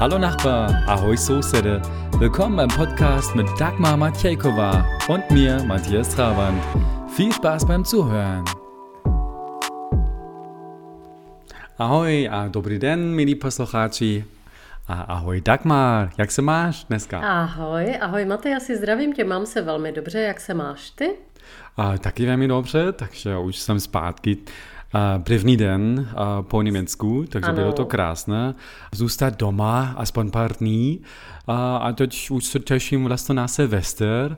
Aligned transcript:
Hallo 0.00 0.16
Nachbar, 0.16 0.84
ahoi 0.86 1.16
Soßede. 1.16 1.82
Willkommen 2.20 2.56
beim 2.56 2.68
Podcast 2.68 3.34
mit 3.34 3.48
Dagmar 3.58 3.96
Matjejkova 3.96 4.86
und 5.08 5.28
mir, 5.32 5.60
Matthias 5.64 6.14
Trabant. 6.14 6.62
Viel 7.16 7.32
Spaß 7.32 7.66
beim 7.66 7.84
Zuhören. 7.84 8.44
Ahoj 11.76 12.28
a 12.30 12.48
dobrý 12.48 12.78
den, 12.78 13.10
milí 13.10 13.34
posluchači. 13.34 14.24
A 14.86 15.02
ahoj 15.02 15.40
Dagmar, 15.40 16.10
jak 16.18 16.30
se 16.30 16.42
máš 16.42 16.84
dneska? 16.84 17.18
Ahoj, 17.20 17.98
ahoj 18.00 18.24
Matyasi, 18.24 18.76
zdravím 18.76 19.12
tě, 19.12 19.24
mám 19.24 19.46
se 19.46 19.62
velmi 19.62 19.92
dobře, 19.92 20.20
jak 20.20 20.40
se 20.40 20.54
máš 20.54 20.90
ty? 20.90 21.10
A, 21.76 21.98
taky 21.98 22.26
velmi 22.26 22.48
dobře, 22.48 22.92
takže 22.92 23.36
už 23.36 23.58
jsem 23.58 23.80
zpátky 23.80 24.38
první 25.18 25.56
den 25.56 26.08
a 26.16 26.42
po 26.42 26.62
Německu, 26.62 27.24
takže 27.28 27.48
ano. 27.48 27.56
bylo 27.56 27.72
to 27.72 27.84
krásné. 27.84 28.54
Zůstat 28.92 29.38
doma 29.38 29.94
aspoň 29.96 30.30
pár 30.30 30.56
dní 30.56 31.00
a, 31.46 31.92
teď 31.92 32.30
už 32.30 32.44
se 32.44 32.58
těším 32.58 33.04
vlastně 33.04 33.34
na 33.34 33.48
Silvester. 33.48 34.36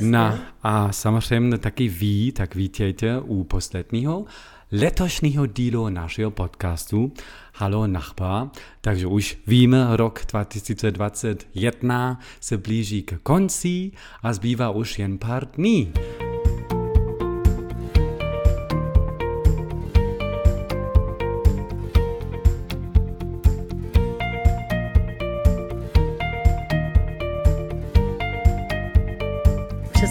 Na, 0.00 0.38
a 0.62 0.92
samozřejmě 0.92 1.58
taky 1.58 1.88
ví, 1.88 2.32
tak 2.32 2.54
vítejte 2.54 3.20
u 3.20 3.44
posledního 3.44 4.24
letošního 4.72 5.46
dílu 5.46 5.88
našeho 5.88 6.30
podcastu 6.30 7.12
Halo 7.54 7.86
Nachbar. 7.86 8.48
Takže 8.80 9.06
už 9.06 9.38
víme, 9.46 9.96
rok 9.96 10.20
2021 10.30 12.20
se 12.40 12.58
blíží 12.58 13.02
k 13.02 13.18
konci 13.22 13.90
a 14.22 14.32
zbývá 14.32 14.70
už 14.70 14.98
jen 14.98 15.18
pár 15.18 15.46
dní. 15.46 15.92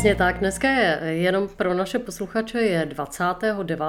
Přesně 0.01 0.15
tak. 0.15 0.39
Dneska 0.39 0.69
je 0.69 0.99
jenom 1.03 1.47
pro 1.57 1.73
naše 1.73 1.99
posluchače 1.99 2.59
je 2.59 2.85
29. 2.85 3.79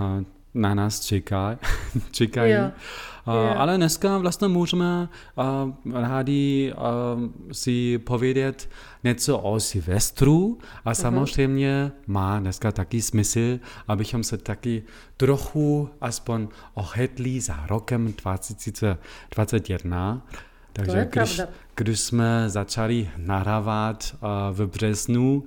na 0.57 0.75
nás 0.75 1.01
čeká, 1.01 1.59
čekají. 2.11 2.53
Jo. 2.53 2.71
Uh, 3.27 3.35
yeah. 3.35 3.61
Ale 3.61 3.77
dneska 3.77 4.19
vlastně 4.19 4.49
můžeme 4.49 5.09
uh, 5.35 5.45
rádi 5.93 6.73
uh, 6.77 6.83
si 7.53 7.99
povědět 7.99 8.71
něco 9.05 9.39
o 9.39 9.61
Silvestru 9.61 10.59
a 10.85 10.91
mhm. 10.91 10.95
samozřejmě 10.95 11.93
uh-huh. 11.97 12.01
má 12.07 12.41
dneska 12.41 12.73
taky 12.73 13.03
smysl, 13.03 13.59
abychom 13.89 14.25
se 14.25 14.39
taky 14.39 14.83
trochu 15.17 15.91
aspoň 16.01 16.49
ohedli 16.75 17.41
za 17.41 17.67
rokem 17.67 18.13
2021. 18.13 20.27
Takže 20.73 21.09
když, 21.13 21.41
když 21.75 22.01
jsme 22.01 22.51
začali 22.51 23.11
nahrávat 23.17 24.15
uh, 24.15 24.19
v 24.57 24.67
březnu, 24.67 25.45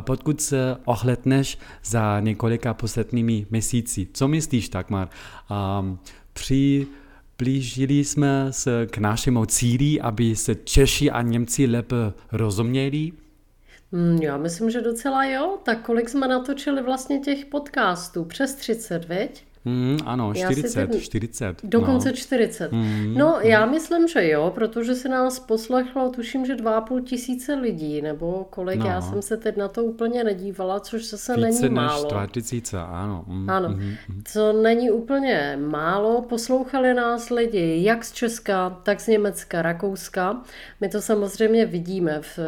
pokud 0.00 0.40
se 0.40 0.76
ohledneš 0.84 1.58
za 1.84 2.20
několika 2.20 2.74
posledními 2.74 3.46
měsíci. 3.50 4.08
Co 4.12 4.28
myslíš, 4.28 4.68
Takmar? 4.68 5.08
Um, 5.80 5.98
při 6.32 6.86
blížili 7.38 8.04
jsme 8.04 8.46
se 8.50 8.86
k 8.86 8.98
našemu 8.98 9.46
cíli, 9.46 10.00
aby 10.00 10.36
se 10.36 10.54
Češi 10.54 11.10
a 11.10 11.22
Němci 11.22 11.66
lépe 11.66 12.12
rozuměli? 12.32 13.12
Hmm, 13.92 14.16
já 14.22 14.36
myslím, 14.36 14.70
že 14.70 14.80
docela 14.80 15.24
jo. 15.24 15.58
Tak 15.62 15.82
kolik 15.82 16.08
jsme 16.08 16.28
natočili 16.28 16.82
vlastně 16.82 17.18
těch 17.18 17.44
podcastů? 17.44 18.24
Přes 18.24 18.54
30, 18.54 19.04
veď? 19.04 19.44
Mm, 19.64 19.98
ano, 20.06 20.34
40, 20.34 20.90
teď... 20.90 21.02
40. 21.02 21.56
Dokonce 21.64 22.08
no. 22.08 22.16
40. 22.16 22.72
Mm, 22.72 23.14
no, 23.14 23.38
mm. 23.42 23.48
já 23.48 23.66
myslím, 23.66 24.08
že 24.08 24.28
jo, 24.28 24.52
protože 24.54 24.94
se 24.94 25.08
nás 25.08 25.40
poslechlo, 25.40 26.10
tuším, 26.10 26.46
že 26.46 26.54
2,5 26.54 27.02
tisíce 27.02 27.54
lidí, 27.54 28.02
nebo 28.02 28.46
kolik, 28.50 28.80
no. 28.80 28.86
já 28.86 29.00
jsem 29.00 29.22
se 29.22 29.36
teď 29.36 29.56
na 29.56 29.68
to 29.68 29.84
úplně 29.84 30.24
nedívala, 30.24 30.80
což 30.80 31.10
zase 31.10 31.36
Více 31.36 31.62
není 31.62 31.74
málo. 31.74 32.02
Než 32.02 32.12
2 32.12 32.26
tisíce, 32.26 32.78
ano. 32.78 33.24
Mm, 33.26 33.50
ano, 33.50 33.68
mm, 33.68 33.94
mm. 34.08 34.22
co 34.24 34.52
není 34.52 34.90
úplně 34.90 35.58
málo, 35.66 36.22
poslouchali 36.22 36.94
nás 36.94 37.30
lidi 37.30 37.78
jak 37.82 38.04
z 38.04 38.12
Česka, 38.12 38.80
tak 38.82 39.00
z 39.00 39.06
Německa, 39.06 39.62
Rakouska. 39.62 40.42
My 40.80 40.88
to 40.88 41.02
samozřejmě 41.02 41.66
vidíme 41.66 42.20
v, 42.20 42.38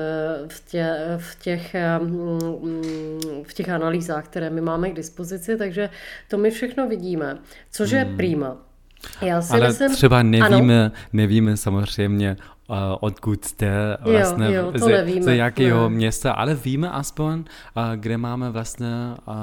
v, 0.49 0.71
tě, 0.71 0.97
v, 1.19 1.43
těch, 1.43 1.77
mm, 1.99 3.43
v 3.43 3.55
těch 3.55 3.69
analýzách, 3.69 4.25
které 4.25 4.51
my 4.51 4.61
máme 4.61 4.91
k 4.91 4.95
dispozici, 4.95 5.57
takže 5.57 5.91
to 6.29 6.39
my 6.39 6.51
všechno 6.51 6.89
vidíme 6.89 7.04
vidíme, 7.05 7.39
což 7.71 7.91
je 7.91 8.05
hmm. 8.05 8.17
prima. 8.17 8.57
Já 9.21 9.43
si 9.43 9.53
Ale 9.53 9.69
myslím, 9.69 9.93
třeba 9.93 10.23
nevíme, 10.23 10.85
ano. 10.85 10.95
nevíme 11.13 11.57
samozřejmě, 11.57 12.37
uh, 12.69 12.77
odkud 13.01 13.45
jste 13.45 13.97
vlastně, 14.01 14.55
jo, 14.55 14.73
jo, 14.73 14.73
ze, 14.75 15.23
ze 15.23 15.37
jakého 15.37 15.89
ne. 15.89 15.95
města, 15.95 16.33
ale 16.33 16.55
víme 16.55 16.91
aspoň, 16.91 17.39
uh, 17.39 17.45
kde 17.97 18.19
máme 18.19 18.51
vlastně 18.51 18.87
uh, 19.27 19.35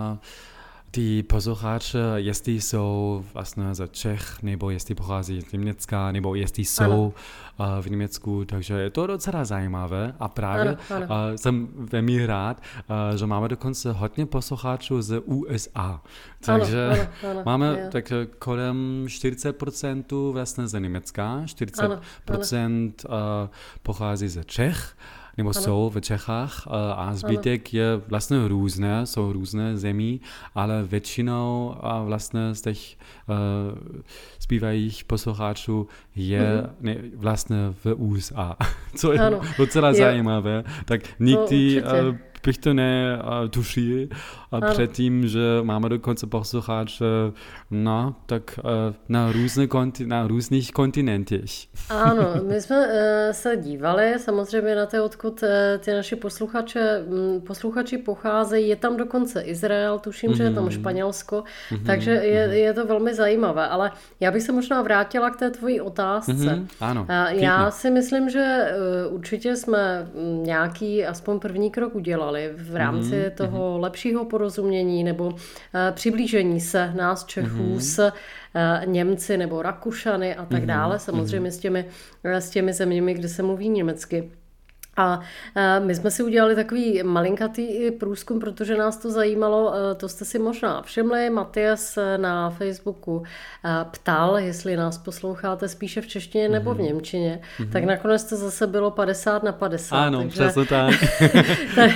ty 0.91 1.23
posluchače, 1.23 1.99
jestli 2.15 2.61
jsou 2.61 3.23
vlastně 3.33 3.75
ze 3.75 3.87
Čech, 3.87 4.43
nebo 4.43 4.69
jestli 4.69 4.95
pochází 4.95 5.41
z 5.41 5.51
Německa, 5.51 6.11
nebo 6.11 6.35
jestli 6.35 6.65
jsou 6.65 7.13
ano. 7.59 7.81
v 7.81 7.89
Německu, 7.89 8.45
takže 8.45 8.73
je 8.73 8.89
to 8.89 9.07
docela 9.07 9.45
zajímavé 9.45 10.13
a 10.19 10.27
právě 10.27 10.77
ano, 10.89 11.05
ano. 11.09 11.37
jsem 11.37 11.67
velmi 11.73 12.25
rád, 12.25 12.61
že 13.15 13.25
máme 13.25 13.47
dokonce 13.47 13.91
hodně 13.91 14.25
posluchačů 14.25 15.01
z 15.01 15.21
USA. 15.25 16.01
Takže 16.45 16.89
ano, 16.89 17.01
ano, 17.23 17.31
ano, 17.31 17.41
máme 17.45 17.67
je. 17.79 17.89
tak 17.91 18.13
kolem 18.39 19.05
40% 19.07 20.31
vlastně 20.31 20.67
z 20.67 20.79
Německa, 20.79 21.41
40% 21.45 21.83
ano, 21.85 21.99
ano. 23.09 23.49
pochází 23.83 24.27
ze 24.27 24.43
Čech, 24.43 24.95
nebo 25.37 25.49
ano. 25.49 25.61
jsou 25.61 25.91
v 25.95 26.01
Čechách 26.01 26.67
a 26.95 27.13
zbytek 27.13 27.61
ano. 27.61 27.83
je 27.83 27.97
vlastně 28.07 28.47
různé, 28.47 29.05
jsou 29.05 29.31
různé 29.31 29.77
zemí, 29.77 30.21
ale 30.55 30.83
většinou 30.83 31.75
a 31.81 32.03
vlastně 32.03 32.55
z 32.55 32.61
těch 32.61 32.97
uh, 33.27 33.35
zpívajících 34.39 35.03
posluchačů 35.03 35.87
je 36.15 36.41
mm-hmm. 36.41 36.69
ne, 36.81 36.95
vlastně 37.15 37.57
v 37.83 37.93
USA, 37.95 38.55
co 38.95 39.13
je 39.13 39.19
ano. 39.19 39.41
docela 39.57 39.93
zajímavé. 39.93 40.63
Tak 40.85 41.01
nikdy 41.19 41.83
no, 41.85 42.17
bych 42.45 42.57
to 42.57 42.73
netušil 42.73 44.07
a 44.51 44.57
ano. 44.57 44.67
předtím, 44.69 45.27
že 45.27 45.39
máme 45.63 45.89
dokonce 45.89 46.27
posluchače 46.27 47.05
no, 47.71 48.15
tak 48.25 48.59
eh, 48.59 48.93
na, 49.09 49.31
různé 49.31 49.65
konti- 49.65 50.07
na 50.07 50.27
různých 50.27 50.71
kontinentech. 50.71 51.51
Ano, 51.89 52.33
my 52.47 52.61
jsme 52.61 52.77
uh, 52.77 52.93
se 53.31 53.57
dívali 53.57 54.13
samozřejmě 54.17 54.75
na 54.75 54.85
to, 54.85 55.05
odkud 55.05 55.43
ty 55.79 55.93
naši 55.93 56.15
posluchače, 56.15 57.03
um, 57.07 57.41
posluchači 57.41 57.97
pocházejí. 57.97 58.69
Je 58.69 58.75
tam 58.75 58.97
dokonce 58.97 59.41
Izrael, 59.41 59.99
tuším, 59.99 60.31
mm-hmm. 60.31 60.35
že 60.35 60.43
je 60.43 60.53
tam 60.53 60.63
mhm. 60.63 60.71
Španělsko, 60.71 61.43
mm-hmm. 61.71 61.85
takže 61.85 62.11
je, 62.11 62.47
mhm. 62.47 62.55
je 62.55 62.73
to 62.73 62.85
velmi 62.85 63.13
zajímavé. 63.13 63.67
Ale 63.67 63.91
já 64.19 64.31
bych 64.31 64.43
se 64.43 64.51
možná 64.51 64.81
vrátila 64.81 65.29
k 65.29 65.37
té 65.37 65.49
tvojí 65.49 65.81
otázce. 65.81 66.33
Mm-hmm. 66.33 66.67
Ano, 66.81 67.07
já 67.29 67.71
si 67.71 67.91
myslím, 67.91 68.29
že 68.29 68.73
určitě 69.09 69.55
jsme 69.55 70.07
nějaký 70.43 71.05
aspoň 71.05 71.39
první 71.39 71.71
krok 71.71 71.95
udělali 71.95 72.30
v 72.55 72.75
rámci 72.75 73.15
mm-hmm. 73.15 73.31
toho 73.31 73.79
lepšího 73.79 74.25
porozumění 74.25 75.03
nebo 75.03 75.33
eh, 75.73 75.91
přiblížení 75.91 76.61
se 76.61 76.93
nás 76.93 77.25
Čechů 77.25 77.47
mm-hmm. 77.47 77.79
s 77.79 77.99
eh, 78.55 78.81
Němci 78.85 79.37
nebo 79.37 79.61
Rakušany 79.61 80.35
a 80.35 80.45
tak 80.45 80.63
mm-hmm. 80.63 80.65
dále, 80.65 80.99
samozřejmě 80.99 81.49
mm-hmm. 81.49 81.53
s, 81.53 81.59
těmi, 81.59 81.85
eh, 82.23 82.41
s 82.41 82.49
těmi 82.49 82.73
zeměmi, 82.73 83.13
kde 83.13 83.29
se 83.29 83.43
mluví 83.43 83.69
německy. 83.69 84.31
A 84.97 85.19
my 85.79 85.95
jsme 85.95 86.11
si 86.11 86.23
udělali 86.23 86.55
takový 86.55 87.03
malinkatý 87.03 87.91
průzkum, 87.91 88.39
protože 88.39 88.77
nás 88.77 88.97
to 88.97 89.11
zajímalo, 89.11 89.73
to 89.97 90.09
jste 90.09 90.25
si 90.25 90.39
možná 90.39 90.81
všimli, 90.81 91.29
Matias 91.29 91.97
na 92.17 92.49
Facebooku 92.49 93.23
ptal, 93.91 94.37
jestli 94.37 94.77
nás 94.77 94.97
posloucháte 94.97 95.67
spíše 95.67 96.01
v 96.01 96.07
češtině 96.07 96.49
nebo 96.49 96.73
v 96.73 96.77
mhm. 96.77 96.85
němčině, 96.85 97.39
mm-hmm. 97.59 97.69
tak 97.71 97.83
nakonec 97.83 98.23
to 98.23 98.35
zase 98.35 98.67
bylo 98.67 98.91
50 98.91 99.43
na 99.43 99.51
50. 99.51 99.95
Ano, 99.95 100.19
takže, 100.19 100.31
přesně 100.31 100.65
tak. 100.65 100.93
tak 101.75 101.91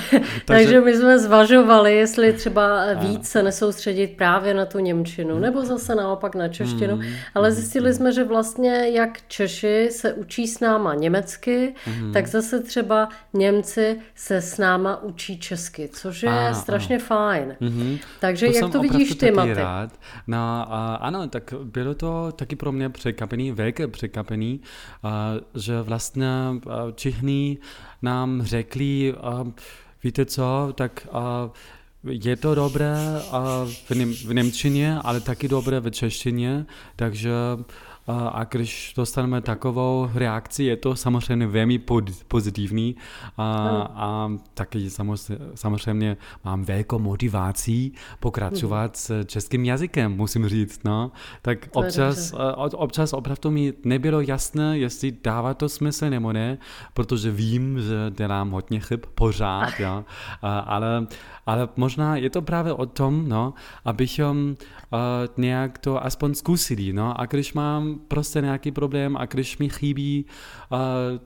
takže 0.46 0.82
my 0.82 0.98
jsme 0.98 1.20
zvažovali, 1.20 1.96
jestli 1.96 2.34
třeba 2.34 2.94
víc 2.94 3.28
se 3.28 3.44
nesoustředit 3.44 4.08
právě 4.08 4.54
na 4.54 4.66
tu 4.66 4.80
němčinu, 4.80 5.40
nebo 5.40 5.66
zase 5.66 5.96
naopak 5.96 6.36
na 6.36 6.48
češtinu, 6.48 6.96
mm-hmm. 6.96 7.16
ale 7.36 7.52
zjistili 7.52 7.94
jsme, 7.94 8.12
že 8.12 8.24
vlastně 8.24 8.90
jak 8.90 9.18
Češi 9.28 9.88
se 9.92 10.14
učí 10.14 10.48
s 10.48 10.60
náma 10.60 10.96
německy, 10.96 11.76
mm-hmm. 11.88 12.14
tak 12.14 12.28
zase 12.28 12.60
třeba 12.60 12.85
třeba 12.86 13.10
Němci 13.34 14.00
se 14.16 14.42
s 14.42 14.58
náma 14.58 15.04
učí 15.04 15.40
česky, 15.40 15.90
což 15.94 16.24
je 16.24 16.50
a, 16.50 16.54
strašně 16.54 16.96
a. 16.96 17.00
fajn. 17.00 17.56
Mm-hmm. 17.62 18.00
Takže 18.20 18.48
to 18.48 18.54
jak 18.54 18.72
to 18.72 18.82
vidíš 18.82 19.16
ty, 19.16 19.32
Maty? 19.32 19.54
Rád. 19.54 20.00
No, 20.28 20.38
a, 20.38 20.96
ano, 20.96 21.28
tak 21.28 21.54
bylo 21.64 21.96
to 21.96 22.32
taky 22.32 22.56
pro 22.56 22.72
mě 22.72 22.90
překvapení, 22.90 23.52
velké 23.52 23.88
překvapení, 23.88 24.62
a, 25.04 25.34
že 25.56 25.82
vlastně 25.82 26.28
všichni 26.96 27.58
nám 28.02 28.42
řekli, 28.44 29.14
a, 29.22 29.48
víte 30.04 30.26
co, 30.26 30.74
tak 30.76 31.08
a, 31.12 31.50
je 32.04 32.36
to 32.36 32.56
dobré 32.56 32.96
a 33.32 33.66
v, 33.66 33.92
v 34.28 34.34
Němčině, 34.34 34.98
ale 35.04 35.22
taky 35.22 35.48
dobré 35.48 35.80
v 35.80 35.92
češtině, 35.92 36.66
takže 36.96 37.32
a 38.08 38.44
když 38.44 38.94
dostaneme 38.98 39.42
takovou 39.42 40.10
reakci, 40.14 40.64
je 40.64 40.78
to 40.78 40.96
samozřejmě 40.96 41.48
velmi 41.48 41.80
pozitivní 42.28 42.96
a, 43.38 43.68
a 43.96 44.32
taky 44.54 44.90
samozřejmě 45.56 46.18
mám 46.44 46.64
velkou 46.64 47.00
motivací 47.00 47.94
pokračovat 48.20 48.98
s 48.98 49.24
českým 49.24 49.66
jazykem, 49.66 50.12
musím 50.12 50.48
říct. 50.50 50.84
No. 50.84 51.12
Tak 51.42 51.68
občas, 51.72 52.34
občas 52.56 53.14
opravdu 53.14 53.52
mi 53.52 53.74
nebylo 53.84 54.22
jasné, 54.22 54.78
jestli 54.78 55.18
dává 55.24 55.54
to 55.54 55.70
smysl 55.70 56.10
nebo 56.10 56.34
ne, 56.34 56.58
protože 56.94 57.32
vím, 57.32 57.82
že 57.82 58.12
dělám 58.18 58.52
hodně 58.52 58.80
chyb 58.80 59.00
pořád, 59.16 59.80
ja. 59.80 60.04
ale, 60.42 61.08
ale 61.46 61.70
možná 61.76 62.16
je 62.16 62.30
to 62.30 62.42
právě 62.42 62.74
o 62.74 62.86
tom, 62.86 63.30
no, 63.30 63.54
abychom 63.86 64.50
uh, 64.50 65.00
nějak 65.38 65.78
to 65.78 66.06
aspoň 66.06 66.34
zkusili. 66.34 66.94
No. 66.94 67.22
A 67.22 67.26
když 67.26 67.54
mám 67.54 68.00
prostě 68.08 68.42
nějaký 68.42 68.72
problém 68.72 69.18
a 69.18 69.26
když 69.26 69.58
mi 69.58 69.70
chybí 69.70 70.26
uh, 70.72 70.78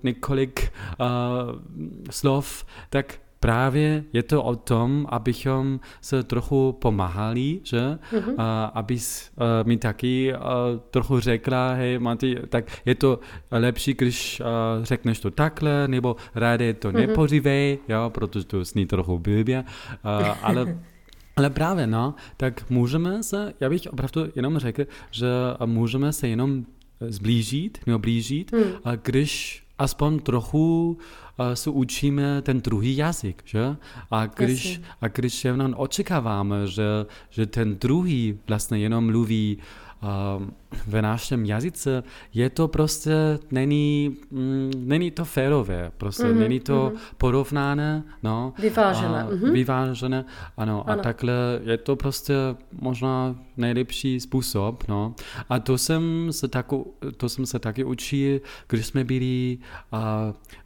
několik 0.03 0.71
uh, 0.99 1.07
slov, 2.09 2.65
tak 2.89 3.19
právě 3.39 4.03
je 4.13 4.23
to 4.23 4.43
o 4.43 4.55
tom, 4.55 5.05
abychom 5.09 5.79
se 6.01 6.23
trochu 6.23 6.77
pomáhali, 6.81 7.59
že? 7.63 7.99
Mm-hmm. 8.11 8.33
Uh, 8.33 8.37
abys 8.73 9.31
uh, 9.35 9.67
mi 9.67 9.77
taky 9.77 10.33
uh, 10.33 10.39
trochu 10.91 11.19
řekla, 11.19 11.73
hej, 11.73 11.99
Mati, 11.99 12.37
tak 12.49 12.65
je 12.85 12.95
to 12.95 13.19
lepší, 13.51 13.93
když 13.93 14.39
uh, 14.39 14.85
řekneš 14.85 15.19
to 15.19 15.31
takhle, 15.31 15.87
nebo 15.87 16.15
rádi 16.35 16.73
to 16.73 16.91
mm-hmm. 16.91 17.07
nepořívej, 17.07 17.77
jo, 17.87 18.09
protože 18.13 18.45
to 18.45 18.65
sní 18.65 18.85
trochu 18.85 19.19
blbě, 19.19 19.63
uh, 20.19 20.37
ale 20.41 20.77
Ale 21.35 21.49
právě, 21.49 21.87
no, 21.87 22.15
tak 22.37 22.69
můžeme 22.69 23.23
se, 23.23 23.53
já 23.59 23.69
bych 23.69 23.81
opravdu 23.91 24.31
jenom 24.35 24.57
řekl, 24.57 24.83
že 25.11 25.27
můžeme 25.65 26.13
se 26.13 26.27
jenom 26.27 26.65
zblížit 26.99 27.77
nebo 27.85 27.99
blížit, 27.99 28.51
hmm. 28.53 28.63
když 29.03 29.63
aspoň 29.79 30.19
trochu 30.19 30.97
uh, 31.39 31.53
se 31.53 31.69
učíme 31.69 32.41
ten 32.41 32.61
druhý 32.61 32.97
jazyk, 32.97 33.41
že? 33.45 33.75
A 34.11 34.25
když, 34.25 34.81
a 35.01 35.07
když 35.07 35.45
jenom 35.45 35.73
očekáváme, 35.77 36.67
že, 36.67 37.05
že 37.29 37.45
ten 37.45 37.75
druhý 37.75 38.39
vlastně 38.47 38.79
jenom 38.79 39.05
mluví 39.05 39.57
v 40.87 41.01
našem 41.01 41.45
jazyce 41.45 42.03
je 42.33 42.49
to 42.49 42.67
prostě, 42.67 43.39
není, 43.51 44.17
mm, 44.31 44.71
není 44.77 45.11
to 45.11 45.25
férové, 45.25 45.91
prostě 45.97 46.23
mm-hmm, 46.23 46.39
není 46.39 46.59
to 46.59 46.89
mm-hmm. 46.89 46.99
porovnané, 47.17 48.03
no. 48.23 48.53
Vyvážené. 48.59 49.23
A, 49.23 49.29
mm-hmm. 49.29 49.51
Vyvážené, 49.51 50.25
ano, 50.57 50.83
ano. 50.87 50.99
A 50.99 51.03
takhle 51.03 51.33
je 51.63 51.77
to 51.77 51.95
prostě 51.95 52.33
možná 52.81 53.35
nejlepší 53.57 54.19
způsob, 54.19 54.83
no. 54.87 55.15
A 55.49 55.59
to 55.59 55.77
jsem 55.77 56.27
se, 56.31 56.47
taku, 56.47 56.93
to 57.17 57.29
jsem 57.29 57.45
se 57.45 57.59
taky 57.59 57.83
učil, 57.83 58.39
když 58.67 58.85
jsme 58.85 59.03
byli 59.03 59.57
uh, 59.93 59.99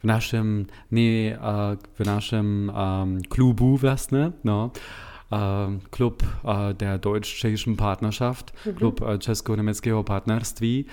v 0.00 0.04
našem, 0.04 0.66
ne, 0.90 1.38
uh, 1.38 1.78
v 1.94 2.06
našem 2.06 2.72
um, 3.02 3.22
klubu 3.28 3.76
vlastně, 3.76 4.32
no. 4.44 4.72
Klub 5.90 6.22
der 6.72 6.98
deutsch-tschechischen 6.98 7.76
Partnerschaft, 7.76 8.54
mhm. 8.66 8.74
Klub 8.74 9.00
česko-německého 9.18 10.02
partnerství, 10.02 10.84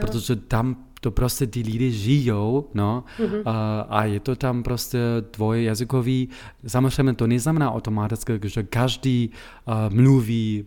protože 0.00 0.36
tam 0.36 0.76
to 1.00 1.10
prostě 1.10 1.46
ty 1.46 1.60
lidi 1.60 1.92
žijou, 1.92 2.68
no, 2.74 3.04
mm-hmm. 3.18 3.42
a, 3.44 3.80
a 3.80 4.04
je 4.04 4.20
to 4.20 4.36
tam 4.36 4.62
prostě 4.62 4.98
dvojjazykový. 5.36 6.28
Samozřejmě 6.66 7.14
to 7.14 7.26
neznamená 7.26 7.72
automaticky, 7.72 8.40
že 8.42 8.62
každý 8.62 9.30
uh, 9.66 9.94
mluví 9.94 10.64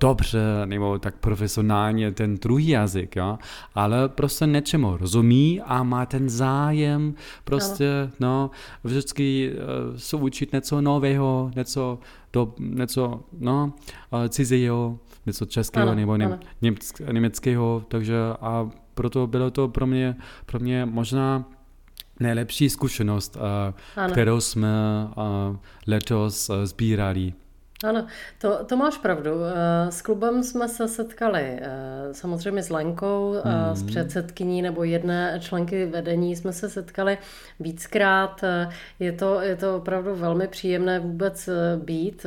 dobře 0.00 0.62
nebo 0.64 0.98
tak 0.98 1.14
profesionálně 1.16 2.12
ten 2.12 2.34
druhý 2.34 2.68
jazyk, 2.68 3.16
jo? 3.16 3.38
ale 3.74 4.08
prostě 4.08 4.46
něčemu 4.46 4.96
rozumí 4.96 5.60
a 5.60 5.82
má 5.82 6.06
ten 6.06 6.28
zájem 6.28 7.14
prostě, 7.44 8.10
no, 8.20 8.50
vždycky 8.84 9.52
uh, 9.52 9.96
se 9.96 10.16
učit 10.16 10.52
něco 10.52 10.80
nového, 10.80 11.50
něco, 11.56 11.98
do, 12.36 12.54
něco 12.58 13.20
no, 13.38 13.72
uh, 14.10 14.24
cizího, 14.28 14.98
něco 15.26 15.44
českého 15.46 15.86
ano, 15.86 15.94
nebo 15.94 16.16
něm, 16.16 16.38
německého, 17.12 17.84
takže 17.88 18.16
a 18.40 18.70
proto 18.94 19.26
bylo 19.26 19.50
to 19.50 19.68
pro 19.68 19.86
mě, 19.86 20.16
pro 20.46 20.58
mě 20.60 20.86
možná 20.86 21.44
nejlepší 22.20 22.70
zkušenost, 22.70 23.36
uh, 23.36 24.10
kterou 24.12 24.40
jsme 24.40 24.68
uh, 25.16 25.56
letos 25.86 26.50
sbírali. 26.64 27.32
Ano, 27.84 28.06
to, 28.38 28.64
to 28.64 28.76
máš 28.76 28.98
pravdu. 28.98 29.30
Eh, 29.44 29.92
s 29.92 30.02
klubem 30.02 30.42
jsme 30.42 30.68
se 30.68 30.88
setkali 30.88 31.42
eh, 31.42 31.68
samozřejmě 32.12 32.62
s 32.62 32.70
Lenkou, 32.70 33.34
mm. 33.44 33.76
s 33.76 33.78
hmm. 33.78 33.86
předsedkyní 33.86 34.62
nebo 34.62 34.84
jedné 34.84 35.38
členky 35.40 35.86
vedení 35.86 36.36
jsme 36.36 36.52
se 36.52 36.70
setkali 36.70 37.18
víckrát. 37.60 38.44
Je 38.98 39.12
to, 39.12 39.40
je 39.40 39.56
to 39.56 39.76
opravdu 39.76 40.14
velmi 40.14 40.48
příjemné 40.48 40.98
vůbec 40.98 41.48
být 41.76 42.26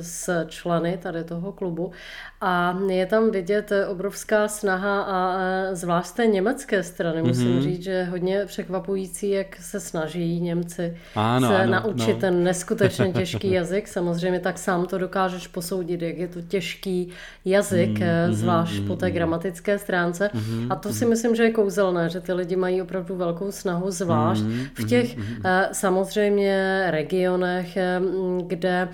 s 0.00 0.44
členy 0.46 0.98
tady 1.02 1.24
toho 1.24 1.52
klubu 1.52 1.92
a 2.40 2.78
je 2.88 3.06
tam 3.06 3.30
vidět 3.30 3.72
obrovská 3.88 4.48
snaha 4.48 5.02
a 5.02 5.38
zvlášť 5.72 6.14
té 6.14 6.26
německé 6.26 6.82
strany. 6.82 7.22
Musím 7.22 7.58
mm-hmm. 7.58 7.62
říct, 7.62 7.82
že 7.82 8.04
hodně 8.04 8.44
překvapující, 8.46 9.30
jak 9.30 9.56
se 9.56 9.80
snaží 9.80 10.40
Němci 10.40 10.96
ano, 11.14 11.48
se 11.48 11.56
ano, 11.56 11.72
naučit 11.72 12.12
no. 12.12 12.20
ten 12.20 12.44
neskutečně 12.44 13.12
těžký 13.12 13.52
jazyk. 13.52 13.88
Samozřejmě 13.88 14.40
tak 14.40 14.58
sám 14.66 14.86
to 14.86 14.98
dokážeš 14.98 15.46
posoudit, 15.46 16.02
jak 16.02 16.18
je 16.18 16.28
to 16.28 16.40
těžký 16.42 17.14
jazyk, 17.44 18.02
mm-hmm, 18.02 18.32
zvlášť 18.32 18.74
mm-hmm, 18.74 18.86
po 18.86 18.96
té 18.96 19.10
gramatické 19.10 19.78
stránce. 19.78 20.30
Mm-hmm, 20.34 20.66
a 20.70 20.74
to 20.74 20.90
si 20.90 21.06
myslím, 21.06 21.36
že 21.38 21.42
je 21.42 21.50
kouzelné, 21.54 22.08
že 22.10 22.20
ty 22.20 22.32
lidi 22.32 22.56
mají 22.56 22.82
opravdu 22.82 23.16
velkou 23.16 23.52
snahu, 23.52 23.90
zvlášť 23.90 24.42
mm-hmm, 24.42 24.66
v 24.74 24.82
těch 24.86 25.08
mm-hmm. 25.14 25.68
samozřejmě 25.72 26.86
regionech, 26.90 27.78
kde 28.46 28.88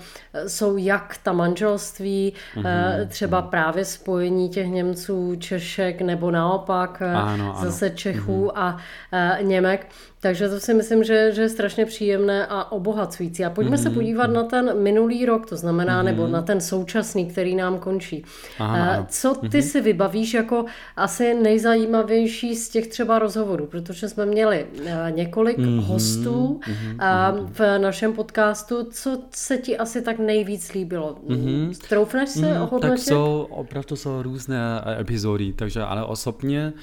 jsou 0.47 0.77
jak 0.77 1.17
ta 1.23 1.33
manželství, 1.33 2.33
mm-hmm, 2.55 3.07
třeba 3.07 3.41
právě 3.41 3.85
spojení 3.85 4.49
těch 4.49 4.67
Němců, 4.67 5.35
Češek 5.35 6.01
nebo 6.01 6.31
naopak 6.31 7.01
ano, 7.01 7.57
zase 7.61 7.85
ano. 7.85 7.95
Čechů 7.95 8.45
mm-hmm. 8.45 8.61
a, 8.61 8.77
a 9.11 9.41
Němek. 9.41 9.89
Takže 10.23 10.49
to 10.49 10.59
si 10.59 10.73
myslím, 10.73 11.03
že, 11.03 11.31
že 11.31 11.41
je 11.41 11.49
strašně 11.49 11.85
příjemné 11.85 12.47
a 12.47 12.71
obohacující. 12.71 13.45
A 13.45 13.49
pojďme 13.49 13.77
mm-hmm. 13.77 13.83
se 13.83 13.89
podívat 13.89 14.27
na 14.27 14.43
ten 14.43 14.81
minulý 14.83 15.25
rok, 15.25 15.49
to 15.49 15.55
znamená, 15.55 16.01
mm-hmm. 16.01 16.05
nebo 16.05 16.27
na 16.27 16.41
ten 16.41 16.61
současný, 16.61 17.25
který 17.25 17.55
nám 17.55 17.79
končí. 17.79 18.25
Aha. 18.59 19.05
Co 19.09 19.35
ty 19.35 19.47
mm-hmm. 19.47 19.61
si 19.61 19.81
vybavíš 19.81 20.33
jako 20.33 20.65
asi 20.95 21.33
nejzajímavější 21.33 22.55
z 22.55 22.69
těch 22.69 22.87
třeba 22.87 23.19
rozhovorů? 23.19 23.65
Protože 23.65 24.09
jsme 24.09 24.25
měli 24.25 24.67
několik 25.09 25.57
mm-hmm. 25.57 25.79
hostů 25.79 26.59
mm-hmm. 26.63 27.47
v 27.51 27.79
našem 27.79 28.13
podcastu. 28.13 28.87
Co 28.91 29.21
se 29.31 29.57
ti 29.57 29.77
asi 29.77 30.01
tak 30.01 30.19
nejvíc 30.19 30.73
líbilo? 30.73 31.17
Mm-hmm. 31.27 31.87
Troufneš 31.89 32.29
se 32.29 32.39
mm-hmm. 32.39 32.63
ohodnotit? 32.63 33.05
Tak 33.05 33.13
jsou, 33.13 33.47
opravdu 33.49 33.95
jsou 33.95 34.21
různé 34.21 34.57
epizody, 34.99 35.53
takže 35.53 35.81
ale 35.81 36.05
osobně 36.05 36.73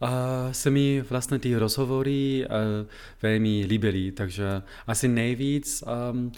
uh, 0.00 0.08
se 0.52 0.70
mi 0.70 1.04
vlastně 1.10 1.38
ty 1.38 1.56
rozhovory 1.56 2.46
uh, 2.46 2.88
velmi 3.22 3.64
líbily, 3.68 4.12
takže 4.12 4.62
asi 4.86 5.08
nejvíc, 5.08 5.84
um, 6.12 6.32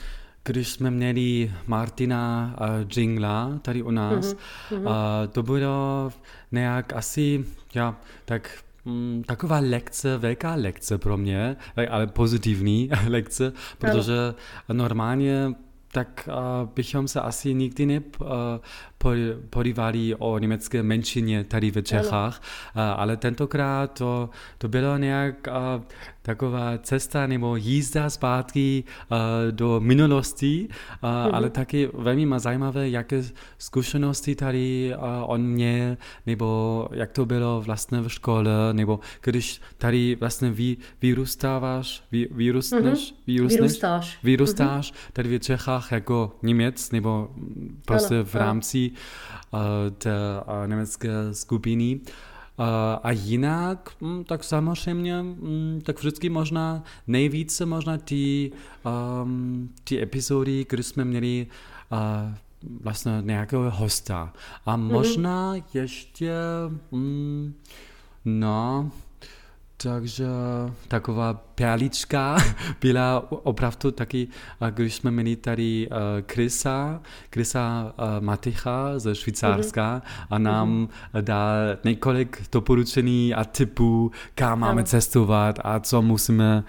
když 0.44 0.68
jsme 0.68 0.90
měli 0.90 1.52
Martina 1.66 2.54
uh, 2.60 2.66
Jingla 2.96 3.58
tady 3.62 3.82
u 3.82 3.90
nás, 3.90 4.34
mm-hmm. 4.34 4.80
uh, 4.80 4.92
to 5.32 5.42
bylo 5.42 6.12
nějak 6.52 6.92
asi, 6.92 7.44
ja, 7.74 7.96
tak 8.24 8.58
mm, 8.84 9.22
taková 9.26 9.58
lekce, 9.58 10.18
velká 10.18 10.54
lekce 10.54 10.98
pro 10.98 11.16
mě, 11.16 11.56
ale 11.90 12.06
pozitivní 12.06 12.90
lekce, 13.08 13.52
protože 13.78 14.34
normálně 14.72 15.54
tak 15.92 16.28
uh, 16.28 16.68
bychom 16.74 17.08
se 17.08 17.20
asi 17.20 17.54
nikdy 17.54 17.86
ne, 17.86 18.00
uh, 18.20 18.28
podívali 19.50 20.14
o 20.14 20.38
německé 20.38 20.82
menšině 20.82 21.44
tady 21.44 21.70
v 21.70 21.82
Čechách, 21.82 22.42
ale 22.74 23.16
tentokrát 23.16 23.98
to, 23.98 24.30
to 24.58 24.68
bylo 24.68 24.96
nějak 24.96 25.48
taková 26.22 26.78
cesta 26.78 27.26
nebo 27.26 27.56
jízda 27.56 28.10
zpátky 28.10 28.84
do 29.50 29.80
minulosti, 29.80 30.68
mm-hmm. 30.70 31.30
ale 31.32 31.50
taky 31.50 31.90
velmi 31.94 32.40
zajímavé, 32.40 32.88
jaké 32.88 33.22
zkušenosti 33.58 34.34
tady 34.34 34.94
on 35.22 35.42
měl, 35.42 35.96
nebo 36.26 36.88
jak 36.92 37.12
to 37.12 37.26
bylo 37.26 37.60
vlastně 37.60 38.00
v 38.00 38.08
škole, 38.08 38.50
nebo 38.72 39.00
když 39.22 39.60
tady 39.78 40.16
vlastně 40.20 40.50
vy, 40.50 40.76
vyrůstáváš, 41.02 42.04
vy, 42.12 42.28
vyrůstneš, 42.30 43.12
mm-hmm. 43.12 43.16
vyrůstneš, 43.26 43.60
vyrůstáš, 43.60 44.18
vyrůstáš 44.22 44.92
mm-hmm. 44.92 45.12
tady 45.12 45.38
v 45.38 45.42
Čechách 45.42 45.81
jako 45.90 46.36
Němec, 46.42 46.90
nebo 46.90 47.28
prostě 47.84 48.14
ano, 48.14 48.24
v 48.24 48.34
rámci 48.34 48.90
té 49.98 50.10
německé 50.66 51.10
skupiny. 51.32 52.00
A 53.02 53.10
jinak, 53.10 53.90
hm, 54.00 54.24
tak 54.24 54.44
samozřejmě, 54.44 55.22
hm, 55.22 55.80
tak 55.84 55.98
vždycky 55.98 56.28
možná 56.28 56.84
nejvíce 57.06 57.66
možná 57.66 57.98
ty, 57.98 58.52
um, 59.22 59.70
ty 59.84 60.02
epizody, 60.02 60.64
které 60.64 60.82
jsme 60.82 61.04
měli 61.04 61.46
uh, 61.92 61.98
vlastně 62.82 63.12
nějakého 63.20 63.70
hosta. 63.70 64.32
A 64.66 64.76
mhm. 64.76 64.92
možná 64.92 65.54
mm-hmm. 65.54 65.64
ještě, 65.74 66.32
um, 66.90 67.54
no, 68.24 68.90
takže 69.76 70.26
taková 70.88 71.34
perlička 71.54 72.36
byla 72.80 73.26
opravdu 73.30 73.90
taky, 73.90 74.28
když 74.70 74.94
jsme 74.94 75.10
měli 75.10 75.36
tady 75.36 75.88
Krisa, 76.26 77.00
Krisa 77.30 77.94
Maticha 78.20 78.98
ze 78.98 79.14
Švýcarska 79.14 79.98
mm-hmm. 79.98 80.26
a 80.30 80.38
nám 80.38 80.88
mm-hmm. 81.14 81.22
dal 81.22 81.52
několik 81.84 82.42
doporučení 82.52 83.34
a 83.34 83.44
typů, 83.44 84.10
kam 84.34 84.60
máme 84.60 84.84
cestovat 84.84 85.58
a 85.64 85.80
co 85.80 86.02
musíme 86.02 86.64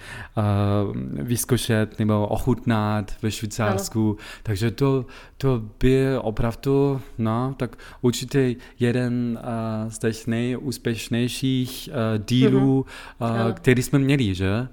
vyzkoušet 1.11 1.99
nebo 1.99 2.27
ochutnat 2.27 3.11
ve 3.21 3.31
Švýcarsku. 3.31 4.17
Takže 4.43 4.71
to, 4.71 5.05
to 5.37 5.61
byl 5.79 6.19
opravdu, 6.23 7.01
no, 7.17 7.55
tak 7.57 7.75
určitě 8.01 8.55
jeden 8.79 9.39
z 9.87 9.99
těch 9.99 10.27
nejúspěšnějších 10.27 11.89
dílů, 12.27 12.85
mm-hmm. 13.19 13.53
který 13.53 13.83
jsme 13.83 13.99
měli, 13.99 14.35
že? 14.35 14.67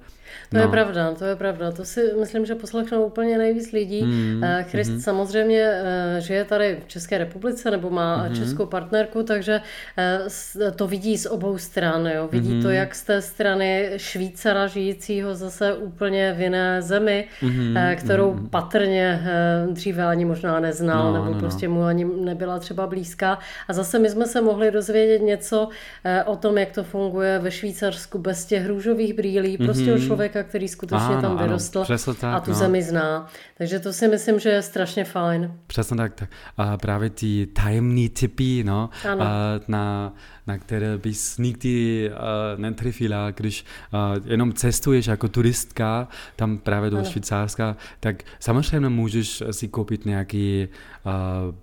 To 0.50 0.56
no. 0.56 0.62
je 0.62 0.68
pravda, 0.68 1.14
to 1.14 1.24
je 1.24 1.36
pravda. 1.36 1.72
To 1.72 1.84
si 1.84 2.00
myslím, 2.20 2.46
že 2.46 2.54
poslechnou 2.54 3.04
úplně 3.04 3.38
nejvíc 3.38 3.72
lidí. 3.72 4.02
Mm, 4.02 4.42
Christ 4.62 4.90
mm. 4.90 5.00
samozřejmě 5.00 5.62
eh, 5.62 6.20
žije 6.20 6.44
tady 6.44 6.78
v 6.84 6.88
České 6.88 7.18
republice 7.18 7.70
nebo 7.70 7.90
má 7.90 8.28
mm. 8.28 8.34
českou 8.34 8.66
partnerku, 8.66 9.22
takže 9.22 9.60
eh, 9.98 10.70
to 10.70 10.86
vidí 10.86 11.18
z 11.18 11.26
obou 11.26 11.58
stran. 11.58 12.06
Jo. 12.06 12.28
Vidí 12.32 12.54
mm. 12.54 12.62
to 12.62 12.70
jak 12.70 12.94
z 12.94 13.02
té 13.02 13.22
strany 13.22 13.90
Švýcara 13.96 14.66
žijícího 14.66 15.34
zase 15.34 15.74
úplně 15.74 16.32
v 16.32 16.40
jiné 16.40 16.82
zemi, 16.82 17.24
mm. 17.42 17.76
kterou 17.96 18.34
mm. 18.34 18.48
patrně 18.48 19.20
dříve 19.70 20.04
ani 20.04 20.24
možná 20.24 20.60
neznal, 20.60 21.12
no, 21.12 21.18
nebo 21.18 21.34
no, 21.34 21.40
prostě 21.40 21.68
no. 21.68 21.74
mu 21.74 21.82
ani 21.82 22.04
nebyla 22.04 22.58
třeba 22.58 22.86
blízká. 22.86 23.38
A 23.68 23.72
zase 23.72 23.98
my 23.98 24.10
jsme 24.10 24.26
se 24.26 24.40
mohli 24.40 24.70
dozvědět 24.70 25.22
něco 25.22 25.68
o 26.26 26.36
tom, 26.36 26.58
jak 26.58 26.72
to 26.72 26.84
funguje 26.84 27.38
ve 27.38 27.50
Švýcarsku 27.50 28.18
bez 28.18 28.44
těch 28.44 28.66
růžových 28.66 29.14
brýlí, 29.14 29.58
prostě 29.58 29.84
mm. 29.84 29.92
o 29.92 29.98
člověka, 30.20 30.48
který 30.48 30.68
skutečně 30.68 31.06
ano, 31.06 31.22
tam 31.22 31.38
vyrostl 31.38 31.84
ano, 31.88 32.14
tak, 32.14 32.34
a 32.34 32.40
tu 32.40 32.50
no. 32.50 32.56
zemi 32.56 32.82
zná. 32.82 33.28
Takže 33.58 33.80
to 33.80 33.92
si 33.92 34.08
myslím, 34.08 34.38
že 34.38 34.48
je 34.48 34.62
strašně 34.62 35.04
fajn. 35.04 35.52
Přesně 35.66 35.96
tak. 35.96 36.14
tak. 36.14 36.28
A 36.56 36.76
právě 36.76 37.10
ty 37.10 37.46
tajemní 37.46 38.08
typy, 38.08 38.64
no, 38.64 38.90
ano. 39.10 39.24
A 39.24 39.30
na, 39.68 40.12
na 40.50 40.58
které 40.58 40.98
bys 40.98 41.38
nikdy 41.38 42.10
uh, 42.10 42.60
netrefila, 42.60 43.30
když 43.30 43.64
uh, 43.92 44.26
jenom 44.26 44.52
cestuješ 44.52 45.06
jako 45.06 45.28
turistka 45.28 46.08
tam 46.36 46.58
právě 46.58 46.90
do 46.90 46.96
ano. 46.96 47.10
Švýcarska, 47.10 47.76
tak 48.00 48.22
samozřejmě 48.40 48.88
můžeš 48.88 49.42
si 49.50 49.68
koupit 49.68 50.06
nějaký 50.06 50.68
uh, 51.06 51.54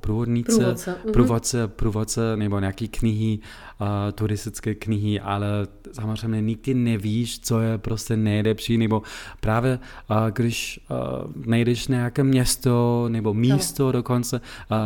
průvodnice, 0.00 0.56
průvodce, 0.56 0.90
mhm. 1.04 1.12
průvodce, 1.12 1.68
průvodce 1.68 2.36
nebo 2.36 2.60
nějaké 2.60 2.88
knihy, 2.88 3.38
uh, 3.80 3.86
turistické 4.14 4.74
knihy, 4.74 5.20
ale 5.20 5.46
samozřejmě 5.92 6.40
nikdy 6.40 6.74
nevíš, 6.74 7.40
co 7.40 7.60
je 7.60 7.78
prostě 7.78 8.16
nejlepší, 8.16 8.78
nebo 8.78 9.02
právě 9.40 9.78
uh, 10.10 10.16
když 10.30 10.80
uh, 10.90 11.46
nejdeš 11.46 11.88
nějaké 11.88 12.24
město 12.24 13.06
nebo 13.08 13.34
místo 13.34 13.84
no. 13.86 13.92
dokonce, 13.92 14.40
uh, 14.40 14.76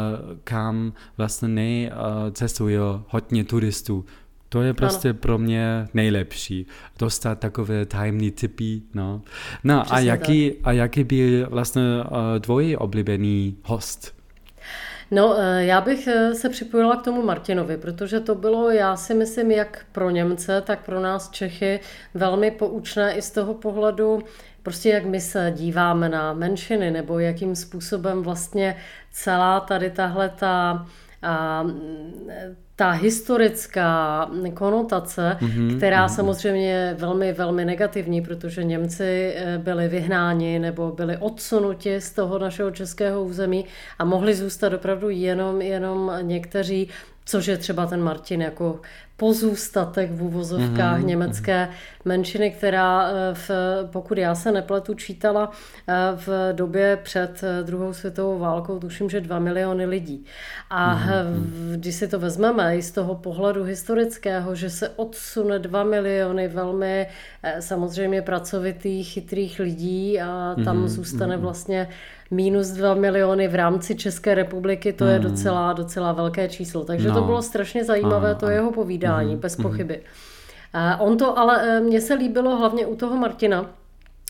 kam 0.44 0.92
vlastně 1.16 1.48
necestuje 1.48 2.80
uh, 2.80 3.00
hodně 3.08 3.17
turistů, 3.46 4.04
to 4.48 4.62
je 4.62 4.74
prostě 4.74 5.08
ano. 5.08 5.18
pro 5.18 5.38
mě 5.38 5.88
nejlepší. 5.94 6.66
Dostat 6.98 7.38
takové 7.38 7.86
tajemné 7.86 8.30
typy. 8.30 8.82
No, 8.94 9.22
no 9.64 9.92
a, 9.92 10.00
jaký, 10.00 10.52
a 10.64 10.72
jaký 10.72 11.04
byl 11.04 11.46
vlastně 11.50 11.82
uh, 11.82 12.40
tvůj 12.40 12.76
oblíbený 12.80 13.56
host? 13.64 14.18
No, 15.10 15.36
eh, 15.38 15.64
já 15.64 15.80
bych 15.80 16.06
eh, 16.06 16.34
se 16.34 16.48
připojila 16.48 16.96
k 16.96 17.02
tomu 17.02 17.22
Martinovi, 17.22 17.76
protože 17.76 18.20
to 18.20 18.34
bylo, 18.34 18.70
já 18.70 18.96
si 18.96 19.14
myslím, 19.14 19.50
jak 19.50 19.86
pro 19.92 20.10
Němce, 20.10 20.60
tak 20.60 20.84
pro 20.84 21.00
nás 21.00 21.30
Čechy 21.30 21.80
velmi 22.14 22.50
poučné 22.50 23.14
i 23.14 23.22
z 23.22 23.30
toho 23.30 23.54
pohledu, 23.54 24.22
prostě 24.62 24.88
jak 24.88 25.04
my 25.04 25.20
se 25.20 25.52
díváme 25.56 26.08
na 26.08 26.32
menšiny, 26.32 26.90
nebo 26.90 27.18
jakým 27.18 27.56
způsobem 27.56 28.22
vlastně 28.22 28.76
celá 29.12 29.60
tady 29.60 29.90
tahle 29.90 30.28
ta 30.28 30.86
a 31.22 31.66
ta 32.78 32.90
historická 32.90 34.30
konotace, 34.54 35.36
mm-hmm, 35.40 35.76
která 35.76 36.06
mm-hmm. 36.06 36.14
samozřejmě 36.14 36.70
je 36.70 36.96
velmi, 36.98 37.32
velmi 37.32 37.64
negativní, 37.64 38.22
protože 38.22 38.64
Němci 38.64 39.34
eh, 39.36 39.58
byli 39.58 39.88
vyhnáni 39.88 40.58
nebo 40.58 40.92
byli 40.92 41.16
odsunuti 41.16 42.00
z 42.00 42.10
toho 42.10 42.38
našeho 42.38 42.70
českého 42.70 43.24
území 43.24 43.64
a 43.98 44.04
mohli 44.04 44.34
zůstat 44.34 44.72
opravdu 44.72 45.08
jenom, 45.08 45.62
jenom 45.62 46.12
někteří 46.20 46.88
což 47.24 47.46
je 47.46 47.56
třeba 47.56 47.86
ten 47.86 48.02
Martin 48.02 48.42
jako 48.42 48.80
pozůstatek 49.18 50.10
v 50.10 50.22
uvozovkách 50.22 51.00
mm-hmm. 51.00 51.04
německé 51.04 51.68
menšiny, 52.04 52.50
která, 52.50 53.10
eh, 53.10 53.34
v, 53.34 53.50
pokud 53.92 54.18
já 54.18 54.34
se 54.34 54.52
nepletu, 54.52 54.94
čítala 54.94 55.50
eh, 55.88 55.94
v 56.14 56.52
době 56.52 56.98
před 57.02 57.42
eh, 57.42 57.62
druhou 57.62 57.92
světovou 57.92 58.38
válkou, 58.38 58.78
tuším, 58.78 59.10
že 59.10 59.20
dva 59.20 59.38
miliony 59.38 59.86
lidí. 59.86 60.24
A 60.70 60.96
mm-hmm. 60.96 61.76
když 61.76 61.94
si 61.94 62.08
to 62.08 62.18
vezmeme 62.18 62.76
i 62.76 62.82
z 62.82 62.90
toho 62.90 63.14
pohledu 63.14 63.64
historického, 63.64 64.54
že 64.54 64.70
se 64.70 64.88
odsune 64.88 65.58
dva 65.58 65.84
miliony 65.84 66.48
velmi 66.48 67.06
samozřejmě 67.60 68.22
pracovitých, 68.22 69.08
chytrých 69.08 69.58
lidí 69.58 70.20
a 70.20 70.54
tam 70.64 70.84
mm-hmm. 70.84 70.88
zůstane 70.88 71.36
mhm. 71.36 71.42
vlastně 71.42 71.88
minus 72.30 72.68
2 72.68 72.94
miliony 72.94 73.48
v 73.48 73.54
rámci 73.54 73.94
České 73.94 74.34
republiky, 74.34 74.92
to 74.92 75.04
je 75.04 75.18
hmm. 75.18 75.22
docela, 75.22 75.72
docela 75.72 76.12
velké 76.12 76.48
číslo. 76.48 76.84
Takže 76.84 77.08
no. 77.08 77.14
to 77.14 77.22
bylo 77.22 77.42
strašně 77.42 77.84
zajímavé, 77.84 78.34
to 78.34 78.48
jeho 78.48 78.72
povídání, 78.72 79.07
mm. 79.08 79.36
bez 79.36 79.56
pochyby. 79.56 80.00
On 80.98 81.16
to 81.18 81.38
ale, 81.38 81.62
eh, 81.62 81.80
mně 81.80 82.00
se 82.00 82.14
líbilo 82.14 82.56
hlavně 82.56 82.86
u 82.86 82.96
toho 82.96 83.16
Martina, 83.16 83.70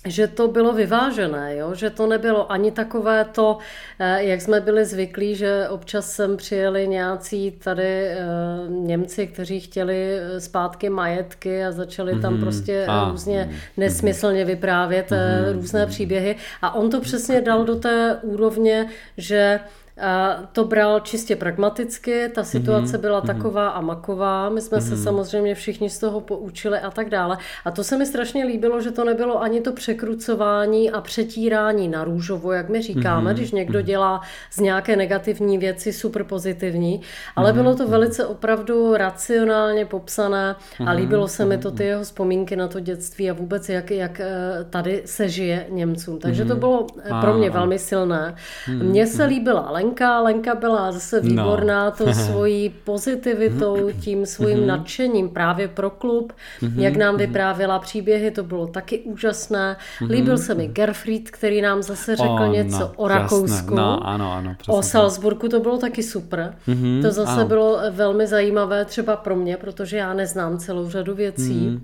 že 0.07 0.27
to 0.27 0.49
bylo 0.49 0.73
vyvážené, 0.73 1.57
jo? 1.57 1.75
že 1.75 1.91
to 1.91 2.07
nebylo 2.07 2.53
ani 2.53 2.71
takové 2.71 3.25
to, 3.25 3.59
eh, 3.99 4.25
jak 4.25 4.41
jsme 4.41 4.61
byli 4.61 4.85
zvyklí, 4.85 5.35
že 5.35 5.69
občas 5.69 6.13
sem 6.13 6.37
přijeli 6.37 6.89
nějací 6.89 7.51
tady 7.51 8.07
eh, 8.07 8.19
Němci, 8.69 9.27
kteří 9.27 9.61
chtěli 9.61 10.19
zpátky 10.39 10.89
majetky 10.91 11.65
a 11.65 11.73
začali 11.73 12.15
mm-hmm. 12.15 12.23
tam 12.23 12.33
mhm. 12.33 12.43
prostě 12.43 12.87
a, 12.89 13.11
různě 13.11 13.49
mm-hmm. 13.51 13.71
nesmyslně 13.77 14.45
vyprávět 14.45 15.11
mm-hmm. 15.11 15.53
různé 15.53 15.87
příběhy. 15.87 16.37
A 16.63 16.75
on 16.75 16.91
to 16.91 17.01
přesně 17.01 17.41
dal 17.41 17.65
do 17.65 17.75
té 17.75 18.19
úrovně, 18.23 18.87
že 19.17 19.61
to 20.53 20.65
bral 20.65 21.01
čistě 21.01 21.37
pragmaticky, 21.37 22.29
ta 22.35 22.45
situace 22.45 22.97
mm-hmm. 22.97 23.01
byla 23.01 23.19
mhm. 23.19 23.27
taková 23.27 23.69
a 23.69 23.81
maková, 23.81 24.49
my 24.49 24.61
jsme 24.61 24.79
mm-hmm. 24.79 24.89
se 24.89 24.95
mhm. 24.95 25.05
samozřejmě 25.05 25.55
všichni 25.55 25.91
z 25.91 25.99
toho 25.99 26.21
poučili 26.21 26.79
a 26.79 26.91
tak 26.91 27.11
dále. 27.11 27.39
A 27.65 27.71
to 27.71 27.85
se 27.85 27.99
mi 27.99 28.07
strašně 28.07 28.45
líbilo, 28.45 28.81
že 28.81 28.91
to 28.91 29.05
nebylo 29.05 29.43
ani 29.43 29.61
to 29.61 29.73
překrucování 29.73 30.91
a 30.91 31.01
přetírání 31.01 31.89
na 31.89 32.05
růžovo, 32.05 32.53
jak 32.53 32.69
my 32.69 32.83
říkáme, 32.83 33.31
mm-hmm. 33.31 33.35
když 33.35 33.53
někdo 33.53 33.79
mhm. 33.79 33.87
dělá 33.87 34.21
z 34.51 34.61
nějaké 34.61 34.97
negativní 34.97 35.59
věci 35.59 35.93
super 35.93 36.25
pozitivní, 36.25 37.01
ale 37.37 37.51
mm-hmm. 37.51 37.55
bylo 37.55 37.75
to 37.75 37.89
velice 37.89 38.27
opravdu 38.27 38.97
racionálně 38.97 39.87
popsané 39.87 40.57
a 40.87 40.93
líbilo 40.93 41.29
se 41.29 41.45
mi 41.45 41.59
to 41.59 41.71
ty 41.71 41.85
jeho 41.85 42.03
vzpomínky 42.03 42.57
na 42.57 42.69
to 42.69 42.81
dětství 42.81 43.31
a 43.31 43.33
vůbec 43.33 43.69
jak, 43.69 43.91
jak 43.91 44.21
eh, 44.21 44.65
tady 44.71 45.03
se 45.05 45.29
žije 45.29 45.67
Němcům. 45.69 46.19
Takže 46.19 46.45
to 46.45 46.57
bylo 46.57 46.87
eh, 47.03 47.11
pro 47.21 47.35
mě 47.35 47.51
velmi 47.51 47.79
silné. 47.79 48.35
Mně 48.69 49.07
se 49.07 49.25
líbila 49.25 49.71
Lenka. 49.71 49.88
Lenka 50.23 50.55
byla 50.55 50.93
zase 50.93 51.21
no. 51.21 51.29
výborná 51.29 51.85
no. 51.85 51.91
to 51.91 52.13
svojí 52.27 52.69
pozitivitou, 52.85 53.91
tím 54.01 54.27
svým 54.27 54.67
nadšením 54.67 55.29
právě 55.29 55.69
pro 55.69 55.91
klub, 55.91 56.33
jak 56.75 56.97
nám 56.97 57.17
vyprávěla 57.17 57.79
příběhy, 57.79 58.31
to 58.31 58.43
bylo 58.43 58.67
taky 58.67 58.99
úžasné. 58.99 59.77
Líbil 60.09 60.39
se 60.39 60.55
mi 60.55 60.69
Gerfried, 60.69 61.31
který 61.31 61.63
nám 61.63 61.83
zase 61.83 62.17
řekl 62.17 62.33
oh, 62.41 62.49
něco 62.49 62.79
no, 62.79 62.93
o 62.97 63.09
Rakousku. 63.09 63.75
No, 63.75 64.07
ano, 64.07 64.33
ano, 64.33 64.57
o 64.69 64.83
Salzburgu 64.83 65.49
to 65.49 65.61
bylo 65.61 65.79
taky 65.79 66.03
super. 66.03 66.55
To 67.03 67.11
zase 67.11 67.33
ano. 67.33 67.49
bylo 67.49 67.81
velmi 67.91 68.27
zajímavé 68.27 68.85
třeba 68.85 69.17
pro 69.17 69.37
mě, 69.37 69.57
protože 69.57 69.97
já 69.97 70.15
neznám 70.15 70.59
celou 70.59 70.91
řadu 70.91 71.15
věcí. 71.15 71.81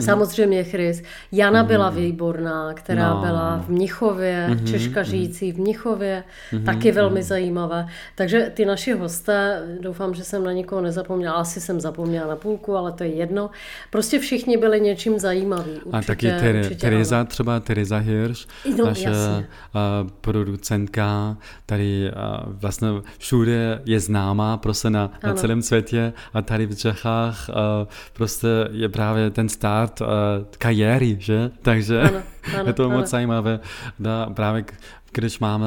Samozřejmě 0.00 0.64
Chris. 0.64 1.02
Jana 1.32 1.64
byla 1.64 1.90
výborná, 1.90 2.74
která 2.74 3.14
no. 3.14 3.20
byla 3.20 3.64
v 3.66 3.68
Mnichově, 3.68 4.58
Češka 4.64 5.02
žijící 5.02 5.52
v 5.52 5.58
Mnichově, 5.58 6.24
taky 6.64 6.92
velmi 6.92 7.20
mm-hmm. 7.20 7.24
Zajímavé. 7.44 7.86
Takže 8.14 8.52
ty 8.54 8.64
naši 8.64 8.92
hosté, 8.92 9.62
doufám, 9.80 10.14
že 10.14 10.24
jsem 10.24 10.44
na 10.44 10.52
nikoho 10.52 10.80
nezapomněla, 10.80 11.34
asi 11.34 11.60
jsem 11.60 11.80
zapomněla 11.80 12.26
na 12.26 12.36
půlku, 12.36 12.76
ale 12.76 12.92
to 12.92 13.04
je 13.04 13.10
jedno. 13.10 13.50
Prostě 13.90 14.18
všichni 14.18 14.56
byli 14.56 14.80
něčím 14.80 15.18
zajímaví. 15.18 15.70
Určitě, 15.70 15.96
A 15.96 16.02
taky 16.02 16.26
Ter- 16.26 16.76
Teresa, 16.76 17.24
třeba 17.24 17.60
Teresa 17.60 17.98
Hirsch, 17.98 18.46
no, 18.78 18.86
naše 18.86 19.10
uh, 19.10 20.10
producentka, 20.20 21.36
tady 21.66 22.10
vlastně 22.46 22.88
všude 23.18 23.82
je 23.84 24.00
známá 24.00 24.56
prostě 24.56 24.90
na, 24.90 25.10
na 25.24 25.34
celém 25.34 25.62
světě 25.62 26.12
a 26.34 26.42
tady 26.42 26.66
v 26.66 26.76
Čechách 26.76 27.50
prostě 28.12 28.48
je 28.70 28.88
právě 28.88 29.30
ten 29.30 29.48
start 29.48 30.02
kariéry, 30.58 31.16
že? 31.20 31.50
Takže 31.62 32.00
ano, 32.00 32.22
ano, 32.54 32.64
je 32.66 32.72
to 32.72 32.84
ano. 32.84 32.96
moc 32.96 33.10
zajímavé. 33.10 33.60
Da, 33.98 34.26
právě 34.34 34.64
když 35.14 35.38
máme 35.38 35.66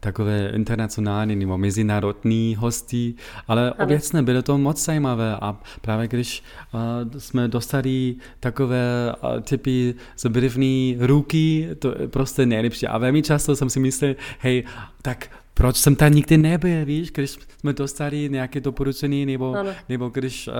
takové 0.00 0.50
internacionální 0.54 1.36
nebo 1.36 1.58
mezinárodní 1.58 2.56
hosty, 2.58 3.14
ale 3.48 3.70
ano. 3.70 3.84
obecně 3.84 4.22
bylo 4.22 4.42
to 4.42 4.58
moc 4.58 4.84
zajímavé 4.84 5.36
a 5.40 5.56
právě 5.80 6.08
když 6.08 6.42
uh, 6.74 6.80
jsme 7.18 7.48
dostali 7.48 8.14
takové 8.40 9.14
uh, 9.22 9.40
typy 9.40 9.94
zbrivní 10.18 10.96
ruky, 11.00 11.68
to 11.78 11.94
je 11.98 12.08
prostě 12.08 12.46
nejlepší. 12.46 12.86
A 12.86 12.98
velmi 12.98 13.22
často 13.22 13.56
jsem 13.56 13.70
si 13.70 13.80
myslel, 13.80 14.14
hej, 14.38 14.64
tak 15.02 15.28
proč 15.54 15.76
jsem 15.76 15.96
tam 15.96 16.12
nikdy 16.12 16.38
nebyl, 16.38 16.84
víš, 16.84 17.10
když 17.10 17.30
jsme 17.30 17.72
dostali 17.72 18.28
nějaké 18.28 18.60
doporučení, 18.60 19.26
nebo, 19.26 19.56
nebo 19.88 20.08
když 20.08 20.48
uh, 20.48 20.54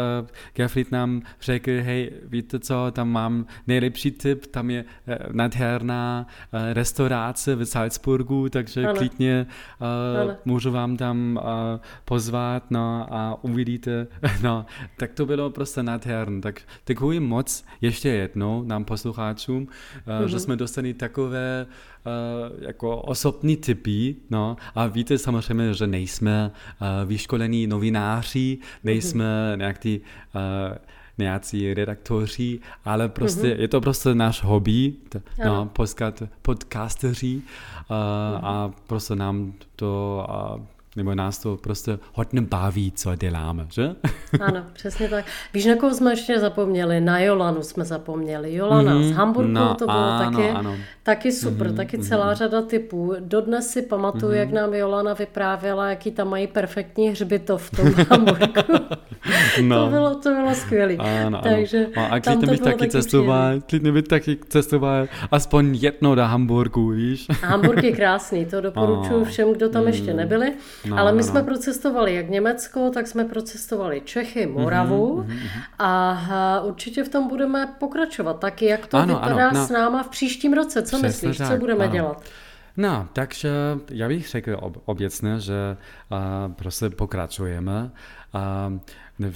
Gerfried 0.54 0.92
nám 0.92 1.22
řekl, 1.40 1.70
hej, 1.70 2.10
víte 2.24 2.58
co, 2.58 2.86
tam 2.92 3.08
mám 3.08 3.46
nejlepší 3.66 4.10
tip, 4.10 4.46
tam 4.46 4.70
je 4.70 4.84
uh, 4.84 5.14
nádherná 5.32 6.26
uh, 6.52 6.60
restaurace 6.72 7.54
v 7.56 7.64
Salzburgu, 7.64 8.48
takže 8.48 8.84
ano. 8.84 8.98
klidně 8.98 9.46
uh, 10.26 10.32
můžu 10.44 10.70
vám 10.70 10.96
tam 10.96 11.40
uh, 11.42 11.80
pozvat, 12.04 12.70
no, 12.70 13.06
a 13.10 13.38
uvidíte, 13.42 14.06
no, 14.42 14.66
tak 14.96 15.12
to 15.12 15.26
bylo 15.26 15.50
prostě 15.50 15.82
nádherné, 15.82 16.40
tak 16.40 16.60
děkuji 16.86 17.20
moc 17.20 17.64
ještě 17.80 18.08
jednou 18.08 18.62
nám 18.62 18.84
posluchačům, 18.84 19.62
uh, 19.62 19.68
mm-hmm. 19.68 20.26
že 20.26 20.40
jsme 20.40 20.56
dostali 20.56 20.94
takové 20.94 21.66
uh, 22.06 22.64
jako 22.64 22.96
osobní 22.96 23.56
typy, 23.56 24.16
no, 24.30 24.56
a 24.74 24.89
víte 24.90 25.18
samozřejmě, 25.18 25.74
že 25.74 25.86
nejsme 25.86 26.50
uh, 26.50 27.08
vyškolení 27.08 27.66
novináři, 27.66 28.58
nejsme 28.84 29.52
nějak 29.56 29.78
ty 29.78 30.00
uh, 30.34 30.76
nějací 31.18 31.74
redaktoři, 31.74 32.58
ale 32.84 33.08
prostě 33.08 33.42
mm-hmm. 33.42 33.60
je 33.60 33.68
to 33.68 33.80
prostě 33.80 34.14
náš 34.14 34.42
hobby, 34.42 34.92
t- 35.08 35.22
no, 35.44 35.66
podcast, 35.66 36.22
podcasteři 36.42 37.36
uh, 37.36 37.42
mm-hmm. 37.96 38.40
a 38.42 38.70
prostě 38.86 39.16
nám 39.16 39.52
to 39.76 40.26
uh, 40.56 40.60
nebo 40.96 41.14
nás 41.14 41.38
to 41.38 41.56
prostě 41.56 41.98
hodně 42.12 42.40
baví, 42.40 42.92
co 42.92 43.16
děláme, 43.16 43.66
že? 43.70 43.94
Ano, 44.40 44.64
přesně 44.72 45.08
tak. 45.08 45.24
Víš, 45.54 45.66
na 45.66 45.76
koho 45.76 45.94
jsme 45.94 46.12
ještě 46.12 46.38
zapomněli? 46.38 47.00
Na 47.00 47.18
Jolanu 47.18 47.62
jsme 47.62 47.84
zapomněli. 47.84 48.54
Jolana 48.54 48.94
mm-hmm. 48.94 49.08
z 49.08 49.12
Hamburgu, 49.12 49.52
no, 49.52 49.74
to 49.74 49.86
bylo 49.86 49.98
ano, 49.98 50.30
taky, 50.30 50.50
ano. 50.50 50.76
Taky 51.02 51.32
super, 51.32 51.66
mm-hmm. 51.66 51.76
taky 51.76 51.98
celá 51.98 52.32
mm-hmm. 52.32 52.36
řada 52.36 52.62
typů. 52.62 53.14
Dodnes 53.20 53.70
si 53.70 53.82
pamatuju, 53.82 54.32
mm-hmm. 54.32 54.36
jak 54.36 54.52
nám 54.52 54.74
Jolana 54.74 55.14
vyprávěla, 55.14 55.90
jaký 55.90 56.10
tam 56.10 56.28
mají 56.28 56.46
perfektní 56.46 57.08
hřbitov 57.10 57.70
v 57.70 57.76
tom 57.76 57.92
Hamburgu. 58.10 58.86
no. 59.62 59.84
to, 59.84 59.90
bylo, 59.90 60.14
to 60.14 60.30
bylo 60.34 60.54
skvělé. 60.54 60.94
Ano, 60.94 61.40
Takže 61.42 61.86
ano. 61.96 62.08
A 62.10 62.20
klidně 62.20 62.46
bych 62.46 62.60
taky 62.60 62.88
cestoval, 62.88 63.60
klidně 63.60 63.92
bych 63.92 64.04
taky 64.04 64.38
cestoval 64.48 65.06
aspoň 65.30 65.74
jednou 65.74 66.14
do 66.14 66.22
Hamburgu, 66.22 66.88
víš? 66.88 67.26
Hamburg 67.42 67.82
je 67.82 67.92
krásný, 67.92 68.46
to 68.46 68.60
doporučuji 68.60 69.24
všem, 69.24 69.52
kdo 69.52 69.68
tam 69.68 69.82
mm. 69.82 69.88
ještě 69.88 70.14
nebyli. 70.14 70.52
No, 70.88 70.98
Ale 70.98 71.12
my 71.12 71.18
no, 71.18 71.24
jsme 71.24 71.40
no. 71.40 71.46
procestovali 71.46 72.14
jak 72.14 72.30
Německo, 72.30 72.90
tak 72.94 73.06
jsme 73.06 73.24
procestovali 73.24 74.02
Čechy, 74.04 74.46
mhm, 74.46 74.62
Moravu 74.62 75.24
mm-hmm, 75.26 75.38
a 75.78 76.60
určitě 76.64 77.04
v 77.04 77.08
tom 77.08 77.28
budeme 77.28 77.74
pokračovat. 77.78 78.38
Tak 78.38 78.62
jak 78.62 78.86
to 78.86 78.96
ano, 78.96 79.14
vypadá 79.14 79.48
ano, 79.48 79.60
no. 79.60 79.66
s 79.66 79.70
náma 79.70 80.02
v 80.02 80.08
příštím 80.08 80.52
roce? 80.52 80.82
Co 80.90 80.96
Přesně 80.96 81.28
myslíš, 81.28 81.38
tak, 81.38 81.52
co 81.52 81.56
budeme 81.56 81.84
ano. 81.84 81.92
dělat? 81.92 82.24
No, 82.76 83.08
takže 83.12 83.50
já 83.90 84.08
bych 84.08 84.28
řekl 84.28 84.56
ob, 84.60 84.82
obecně, 84.84 85.40
že 85.40 85.76
uh, 86.10 86.52
prostě 86.52 86.90
pokračujeme. 86.90 87.90
Uh, 88.34 88.74
uh, 89.18 89.32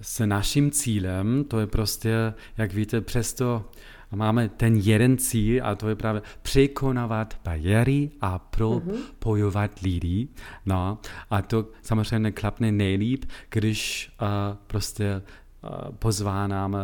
s 0.00 0.26
naším 0.26 0.70
cílem, 0.70 1.44
to 1.44 1.60
je 1.60 1.66
prostě, 1.66 2.34
jak 2.58 2.72
víte, 2.72 3.00
přesto 3.00 3.64
máme 4.10 4.48
ten 4.48 4.76
jeden 4.76 5.18
cíl 5.18 5.66
a 5.66 5.74
to 5.74 5.88
je 5.88 5.96
právě 5.96 6.22
překonávat 6.42 7.40
bariéry 7.44 8.10
a 8.20 8.38
propojovat 8.38 9.70
mm-hmm. 9.70 9.84
lidi. 9.84 10.28
No, 10.66 10.98
a 11.30 11.42
to 11.42 11.68
samozřejmě 11.82 12.32
klapne 12.32 12.72
nejlíp, 12.72 13.24
když 13.50 14.10
uh, 14.22 14.28
prostě 14.66 15.22
uh, 15.62 15.70
pozvánáme, 15.98 16.78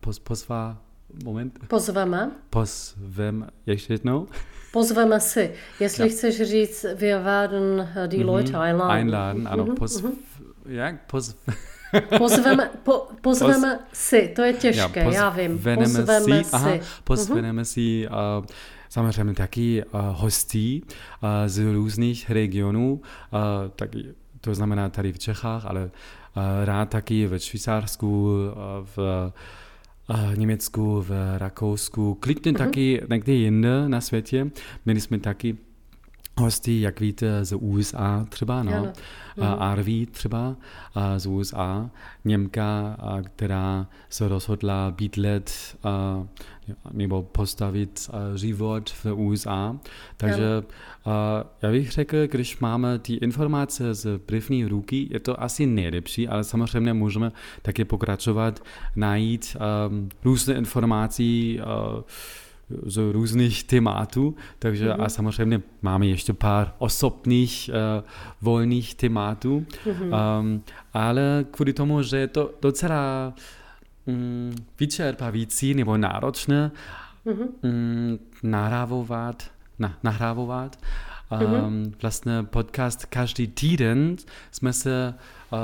poz, 0.00 0.18
pozvá, 0.18 0.82
moment. 1.24 1.58
Pozveme. 1.68 2.30
Pozveme, 2.50 3.46
ještě 3.66 3.92
jednou. 3.92 4.28
Pozveme 4.72 5.20
si. 5.20 5.52
Jestli 5.80 6.08
ja. 6.08 6.14
chceš 6.14 6.42
říct, 6.42 6.86
wir 6.94 7.18
werden 7.18 7.88
die 8.06 8.24
Leute 8.24 8.52
mhm. 8.52 8.60
einladen. 8.60 8.96
Einladen, 8.96 9.48
ano, 9.48 9.64
mm-hmm. 9.64 9.74
poz, 9.74 10.02
mm-hmm. 10.02 10.14
jak, 10.66 11.06
poz, 11.06 11.34
Pozveme, 12.18 12.70
po, 12.82 13.08
pozveme 13.20 13.76
Poz... 13.76 13.98
si, 13.98 14.32
to 14.36 14.42
je 14.42 14.52
těžké, 14.52 15.00
já, 15.00 15.12
já 15.12 15.28
vím. 15.30 15.58
Pozveme 15.58 16.44
si. 16.44 16.50
Aha, 16.52 16.70
pozveme 17.04 17.62
uh-huh. 17.62 17.64
si 17.64 18.08
uh, 18.08 18.46
samozřejmě 18.88 19.34
taky 19.34 19.84
uh, 19.84 20.00
hostí 20.00 20.82
uh, 20.84 21.28
z 21.46 21.72
různých 21.72 22.30
regionů, 22.30 23.00
uh, 23.32 23.40
taky, 23.76 24.14
to 24.40 24.54
znamená 24.54 24.88
tady 24.88 25.12
v 25.12 25.18
Čechách, 25.18 25.66
ale 25.66 25.84
uh, 25.84 26.42
rád 26.64 26.88
taky 26.88 27.26
ve 27.26 27.38
Švýcarsku, 27.38 28.22
uh, 28.22 28.86
v 28.96 28.98
uh, 28.98 29.32
Německu, 30.34 31.02
v 31.08 31.38
Rakousku, 31.38 32.14
klidně 32.20 32.52
uh-huh. 32.52 32.58
taky 32.58 33.02
někde 33.10 33.32
jinde 33.32 33.88
na 33.88 34.00
světě. 34.00 34.50
Měli 34.84 35.00
jsme 35.00 35.18
taky 35.18 35.56
hosty, 36.40 36.80
jak 36.80 37.00
víte, 37.00 37.44
z 37.44 37.56
USA 37.56 38.26
třeba, 38.28 38.62
no. 38.62 38.72
Ano. 38.74 38.92
Arví 39.62 40.06
třeba 40.06 40.56
z 41.16 41.26
USA, 41.26 41.90
Němka, 42.24 42.96
která 43.22 43.86
se 44.08 44.28
rozhodla 44.28 44.90
bydlet 44.90 45.76
nebo 46.92 47.22
postavit 47.22 48.10
život 48.34 48.90
v 48.90 49.06
USA. 49.14 49.76
Takže 50.16 50.62
já 51.62 51.70
bych 51.70 51.90
řekl, 51.90 52.16
když 52.26 52.58
máme 52.58 52.98
ty 52.98 53.14
informace 53.14 53.94
z 53.94 54.18
první 54.18 54.64
ruky, 54.64 55.08
je 55.10 55.20
to 55.20 55.42
asi 55.42 55.66
nejlepší, 55.66 56.28
ale 56.28 56.44
samozřejmě 56.44 56.92
můžeme 56.92 57.32
také 57.62 57.84
pokračovat, 57.84 58.60
najít 58.96 59.56
různé 60.24 60.54
informace, 60.54 61.22
z 62.86 63.12
různých 63.12 63.64
tématů, 63.64 64.34
takže 64.58 64.88
mm-hmm. 64.88 65.04
a 65.04 65.08
samozřejmě 65.08 65.62
máme 65.82 66.06
ještě 66.06 66.32
pár 66.32 66.72
osobních 66.78 67.70
uh, 67.72 68.04
volných 68.42 68.94
tématů, 68.94 69.66
mm-hmm. 69.84 70.40
um, 70.40 70.62
ale 70.92 71.44
kvůli 71.50 71.72
tomu, 71.72 72.02
že 72.02 72.16
je 72.16 72.26
to 72.28 72.54
docela 72.62 73.34
um, 74.04 74.52
vyčerpavící 74.80 75.74
nebo 75.74 75.96
náročné 75.96 76.70
mm-hmm. 77.26 77.48
um, 77.62 78.18
nahrávovat, 78.42 79.42
na, 79.78 79.98
nahrávovat 80.02 80.76
um, 81.30 81.92
vlastně 82.02 82.42
podcast 82.42 83.04
každý 83.04 83.46
týden 83.46 84.16
jsme 84.50 84.72
se 84.72 85.14
uh, 85.52 85.58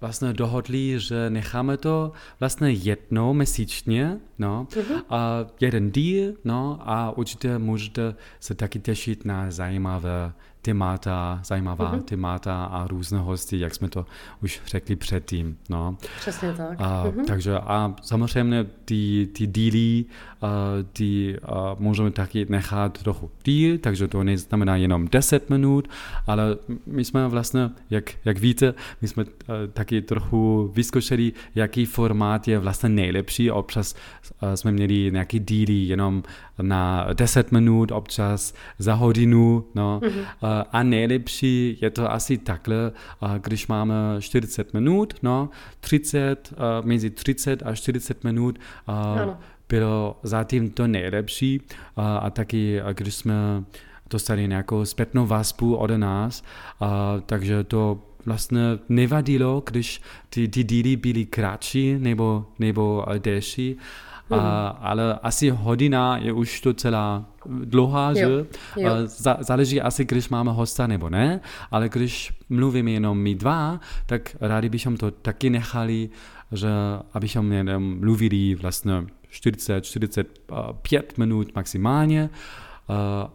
vlastně 0.00 0.32
dohodli, 0.32 1.00
že 1.00 1.30
necháme 1.30 1.76
to 1.76 2.12
vlastně 2.40 2.70
jednou 2.70 3.34
měsíčně, 3.34 4.18
no, 4.38 4.66
uh-huh. 4.70 5.02
a 5.10 5.46
jeden 5.60 5.90
díl, 5.90 6.34
no, 6.44 6.78
a 6.80 7.16
určitě 7.16 7.58
můžete 7.58 8.14
se 8.40 8.54
taky 8.54 8.78
těšit 8.78 9.24
na 9.24 9.50
zajímavé 9.50 10.32
témata, 10.62 11.40
zajímavá 11.44 11.94
mm-hmm. 11.94 12.02
témata 12.02 12.64
a 12.64 12.86
různé 12.86 13.18
hosty, 13.18 13.58
jak 13.58 13.74
jsme 13.74 13.88
to 13.88 14.06
už 14.42 14.60
řekli 14.66 14.96
předtím. 14.96 15.56
No. 15.70 15.96
Přesně 16.20 16.52
tak. 16.52 16.80
A, 16.80 17.04
mm-hmm. 17.04 17.24
Takže 17.26 17.58
a 17.58 17.94
samozřejmě 18.02 18.66
ty, 18.84 19.28
ty 19.32 19.46
díly, 19.46 20.04
a, 20.42 20.48
ty 20.92 21.38
a, 21.42 21.76
můžeme 21.78 22.10
taky 22.10 22.46
nechat 22.48 23.02
trochu 23.02 23.30
díl, 23.44 23.78
takže 23.78 24.08
to 24.08 24.24
neznamená 24.24 24.76
jenom 24.76 25.08
10 25.08 25.50
minut, 25.50 25.88
ale 26.26 26.56
my 26.86 27.04
jsme 27.04 27.28
vlastně, 27.28 27.70
jak, 27.90 28.10
jak 28.24 28.38
víte, 28.38 28.74
my 29.02 29.08
jsme 29.08 29.24
a, 29.24 29.26
taky 29.72 30.02
trochu 30.02 30.72
vyzkoušeli, 30.74 31.32
jaký 31.54 31.86
formát 31.86 32.48
je 32.48 32.58
vlastně 32.58 32.88
nejlepší. 32.88 33.50
Občas 33.50 33.94
a, 34.40 34.56
jsme 34.56 34.72
měli 34.72 35.10
nějaký 35.12 35.38
díly 35.38 35.72
jenom 35.74 36.22
na 36.62 37.06
10 37.12 37.52
minut, 37.52 37.92
občas 37.92 38.54
za 38.78 38.94
hodinu, 38.94 39.64
no. 39.74 40.00
Mm-hmm. 40.02 40.66
A, 40.72 40.82
nejlepší 40.82 41.78
je 41.80 41.90
to 41.90 42.12
asi 42.12 42.38
takhle, 42.38 42.92
když 43.38 43.66
máme 43.66 43.94
40 44.20 44.74
minut, 44.74 45.14
no, 45.22 45.50
30, 45.80 46.54
a, 46.56 46.80
mezi 46.84 47.10
30 47.10 47.62
a 47.66 47.74
40 47.74 48.24
minut 48.24 48.58
a, 48.86 49.16
bylo 49.68 50.20
zatím 50.22 50.70
to 50.70 50.86
nejlepší 50.86 51.60
a, 51.96 52.30
taky, 52.30 52.80
když 52.92 53.14
jsme 53.14 53.34
dostali 54.10 54.48
nějakou 54.48 54.84
zpětnou 54.84 55.26
vazbu 55.26 55.76
od 55.76 55.90
nás, 55.90 56.42
takže 57.26 57.64
to 57.64 57.98
vlastně 58.26 58.60
nevadilo, 58.88 59.62
když 59.66 60.00
ty, 60.28 60.48
ty 60.48 60.64
díly 60.64 60.96
byly 60.96 61.26
kratší 61.26 61.98
nebo, 61.98 62.46
nebo 62.58 63.04
delší, 63.18 63.76
a, 64.30 64.36
mhm. 64.36 64.78
ale 64.80 65.18
asi 65.22 65.50
hodina 65.50 66.16
je 66.16 66.32
už 66.32 66.60
docela 66.64 67.24
dlouhá, 67.46 68.14
že? 68.14 68.22
Jo. 68.76 68.90
záleží 69.40 69.80
asi, 69.80 70.04
když 70.04 70.28
máme 70.28 70.52
hosta 70.52 70.86
nebo 70.86 71.10
ne, 71.10 71.40
ale 71.70 71.88
když 71.88 72.32
mluvíme 72.48 72.90
jenom 72.90 73.18
my 73.18 73.34
dva, 73.34 73.80
tak 74.06 74.36
rádi 74.40 74.68
bychom 74.68 74.96
to 74.96 75.10
taky 75.10 75.50
nechali, 75.50 76.10
že 76.52 76.68
abychom 77.12 77.52
jenom 77.52 78.00
mluvili 78.00 78.54
vlastně 78.54 78.92
40-45 79.32 81.02
minut 81.18 81.54
maximálně. 81.54 82.30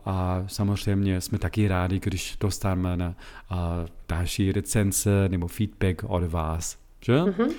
A 0.05 0.43
samozřejmě 0.47 1.21
jsme 1.21 1.37
taky 1.37 1.67
rádi, 1.67 1.99
když 1.99 2.37
dostáváme 2.39 2.97
na 2.97 3.15
další 4.09 4.51
recenze 4.51 5.29
nebo 5.29 5.47
feedback 5.47 6.03
od 6.07 6.23
vás. 6.23 6.77
Že? 7.07 7.13
Mm-hmm. 7.13 7.53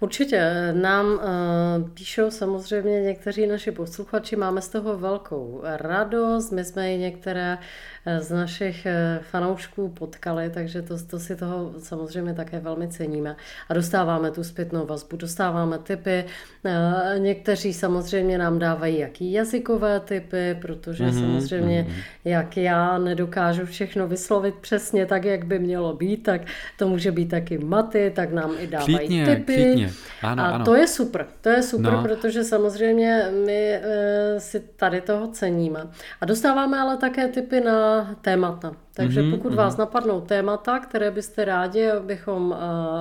Určitě. 0.00 0.72
Nám 0.72 1.06
uh, 1.06 1.90
píšou 1.90 2.30
samozřejmě 2.30 3.00
někteří 3.00 3.46
naši 3.46 3.70
posluchači, 3.70 4.36
máme 4.36 4.62
z 4.62 4.68
toho 4.68 4.98
velkou 4.98 5.60
radost. 5.64 6.50
My 6.50 6.64
jsme 6.64 6.94
i 6.94 6.98
některé 6.98 7.58
eh, 8.06 8.20
z 8.20 8.30
našich 8.30 8.86
eh, 8.86 9.20
fanoušků 9.22 9.88
potkali, 9.88 10.50
takže 10.50 10.82
to, 10.82 11.04
to 11.06 11.18
si 11.18 11.36
toho 11.36 11.72
samozřejmě 11.78 12.34
také 12.34 12.60
velmi 12.60 12.88
ceníme. 12.88 13.36
A 13.68 13.74
dostáváme 13.74 14.30
tu 14.30 14.44
zpětnou 14.44 14.86
vazbu, 14.86 15.16
dostáváme 15.16 15.78
typy. 15.78 16.24
Uh, 16.64 17.18
někteří 17.18 17.74
samozřejmě 17.74 18.38
nám 18.38 18.58
dávají 18.58 18.98
jaký 18.98 19.32
jazykové 19.32 20.00
typy, 20.00 20.58
protože 20.62 21.04
mm-hmm, 21.04 21.20
samozřejmě, 21.20 21.86
mm-hmm. 21.88 22.02
jak 22.24 22.56
já 22.56 22.98
nedokážu 22.98 23.66
všechno 23.66 24.06
vyslovit 24.06 24.54
přesně 24.54 25.06
tak, 25.06 25.24
jak 25.24 25.44
by 25.44 25.58
mělo 25.58 25.94
být, 25.94 26.22
tak 26.22 26.40
to 26.76 26.88
může 26.88 27.12
být 27.12 27.26
taky 27.26 27.58
maty, 27.58 28.12
tak 28.14 28.32
nám 28.32 28.50
i 28.58 28.66
dávají 28.78 28.96
klidně, 28.98 29.26
typy. 29.26 29.54
Klidně. 29.54 29.92
Ano, 30.22 30.42
a 30.42 30.46
ano. 30.46 30.64
to 30.64 30.74
je 30.74 30.86
super, 30.86 31.26
to 31.40 31.48
je 31.48 31.62
super, 31.62 31.92
no. 31.92 32.02
protože 32.02 32.44
samozřejmě 32.44 33.24
my 33.44 33.72
e, 33.74 34.40
si 34.40 34.60
tady 34.60 35.00
toho 35.00 35.28
ceníme. 35.28 35.80
A 36.20 36.24
dostáváme 36.24 36.78
ale 36.78 36.96
také 36.96 37.28
typy 37.28 37.60
na 37.60 38.10
témata. 38.20 38.72
Takže 38.98 39.22
mm-hmm, 39.22 39.30
pokud 39.30 39.52
mm-hmm. 39.52 39.56
vás 39.56 39.76
napadnou 39.76 40.20
témata, 40.20 40.78
které 40.78 41.10
byste 41.10 41.44
rádi, 41.44 41.90
abychom 41.90 42.50
uh, 42.50 42.56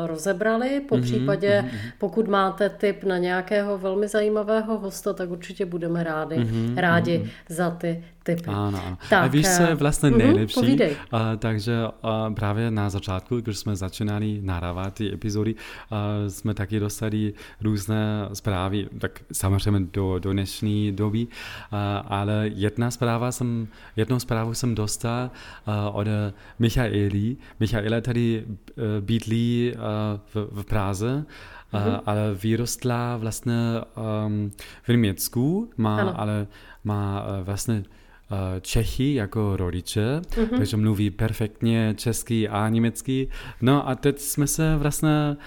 rozebrali, 0.07 0.81
po 0.89 0.95
mm-hmm, 0.95 1.01
případě 1.01 1.65
mm-hmm. 1.65 1.91
pokud 1.97 2.27
máte 2.27 2.69
tip 2.69 3.03
na 3.03 3.17
nějakého 3.17 3.77
velmi 3.77 4.07
zajímavého 4.07 4.77
hosta, 4.77 5.13
tak 5.13 5.29
určitě 5.29 5.65
budeme 5.65 6.03
rádi, 6.03 6.35
mm-hmm, 6.35 6.77
rádi 6.77 7.17
mm-hmm. 7.19 7.29
za 7.49 7.69
ty 7.69 8.03
typy. 8.27 8.49
Ano, 8.49 8.81
ano. 8.85 8.97
Tak, 9.09 9.23
a 9.23 9.27
víš, 9.27 9.47
co 9.57 9.63
je 9.63 9.75
vlastně 9.75 10.09
uh, 10.09 10.17
nejlepší? 10.17 10.59
Uh, 10.59 11.19
takže 11.39 11.73
uh, 11.87 12.33
právě 12.33 12.71
na 12.71 12.89
začátku, 12.89 13.41
když 13.41 13.57
jsme 13.57 13.75
začínali 13.75 14.39
nahrávat 14.41 14.93
ty 14.93 15.13
epizody, 15.13 15.55
uh, 15.55 15.97
jsme 16.27 16.53
taky 16.53 16.79
dostali 16.79 17.33
různé 17.61 18.29
zprávy, 18.33 18.87
tak 18.99 19.11
samozřejmě 19.31 19.87
do, 19.93 20.19
do 20.19 20.31
dnešní 20.33 20.91
doby, 20.91 21.27
uh, 21.27 21.79
ale 22.07 22.49
jedna 22.53 22.91
zpráva 22.91 23.31
jsem, 23.31 23.67
jednou 23.95 24.19
zprávu 24.19 24.53
jsem 24.53 24.75
dostal 24.75 25.29
uh, 25.67 25.73
od 25.91 26.07
Michaeli. 26.59 27.37
Michaela 27.59 28.01
tady 28.01 28.45
eh, 28.47 28.81
bydlí 29.01 29.71
eh, 29.73 29.77
v, 30.33 30.47
v 30.51 30.65
Praze, 30.65 31.25
mm-hmm. 31.73 32.01
ale 32.05 32.33
vyrostla 32.33 33.17
vlastně 33.17 33.53
um, 34.25 34.51
v 34.83 34.89
Německu, 34.89 35.69
má, 35.77 36.01
ale 36.01 36.47
má 36.83 37.25
vlastně 37.43 37.83
Čechy 38.61 39.13
jako 39.13 39.57
rodiče, 39.57 40.21
mm-hmm. 40.21 40.57
takže 40.57 40.77
mluví 40.77 41.09
perfektně 41.09 41.93
česky 41.97 42.49
a 42.49 42.69
německy. 42.69 43.27
No 43.61 43.89
a 43.89 43.95
teď 43.95 44.19
jsme 44.19 44.47
se 44.47 44.75
vlastně 44.77 45.37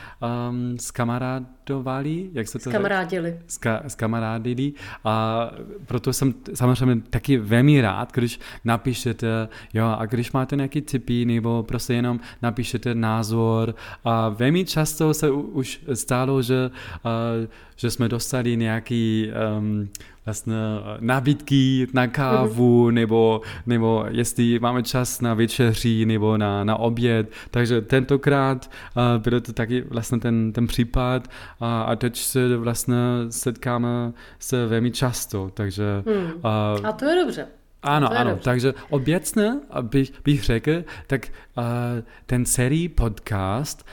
um, 0.50 0.78
s 0.78 0.90
kamarádovali, 0.90 2.30
jak 2.32 2.48
se 2.48 2.58
to 2.58 2.70
Skamarádili. 2.70 3.38
Ska, 3.46 3.82
skamarádili 3.88 4.72
a 5.04 5.46
proto 5.86 6.12
jsem 6.12 6.34
samozřejmě 6.54 7.02
taky 7.10 7.36
velmi 7.38 7.80
rád, 7.80 8.12
když 8.12 8.40
napíšete, 8.64 9.48
jo, 9.74 9.96
a 9.98 10.06
když 10.06 10.32
máte 10.32 10.56
nějaký 10.56 10.80
tipy, 10.80 11.24
nebo 11.24 11.62
prostě 11.62 11.94
jenom 11.94 12.20
napíšete 12.42 12.94
názor 12.94 13.74
a 14.04 14.28
velmi 14.28 14.64
často 14.64 15.14
se 15.14 15.30
už 15.30 15.80
stalo, 15.94 16.42
že, 16.42 16.70
uh, 17.04 17.48
že 17.76 17.90
jsme 17.90 18.08
dostali 18.08 18.56
nějaký 18.56 19.30
um, 19.58 19.88
vlastně 20.24 20.54
nabídky 21.00 21.86
na 21.92 22.06
kávu, 22.06 22.86
mm-hmm. 22.86 22.92
nebo, 22.92 23.40
nebo 23.66 24.04
jestli 24.08 24.58
máme 24.58 24.82
čas 24.82 25.20
na 25.20 25.34
večeři, 25.34 26.06
nebo 26.06 26.36
na, 26.36 26.64
na 26.64 26.76
oběd. 26.76 27.30
Takže 27.50 27.80
tentokrát 27.80 28.70
uh, 28.96 29.22
byl 29.22 29.40
to 29.40 29.52
taky 29.52 29.80
vlastně 29.80 30.18
ten, 30.18 30.52
ten 30.52 30.66
případ 30.66 31.28
a, 31.60 31.82
a 31.82 31.96
teď 31.96 32.16
se 32.16 32.56
vlastně 32.56 32.96
setkáme 33.30 34.12
se 34.38 34.66
velmi 34.66 34.90
často, 34.90 35.50
takže... 35.54 35.84
Hmm. 36.06 36.24
Uh, 36.24 36.86
a 36.86 36.92
to 36.92 37.04
je 37.04 37.24
dobře. 37.24 37.46
Ano, 37.82 38.12
ano, 38.12 38.30
dobře. 38.30 38.44
takže 38.44 38.74
obecně 38.90 39.52
bych, 39.82 40.12
bych 40.24 40.44
řekl, 40.44 40.84
tak 41.06 41.28
uh, 41.56 41.64
ten 42.26 42.44
celý 42.44 42.88
podcast 42.88 43.86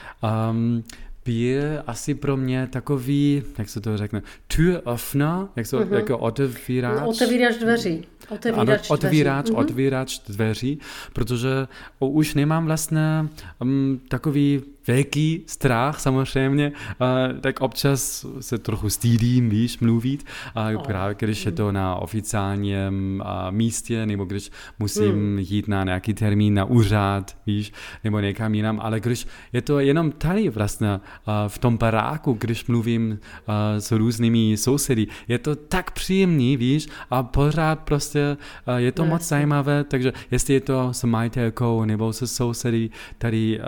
um, 0.50 0.84
byl 1.28 1.82
asi 1.86 2.14
pro 2.14 2.36
mě 2.36 2.68
takový, 2.72 3.42
jak 3.58 3.68
se 3.68 3.80
to 3.80 3.96
řekne, 3.96 4.22
Türöffner, 4.48 5.48
jak 5.56 5.66
se, 5.66 5.76
mm-hmm. 5.76 5.94
jako 5.94 6.18
otevíráč. 6.18 7.00
No, 7.00 7.08
otevíráč 7.08 7.56
dveří. 7.56 8.04
Otevírač 8.28 8.90
ano, 8.90 8.94
otvírač, 8.94 9.44
dveří. 9.44 9.56
otvírač 9.56 10.18
dveří, 10.28 10.78
protože 11.12 11.48
už 11.98 12.34
nemám 12.34 12.66
vlastně 12.66 13.28
um, 13.60 14.00
takový 14.08 14.62
velký 14.88 15.42
strach 15.46 16.00
samozřejmě, 16.00 16.72
uh, 17.00 17.40
tak 17.40 17.60
občas 17.60 18.26
se 18.40 18.58
trochu 18.58 18.90
stýdím, 18.90 19.50
víš, 19.50 19.78
mluvit, 19.78 20.24
uh, 20.56 20.76
oh. 20.76 20.82
právě 20.82 21.16
když 21.18 21.46
je 21.46 21.52
to 21.52 21.72
na 21.72 21.94
oficiálním 21.94 23.22
uh, 23.24 23.50
místě, 23.50 24.06
nebo 24.06 24.24
když 24.24 24.50
musím 24.78 25.12
hmm. 25.12 25.38
jít 25.38 25.68
na 25.68 25.84
nějaký 25.84 26.14
termín 26.14 26.54
na 26.54 26.64
úřad, 26.64 27.36
víš, 27.46 27.72
nebo 28.04 28.20
někam 28.20 28.54
jinam, 28.54 28.80
ale 28.82 29.00
když 29.00 29.26
je 29.52 29.62
to 29.62 29.78
jenom 29.80 30.12
tady 30.12 30.48
vlastně 30.48 30.88
uh, 30.88 31.32
v 31.48 31.58
tom 31.58 31.76
baráku, 31.76 32.36
když 32.40 32.66
mluvím 32.66 33.10
uh, 33.10 33.18
s 33.78 33.92
různými 33.92 34.56
sousedy, 34.56 35.06
je 35.28 35.38
to 35.38 35.56
tak 35.56 35.90
příjemný, 35.90 36.56
víš, 36.56 36.88
a 37.10 37.22
pořád 37.22 37.78
prostě 37.78 38.36
uh, 38.68 38.74
je 38.74 38.92
to 38.92 39.04
no, 39.04 39.08
moc 39.10 39.28
zajímavé, 39.28 39.84
takže 39.84 40.12
jestli 40.30 40.54
je 40.54 40.60
to 40.60 40.92
s 40.92 41.04
majitelkou 41.04 41.84
nebo 41.84 42.12
se 42.12 42.26
sousedy 42.26 42.90
tady 43.18 43.60
uh, 43.60 43.64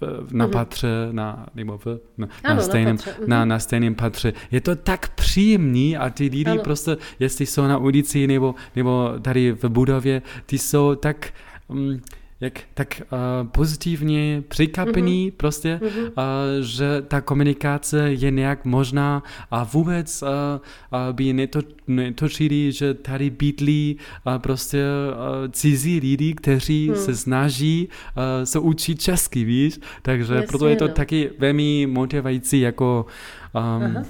v, 0.00 0.32
na 0.32 0.43
na 0.44 0.46
mhm. 0.46 0.52
patře, 0.52 1.08
na, 1.12 1.46
nebo 1.54 1.78
v, 1.78 1.86
na, 2.18 2.28
ano, 2.44 2.56
na, 2.56 2.62
stejném, 2.62 2.96
na, 2.96 3.26
na, 3.26 3.38
mhm. 3.40 3.48
na 3.48 3.58
stejném 3.58 3.94
patře. 3.94 4.32
Je 4.50 4.60
to 4.60 4.76
tak 4.76 5.08
příjemný 5.08 5.96
a 5.96 6.10
ty 6.10 6.24
lidi 6.24 6.50
ano. 6.50 6.62
prostě, 6.62 6.96
jestli 7.20 7.46
jsou 7.46 7.62
na 7.62 7.78
ulici 7.78 8.26
nebo, 8.26 8.54
nebo 8.76 9.12
tady 9.22 9.52
v 9.52 9.64
budově, 9.64 10.22
ty 10.46 10.58
jsou 10.58 10.94
tak... 10.94 11.32
Um, 11.68 12.00
jak 12.44 12.60
tak 12.74 13.02
uh, 13.02 13.48
pozitivně 13.48 14.42
překvapený 14.48 15.30
mm-hmm. 15.30 15.36
prostě, 15.36 15.80
mm-hmm. 15.82 16.04
Uh, 16.04 16.64
že 16.64 17.02
ta 17.08 17.20
komunikace 17.20 18.12
je 18.12 18.30
nějak 18.30 18.64
možná 18.64 19.22
a 19.50 19.64
vůbec 19.64 20.22
uh, 20.22 20.28
uh, 20.28 21.12
by 21.12 21.32
neto, 21.32 21.60
netočili, 21.86 22.72
že 22.72 22.94
tady 22.94 23.30
bydlí 23.30 23.96
uh, 24.26 24.38
prostě 24.38 24.78
uh, 24.78 25.50
cizí 25.50 26.00
lidi, 26.00 26.34
kteří 26.34 26.90
mm. 26.90 26.96
se 26.96 27.16
snaží 27.16 27.88
uh, 27.88 28.44
se 28.44 28.58
učit 28.58 29.00
česky, 29.00 29.44
víš, 29.44 29.80
takže 30.02 30.34
Jasně, 30.34 30.46
proto 30.46 30.68
je 30.68 30.76
to 30.76 30.88
no. 30.88 30.94
taky 30.94 31.30
velmi 31.38 31.86
motivující 31.86 32.60
jako 32.60 33.06
um, 33.52 34.04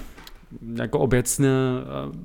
jako 0.75 0.99
obecně 0.99 1.49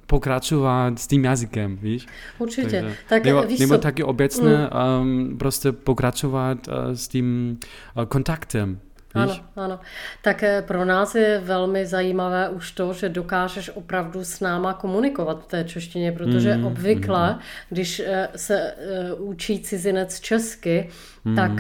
pokračovat 0.07 0.99
s 0.99 1.07
tím 1.07 1.25
jazykem, 1.25 1.77
víš? 1.77 2.07
Určitě. 2.39 2.71
Takže, 2.71 2.97
tak, 3.09 3.25
nebo, 3.25 3.43
víš 3.43 3.61
nebo 3.61 3.79
taky 3.79 4.03
obecně 4.03 4.57
mm. 4.57 5.01
um, 5.03 5.39
prostě 5.39 5.73
pokračovat 5.73 6.69
uh, 6.69 6.75
s 6.95 7.09
tím 7.09 7.59
uh, 7.97 8.05
kontaktem. 8.05 8.81
Ano, 9.15 9.35
ano. 9.57 9.79
Tak 10.23 10.43
eh, 10.43 10.63
pro 10.67 10.85
nás 10.85 11.15
je 11.15 11.41
velmi 11.45 11.87
zajímavé 11.87 12.49
už 12.49 12.73
to, 12.73 12.93
že 12.93 13.09
dokážeš 13.09 13.71
opravdu 13.75 14.25
s 14.25 14.41
náma 14.41 14.73
komunikovat 14.73 15.43
v 15.43 15.47
té 15.47 15.65
češtině, 15.65 16.13
protože 16.13 16.57
mm, 16.57 16.67
obvykle, 16.67 17.31
mm. 17.33 17.39
když 17.69 18.01
eh, 18.01 18.29
se 18.37 18.61
eh, 18.61 19.15
učí 19.15 19.61
cizinec 19.61 20.21
česky, 20.21 20.89
mm. 21.25 21.37
tak 21.37 21.51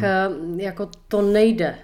jako 0.56 0.88
to 1.08 1.22
nejde. 1.22 1.74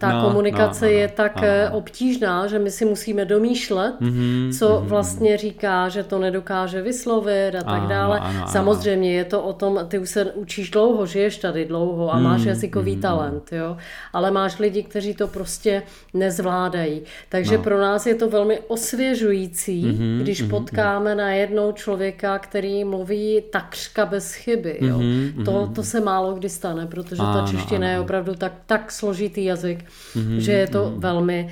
Ta 0.00 0.12
no, 0.12 0.28
komunikace 0.28 0.84
no, 0.84 0.92
no, 0.92 0.98
je 0.98 1.08
tak 1.08 1.36
no. 1.36 1.78
obtížná, 1.78 2.46
že 2.46 2.58
my 2.58 2.70
si 2.70 2.84
musíme 2.84 3.24
domýšlet, 3.24 4.00
mm, 4.00 4.50
co 4.58 4.80
mm, 4.80 4.86
vlastně 4.86 5.36
říká, 5.36 5.88
že 5.88 6.02
to 6.02 6.18
nedokáže 6.18 6.82
vyslovit 6.82 7.54
a 7.54 7.62
tak 7.62 7.66
ano, 7.66 7.88
dále. 7.88 8.20
Ano, 8.20 8.38
ano, 8.38 8.48
Samozřejmě 8.48 9.12
je 9.12 9.24
to 9.24 9.42
o 9.42 9.52
tom, 9.52 9.80
ty 9.88 9.98
už 9.98 10.10
se 10.10 10.24
učíš 10.24 10.70
dlouho, 10.70 11.06
žiješ 11.06 11.38
tady 11.38 11.64
dlouho 11.64 12.14
a 12.14 12.18
máš 12.18 12.42
jazykový 12.42 12.96
mm, 12.96 13.02
talent, 13.02 13.52
jo. 13.52 13.76
Ale 14.12 14.30
máš 14.30 14.58
lidi, 14.58 14.82
kteří 14.82 15.13
to 15.14 15.28
prostě 15.28 15.82
nezvládají. 16.14 17.02
Takže 17.28 17.56
no. 17.56 17.62
pro 17.62 17.80
nás 17.80 18.06
je 18.06 18.14
to 18.14 18.28
velmi 18.28 18.60
osvěžující, 18.68 19.84
mm-hmm, 19.84 20.20
když 20.20 20.42
mm-hmm, 20.42 20.50
potkáme 20.50 21.14
mm-hmm. 21.14 21.32
jednou 21.32 21.72
člověka, 21.72 22.38
který 22.38 22.84
mluví 22.84 23.42
takřka 23.50 24.06
bez 24.06 24.34
chyby. 24.34 24.78
Jo. 24.80 24.98
Mm-hmm, 24.98 25.44
to, 25.44 25.70
to 25.74 25.82
se 25.82 26.00
málo 26.00 26.34
kdy 26.34 26.48
stane, 26.48 26.86
protože 26.86 27.16
ta 27.16 27.24
ano, 27.24 27.48
čeština 27.48 27.86
ano. 27.86 27.94
je 27.94 28.00
opravdu 28.00 28.34
tak, 28.34 28.52
tak 28.66 28.92
složitý 28.92 29.44
jazyk, 29.44 29.84
mm-hmm, 30.16 30.36
že 30.36 30.52
je 30.52 30.66
to 30.66 30.84
mm-hmm. 30.84 31.00
velmi 31.00 31.50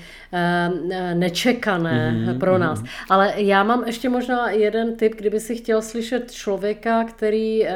nečekané 1.14 2.12
mm-hmm, 2.12 2.38
pro 2.38 2.58
nás. 2.58 2.82
Mm-hmm. 2.82 2.88
Ale 3.10 3.32
já 3.36 3.64
mám 3.64 3.84
ještě 3.86 4.08
možná 4.08 4.50
jeden 4.50 4.96
tip, 4.96 5.14
kdyby 5.16 5.40
si 5.40 5.56
chtěl 5.56 5.82
slyšet 5.82 6.32
člověka, 6.32 7.04
který 7.04 7.62
uh, 7.62 7.68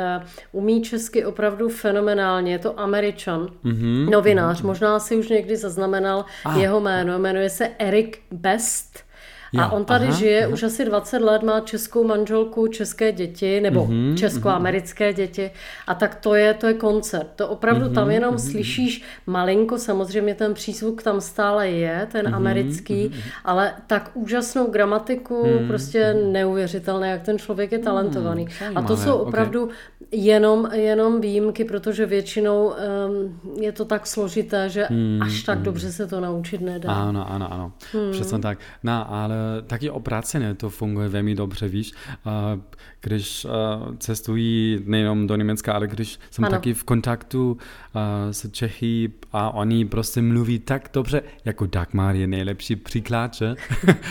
umí 0.53 0.83
česky 0.83 1.25
opravdu 1.25 1.69
fenomenálně. 1.69 2.53
Je 2.53 2.59
to 2.59 2.81
američan, 2.81 3.49
mm-hmm, 3.65 4.11
novinář. 4.11 4.63
Mm-hmm. 4.63 4.67
Možná 4.67 4.99
si 4.99 5.17
už 5.17 5.29
někdy 5.29 5.57
zaznamenal 5.57 6.25
ah. 6.45 6.59
jeho 6.59 6.81
jméno. 6.81 7.19
Jmenuje 7.19 7.51
se 7.51 7.71
Eric 7.79 8.19
Best. 8.31 9.06
Jo, 9.53 9.63
a 9.63 9.73
on 9.73 9.85
tady 9.85 10.07
aha, 10.07 10.17
žije 10.17 10.45
aha. 10.45 10.53
už 10.53 10.63
asi 10.63 10.85
20 10.85 11.19
let, 11.19 11.43
má 11.43 11.61
českou 11.61 12.05
manželku, 12.05 12.67
české 12.67 13.13
děti, 13.13 13.61
nebo 13.61 13.87
mm-hmm, 13.87 14.15
česko-americké 14.15 15.11
mm-hmm. 15.11 15.17
děti. 15.17 15.51
A 15.87 15.95
tak 15.95 16.15
to 16.15 16.35
je, 16.35 16.55
to 16.55 16.67
je 16.67 16.75
koncert. 16.75 17.29
To 17.37 17.49
opravdu 17.49 17.87
mm-hmm, 17.87 17.95
tam 17.95 18.11
jenom 18.11 18.35
mm-hmm. 18.35 18.51
slyšíš 18.51 19.03
malinko, 19.27 19.79
samozřejmě 19.79 20.35
ten 20.35 20.55
přízvuk 20.55 21.03
tam 21.03 21.21
stále 21.21 21.69
je, 21.69 22.09
ten 22.13 22.27
mm-hmm, 22.27 22.37
americký, 22.37 23.09
mm-hmm. 23.09 23.21
ale 23.45 23.75
tak 23.87 24.11
úžasnou 24.15 24.71
gramatiku, 24.71 25.43
mm-hmm. 25.43 25.67
prostě 25.67 26.15
neuvěřitelné, 26.15 27.11
jak 27.11 27.23
ten 27.23 27.39
člověk 27.39 27.73
je 27.73 27.79
talentovaný. 27.79 28.49
Mm, 28.71 28.79
a 28.79 28.83
to 28.83 28.97
jsou 28.97 29.15
opravdu 29.17 29.63
okay. 29.63 29.77
Jenom, 30.25 30.69
jenom 30.73 31.21
výjimky, 31.21 31.65
protože 31.65 32.07
většinou 32.07 32.67
um, 32.67 33.41
je 33.61 33.73
to 33.73 33.85
tak 33.85 34.07
složité, 34.07 34.69
že 34.69 34.87
mm, 34.91 35.23
až 35.23 35.43
tak 35.43 35.59
mm. 35.59 35.65
dobře 35.65 35.93
se 35.93 36.07
to 36.07 36.21
naučit 36.21 36.61
nedá. 36.61 36.93
Ano, 36.93 37.31
ano, 37.31 37.53
ano. 37.53 37.73
Mm. 37.95 38.13
Přesně 38.13 38.39
tak. 38.39 38.59
No, 38.83 39.13
ale 39.13 39.37
taky 39.67 39.91
obráceně 39.91 40.55
to 40.55 40.71
funguje 40.71 41.09
velmi 41.09 41.35
dobře, 41.35 41.69
víš. 41.69 41.93
Když 43.01 43.47
cestují 43.99 44.81
nejenom 44.85 45.27
do 45.27 45.37
Německa, 45.37 45.73
ale 45.73 45.87
když 45.87 46.19
jsem 46.31 46.45
ano. 46.45 46.53
taky 46.53 46.75
v 46.75 46.85
kontaktu 46.85 47.57
s 48.31 48.51
Čechy 48.51 49.13
a 49.33 49.51
oni 49.51 49.85
prostě 49.85 50.23
mluví 50.23 50.59
tak 50.59 50.91
dobře, 50.93 51.23
jako 51.45 51.67
Dagmar 51.67 52.17
je 52.17 52.27
nejlepší 52.27 52.77
příklad, 52.77 53.35
že? 53.35 53.55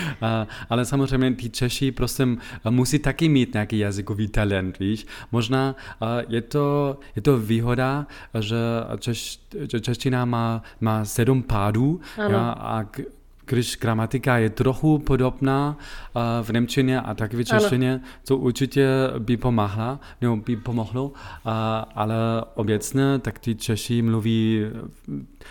ale 0.70 0.86
samozřejmě 0.86 1.32
ty 1.32 1.50
Češi 1.50 1.92
prostě 1.92 2.28
musí 2.70 3.00
taky 3.00 3.30
mít 3.30 3.54
nějaký 3.54 3.80
jazykový 3.80 4.28
talent, 4.28 4.80
víš. 4.80 5.06
Možná 5.32 5.76
je 6.28 6.42
to, 6.42 6.98
je 7.16 7.22
to 7.22 7.38
výhoda, 7.38 8.08
že, 8.40 8.58
češ, 9.00 9.40
že 9.72 9.80
čeština 9.80 10.26
má, 10.26 10.62
má 10.82 11.06
sedm 11.06 11.44
pádů. 11.44 12.02
Ja, 12.18 12.50
a 12.50 12.86
když 13.46 13.78
gramatika 13.78 14.38
je 14.38 14.50
trochu 14.50 15.00
podobná 15.00 15.78
uh, 15.78 16.22
v 16.42 16.50
Němčině 16.50 17.02
a 17.02 17.14
taky 17.14 17.38
v 17.38 17.44
češtině, 17.44 18.02
co 18.24 18.38
určitě 18.38 18.88
by 19.20 19.38
pomáhla, 19.38 20.00
nebo 20.22 20.36
by 20.36 20.56
pomohlo, 20.56 21.06
uh, 21.06 21.14
ale 21.96 22.16
obecně 22.56 23.20
tak 23.20 23.40
ty 23.40 23.56
Češi 23.56 24.02
mluví 24.02 24.62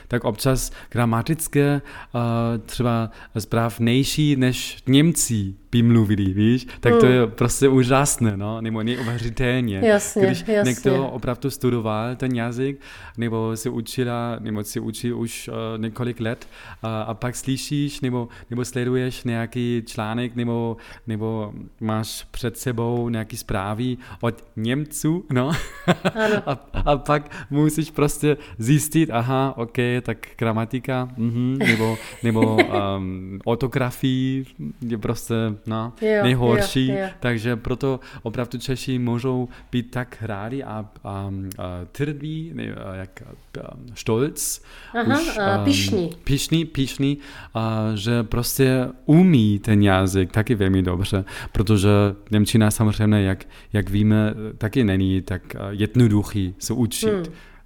tak 0.09 0.25
občas 0.25 0.73
gramaticky 0.91 1.61
uh, 1.61 2.21
třeba 2.67 3.11
správnější 3.39 4.37
než 4.37 4.83
Němci 4.87 5.55
by 5.75 5.83
mluvili, 5.83 6.25
víš, 6.25 6.67
tak 6.81 6.95
to 7.01 7.07
je 7.07 7.23
hmm. 7.23 7.31
prostě 7.31 7.69
úžasné, 7.69 8.37
no, 8.37 8.61
nebo 8.61 8.83
neuvěřitelně. 8.83 9.81
Jasně, 9.85 10.27
Když 10.27 10.45
jasně. 10.49 10.71
někdo 10.71 11.07
opravdu 11.09 11.51
studoval 11.51 12.17
ten 12.17 12.37
jazyk, 12.37 12.81
nebo 13.17 13.57
se 13.57 13.71
učila, 13.71 14.37
nebo 14.41 14.65
se 14.65 14.81
učí 14.81 15.13
už 15.13 15.49
uh, 15.49 15.83
několik 15.83 16.21
let 16.21 16.49
uh, 16.85 16.91
a 16.91 17.15
pak 17.15 17.37
slyšíš, 17.37 18.01
nebo, 18.01 18.29
nebo 18.51 18.65
sleduješ 18.65 19.25
nějaký 19.25 19.83
článek, 19.87 20.37
nebo, 20.37 20.77
nebo 21.07 21.53
máš 21.81 22.27
před 22.31 22.59
sebou 22.59 23.09
nějaký 23.09 23.37
zprávy 23.37 23.97
od 24.21 24.45
Němců, 24.57 25.25
no, 25.33 25.51
a, 26.47 26.59
a 26.85 26.97
pak 26.97 27.47
musíš 27.51 27.91
prostě 27.91 28.37
zjistit, 28.59 29.11
aha, 29.13 29.55
ok, 29.57 29.79
tak 30.05 30.27
gramatika, 30.39 31.09
mm-hmm, 31.19 31.59
nebo, 31.59 31.99
nebo 32.23 32.57
um, 32.57 33.41
ortografii 33.45 34.45
je 34.89 34.99
prostě 34.99 35.35
no, 35.67 35.93
jo, 36.01 36.23
nejhorší, 36.23 36.89
jo, 36.89 36.97
jo. 36.99 37.07
takže 37.21 37.57
proto 37.57 38.01
opravdu 38.23 38.59
Češi 38.59 38.99
můžou 38.99 39.49
být 39.73 39.91
tak 39.91 40.17
rádi 40.21 40.63
a, 40.63 40.69
a, 40.69 40.85
a 41.05 41.31
tvrdí, 41.93 42.51
ne, 42.55 42.75
jak 42.95 43.23
a, 43.23 43.77
stolz, 43.95 44.65
Aha, 44.95 45.21
už, 45.21 45.39
a, 45.39 45.65
pišní. 45.65 46.11
pišní, 46.25 46.65
pišní 46.65 47.19
a, 47.55 47.91
že 47.95 48.23
prostě 48.23 48.89
umí 49.05 49.59
ten 49.59 49.83
jazyk 49.83 50.33
taky 50.33 50.55
velmi 50.55 50.83
dobře, 50.83 51.25
protože 51.53 51.89
Němčina 52.31 52.71
samozřejmě, 52.71 53.23
jak, 53.23 53.45
jak 53.73 53.91
víme, 53.91 54.35
taky 54.59 54.85
není 54.85 55.23
tak 55.23 55.57
jednoduchý 55.71 56.55
se 56.59 56.73
učit. 56.73 57.09
Hmm. 57.09 57.25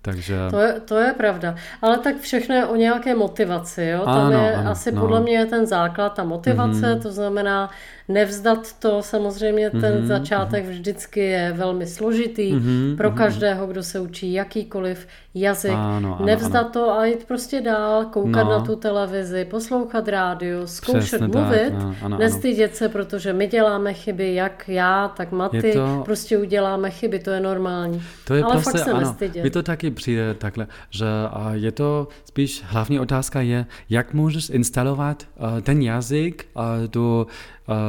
Takže... 0.09 0.37
To, 0.51 0.61
je, 0.61 0.73
to 0.81 0.97
je 0.99 1.13
pravda. 1.13 1.55
Ale 1.83 1.99
tak 1.99 2.17
všechno 2.21 2.55
je 2.55 2.67
o 2.67 2.77
nějaké 2.77 3.15
motivaci. 3.15 3.85
Jo? 3.85 4.05
Tam 4.05 4.27
ano, 4.27 4.39
je 4.39 4.55
ano, 4.55 4.71
asi 4.71 4.93
no. 4.93 5.01
podle 5.01 5.21
mě 5.21 5.47
ten 5.47 5.67
základ, 5.67 6.15
ta 6.15 6.25
motivace, 6.25 6.81
mm-hmm. 6.81 7.03
to 7.03 7.13
znamená 7.13 7.71
nevzdat 8.09 8.73
to. 8.79 9.03
Samozřejmě 9.03 9.71
ten 9.71 9.81
mm-hmm. 9.81 10.07
začátek 10.07 10.67
vždycky 10.67 11.21
je 11.21 11.53
velmi 11.57 11.87
složitý 11.87 12.53
mm-hmm. 12.53 12.97
pro 12.97 13.11
každého, 13.11 13.67
kdo 13.67 13.83
se 13.83 14.01
učí 14.01 14.33
jakýkoliv 14.33 15.07
jazyk. 15.35 15.73
Ano, 15.75 16.17
ano, 16.17 16.27
nevzdat 16.27 16.63
ano. 16.63 16.71
to 16.73 16.93
a 16.93 17.05
jít 17.05 17.25
prostě 17.25 17.61
dál, 17.61 18.05
koukat 18.05 18.45
no. 18.45 18.51
na 18.51 18.61
tu 18.61 18.77
televizi, 18.77 19.45
poslouchat 19.45 20.09
rádio, 20.09 20.67
zkoušet 20.67 21.03
Přesně 21.03 21.27
mluvit, 21.27 21.71
tak, 21.71 21.83
no, 21.83 21.95
ano, 22.03 22.19
nestydět 22.19 22.77
se, 22.77 22.89
protože 22.89 23.33
my 23.33 23.47
děláme 23.47 23.95
chyby, 23.95 24.35
jak 24.35 24.65
já, 24.69 25.09
tak 25.09 25.33
Maty, 25.33 25.73
to... 25.73 26.03
prostě 26.05 26.39
uděláme 26.39 26.91
chyby, 26.91 27.19
to 27.19 27.31
je 27.31 27.41
normální. 27.41 28.03
To 28.25 28.35
je 28.35 28.43
Ale 28.43 28.53
prostě, 28.53 28.71
fakt 28.71 28.85
se 28.85 28.91
ano, 28.91 29.01
nestydět. 29.01 29.45
Mi 29.45 29.51
to 29.51 29.63
taky 29.63 29.91
přijde 29.91 30.35
takhle, 30.35 30.67
že 30.91 31.07
je 31.53 31.73
to 31.73 32.09
spíš 32.25 32.63
hlavní 32.67 33.01
otázka 33.01 33.41
je, 33.41 33.67
jak 33.91 34.15
můžeš 34.15 34.51
instalovat 34.51 35.27
ten 35.63 35.83
jazyk 35.83 36.47
do 36.87 37.27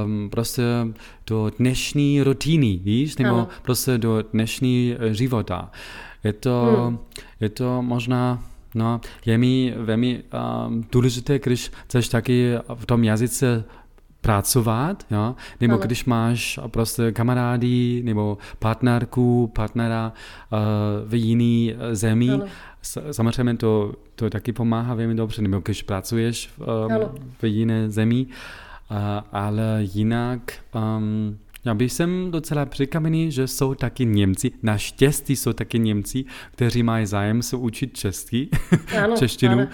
um, 0.06 0.30
prostě 0.30 0.64
do 1.28 1.52
dnešní 1.58 2.24
rutiny, 2.24 2.80
víš, 2.84 3.18
nebo 3.18 3.36
ano. 3.36 3.48
prostě 3.62 3.98
do 3.98 4.24
dnešní 4.34 4.96
eh, 5.00 5.14
života. 5.14 5.72
Je 6.24 6.34
to, 6.34 6.86
hmm. 6.88 7.00
je 7.40 7.50
to 7.50 7.82
možná 7.82 8.44
No, 8.76 9.02
je 9.26 9.38
mi 9.38 9.74
velmi 9.78 10.24
um, 10.68 10.86
důležité, 10.92 11.40
když 11.40 11.72
chceš 11.86 12.08
taky 12.08 12.54
v 12.76 12.86
tom 12.86 13.04
jazyce 13.04 13.64
pracovat, 14.22 15.06
jo? 15.12 15.36
nebo 15.62 15.74
ano. 15.74 15.84
když 15.86 16.06
máš 16.06 16.60
prostě 16.68 17.12
kamarády 17.12 18.02
nebo 18.06 18.38
partnerku, 18.60 19.52
partnera 19.56 20.14
uh, 20.52 20.60
v 21.10 21.16
jiný 21.16 21.74
eh, 21.74 21.96
zemi, 21.96 22.30
ano. 22.30 22.46
samozřejmě 23.12 23.58
to, 23.58 23.94
to 24.16 24.30
taky 24.30 24.54
pomáhá 24.54 24.94
velmi 24.94 25.16
dobře, 25.16 25.42
nebo 25.42 25.62
když 25.66 25.82
pracuješ 25.82 26.50
um, 26.58 27.20
v 27.42 27.44
jiné 27.44 27.90
zemi, 27.90 28.26
uh, 28.26 28.34
ale 29.32 29.80
jinak 29.82 30.54
um, 30.76 31.38
já 31.66 31.74
bych 31.74 31.92
jsem 31.92 32.32
docela 32.32 32.66
překvapený, 32.66 33.32
že 33.32 33.48
jsou 33.48 33.74
taky 33.76 34.06
Němci, 34.06 34.52
naštěstí 34.64 35.36
jsou 35.36 35.54
taky 35.54 35.80
Němci, 35.80 36.26
kteří 36.52 36.84
mají 36.84 37.06
zájem 37.06 37.42
se 37.42 37.56
učit 37.56 37.98
česky, 37.98 38.50
ano, 39.04 39.18
češtinu, 39.18 39.54
ano. 39.54 39.68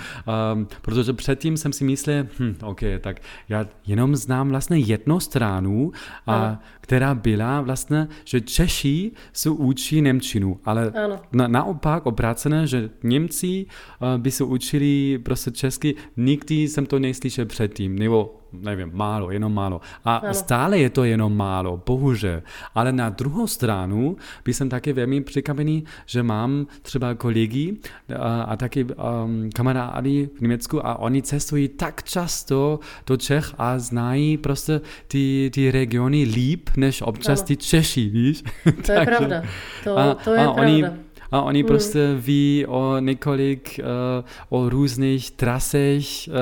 Um, 0.54 0.68
protože 0.82 1.14
předtím 1.14 1.58
jsem 1.58 1.74
si 1.74 1.84
myslel, 1.84 2.28
hm, 2.40 2.56
OK, 2.64 2.82
tak 3.02 3.22
já 3.50 3.68
jenom 3.88 4.16
znám 4.16 4.50
vlastně 4.50 4.78
jednu 4.78 5.20
stranu, 5.20 5.92
a, 6.28 6.60
která 6.82 7.16
byla 7.16 7.62
vlastně, 7.62 8.08
že 8.26 8.42
Češi 8.42 9.12
se 9.34 9.50
učí 9.50 10.02
Němčinu, 10.02 10.60
ale 10.66 10.94
na, 11.32 11.48
naopak 11.48 12.06
obrácené, 12.06 12.68
že 12.68 12.90
Němci 13.04 13.66
uh, 13.66 14.22
by 14.22 14.32
se 14.32 14.44
učili 14.44 15.20
prostě 15.24 15.52
česky, 15.52 15.96
nikdy 16.18 16.56
jsem 16.56 16.86
to 16.86 17.00
neslyšel 17.00 17.46
předtím, 17.46 18.00
nebo 18.00 18.45
nevím, 18.54 18.92
málo, 18.94 19.32
jenom 19.32 19.54
málo. 19.54 19.82
A 20.06 20.16
ano. 20.16 20.34
stále 20.34 20.78
je 20.78 20.90
to 20.90 21.04
jenom 21.04 21.38
málo, 21.38 21.82
bohužel. 21.86 22.42
Ale 22.76 22.92
na 22.92 23.10
druhou 23.10 23.48
stranu 23.48 24.18
bych 24.46 24.56
jsem 24.56 24.70
taky 24.70 24.94
velmi 24.94 25.22
překvapený, 25.22 25.84
že 26.06 26.24
mám 26.24 26.68
třeba 26.82 27.16
kolegy 27.16 27.78
a, 28.20 28.42
a 28.42 28.56
taky 28.56 28.84
um, 28.84 29.50
kamarády 29.56 30.30
v 30.38 30.42
Německu 30.42 30.88
a 30.88 31.00
oni 31.00 31.22
cestují 31.22 31.68
tak 31.68 32.04
často 32.04 32.80
do 33.08 33.18
Čech 33.18 33.54
a 33.58 33.80
znají 33.80 34.38
prostě 34.38 34.82
ty, 35.08 35.52
ty 35.54 35.72
regiony 35.72 36.24
líp, 36.24 36.70
než 36.78 37.02
občas 37.02 37.40
ano. 37.40 37.48
ty 37.48 37.58
Češi, 37.58 38.10
víš? 38.10 38.44
To 38.64 38.72
Takže, 38.72 38.94
je 38.94 39.06
pravda. 39.06 39.42
To, 39.84 39.98
a, 39.98 40.16
to 40.16 40.32
je 40.34 40.40
a 40.40 40.44
pravda. 40.44 40.62
Oni, 40.62 41.05
a 41.36 41.42
oni 41.42 41.60
hmm. 41.60 41.68
prostě 41.68 42.16
ví 42.20 42.66
o 42.68 43.00
několik, 43.00 43.80
uh, 43.80 44.60
o 44.60 44.70
různých 44.70 45.32
trasech, 45.32 46.06
uh, 46.28 46.34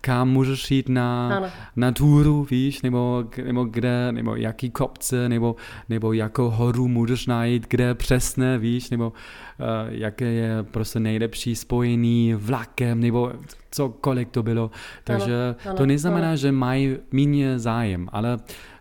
kam 0.00 0.30
můžeš 0.30 0.70
jít 0.70 0.88
na, 0.88 1.42
na 1.76 1.92
túru, 1.92 2.46
víš, 2.50 2.82
nebo, 2.82 3.24
nebo 3.44 3.64
kde, 3.64 4.12
nebo 4.12 4.36
jaký 4.36 4.70
kopce, 4.70 5.28
nebo, 5.28 5.56
nebo 5.88 6.12
jakou 6.12 6.50
horu 6.50 6.88
můžeš 6.88 7.26
najít, 7.26 7.66
kde 7.68 7.94
přesně, 7.94 8.58
víš, 8.58 8.90
nebo 8.90 9.06
uh, 9.06 9.66
jaké 9.88 10.24
je 10.24 10.62
prostě 10.62 11.00
nejlepší 11.00 11.54
spojení 11.54 12.34
vlakem, 12.34 13.00
nebo 13.00 13.32
cokoliv 13.70 14.28
to 14.30 14.42
bylo. 14.42 14.70
Takže 15.04 15.34
ano, 15.34 15.56
ano, 15.64 15.76
to 15.76 15.86
neznamená, 15.86 16.28
ano. 16.28 16.36
že 16.36 16.52
mají 16.52 16.96
méně 17.12 17.58
zájem, 17.58 18.08
ale 18.12 18.38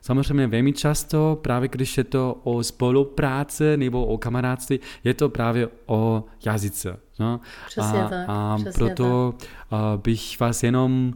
samozřejmě 0.07 0.47
velmi 0.47 0.73
často, 0.73 1.39
právě 1.41 1.69
když 1.69 1.97
je 1.97 2.03
to 2.03 2.39
o 2.43 2.63
spolupráci 2.63 3.77
nebo 3.77 4.05
o 4.05 4.17
kamarádství, 4.17 4.79
je 5.03 5.13
to 5.13 5.29
právě 5.29 5.67
o 5.85 6.23
jazyce. 6.45 6.99
No? 7.19 7.39
Přesně 7.67 8.03
a, 8.03 8.09
tak. 8.09 8.25
A 8.27 8.55
přesně 8.55 8.71
proto 8.71 9.33
tak. 9.67 9.79
bych 10.03 10.39
vás 10.39 10.63
jenom 10.63 11.13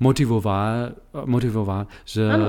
motivoval, 0.00 0.88
motivoval 1.24 1.86
že 2.04 2.32
ano. 2.32 2.44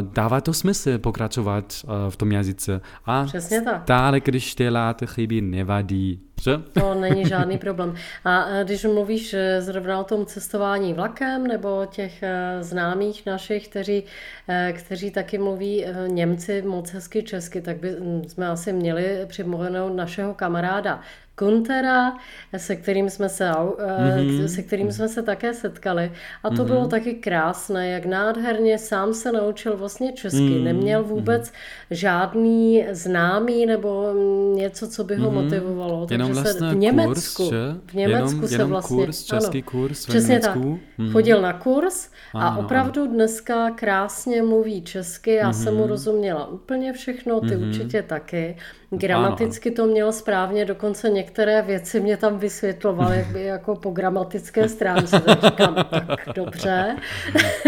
dává 0.00 0.40
to 0.40 0.52
smysl 0.52 0.98
pokračovat 0.98 1.74
v 2.08 2.16
tom 2.16 2.32
jazyce. 2.32 2.80
A 3.06 3.24
Přesně 3.24 3.62
tak. 3.62 3.82
stále, 3.82 4.20
když 4.20 4.54
děláte 4.54 5.06
chyby, 5.06 5.40
nevadí. 5.40 6.20
Že? 6.42 6.52
To 6.72 6.94
není 6.94 7.26
žádný 7.26 7.58
problém. 7.58 7.94
A 8.24 8.62
když 8.62 8.84
mluvíš 8.84 9.36
zrovna 9.58 10.00
o 10.00 10.04
tom 10.04 10.26
cestování 10.26 10.94
vlakem 10.94 11.46
nebo 11.46 11.86
těch 11.90 12.22
e, 12.22 12.58
známých 12.60 13.26
našich, 13.26 13.68
kteří, 13.68 14.04
e, 14.48 14.72
kteří 14.72 15.10
taky 15.10 15.38
mluví 15.38 15.84
e, 15.84 16.08
Němci 16.08 16.62
moc 16.62 16.90
hezky 16.90 17.22
česky, 17.22 17.60
tak 17.60 17.76
by 17.76 17.96
jsme 18.28 18.48
asi 18.48 18.72
měli 18.72 19.20
přimluvenout 19.26 19.96
našeho 19.96 20.34
kamaráda 20.34 21.00
Guntera, 21.40 22.16
se 22.56 22.76
kterým 22.76 23.10
jsme 23.10 23.28
se, 23.28 23.50
mm-hmm. 23.50 24.44
se 24.44 24.62
kterým 24.62 24.92
jsme 24.92 25.08
se 25.08 25.22
také 25.22 25.54
setkali. 25.54 26.12
A 26.42 26.50
to 26.50 26.54
mm-hmm. 26.54 26.66
bylo 26.66 26.86
taky 26.86 27.14
krásné, 27.14 27.88
jak 27.88 28.06
nádherně 28.06 28.78
sám 28.78 29.14
se 29.14 29.32
naučil 29.32 29.76
vlastně 29.76 30.12
česky. 30.12 30.38
Mm-hmm. 30.38 30.64
Neměl 30.64 31.04
vůbec 31.04 31.48
mm-hmm. 31.48 31.54
žádný 31.90 32.86
známý 32.90 33.66
nebo 33.66 34.12
něco, 34.54 34.88
co 34.88 35.04
by 35.04 35.16
ho 35.16 35.30
mm-hmm. 35.30 35.44
motivovalo. 35.44 36.06
Takže 36.06 36.29
jenom 36.30 36.44
vlastně 36.44 36.68
se 36.68 36.74
v 36.74 36.78
Německu, 36.78 37.42
kurz, 37.42 37.50
že? 37.50 37.80
v 37.86 37.94
Německu 37.94 38.34
jenom, 38.34 38.48
se 38.48 38.54
jenom 38.54 38.70
vlastně, 38.70 38.96
kurz, 38.96 39.22
český 39.22 39.58
ano, 39.58 39.70
kurz 39.70 40.04
v 40.04 40.08
přesně 40.08 40.28
Německu. 40.28 40.80
tak. 40.80 40.98
Mm-hmm. 40.98 41.12
Chodil 41.12 41.42
na 41.42 41.52
kurz 41.52 42.08
a 42.34 42.48
ano, 42.48 42.60
opravdu 42.60 43.02
ano. 43.02 43.12
dneska 43.12 43.70
krásně 43.70 44.42
mluví 44.42 44.82
česky. 44.82 45.34
Já 45.34 45.50
mm-hmm. 45.50 45.62
jsem 45.62 45.76
mu 45.76 45.86
rozuměla 45.86 46.46
úplně 46.46 46.92
všechno, 46.92 47.40
ty 47.40 47.46
mm-hmm. 47.46 47.68
určitě 47.68 48.02
taky. 48.02 48.56
Gramaticky 48.92 49.68
ano, 49.68 49.74
ano. 49.78 49.86
to 49.86 49.92
měl 49.92 50.12
správně, 50.12 50.64
dokonce 50.64 51.10
některé 51.10 51.62
věci 51.62 52.00
mě 52.00 52.16
tam 52.16 52.38
vysvětlovaly 52.38 53.26
jako 53.34 53.76
po 53.76 53.90
gramatické 53.90 54.68
stránce, 54.68 55.20
tak 55.20 55.44
říkám, 55.44 55.74
tak 55.90 56.20
dobře, 56.34 56.96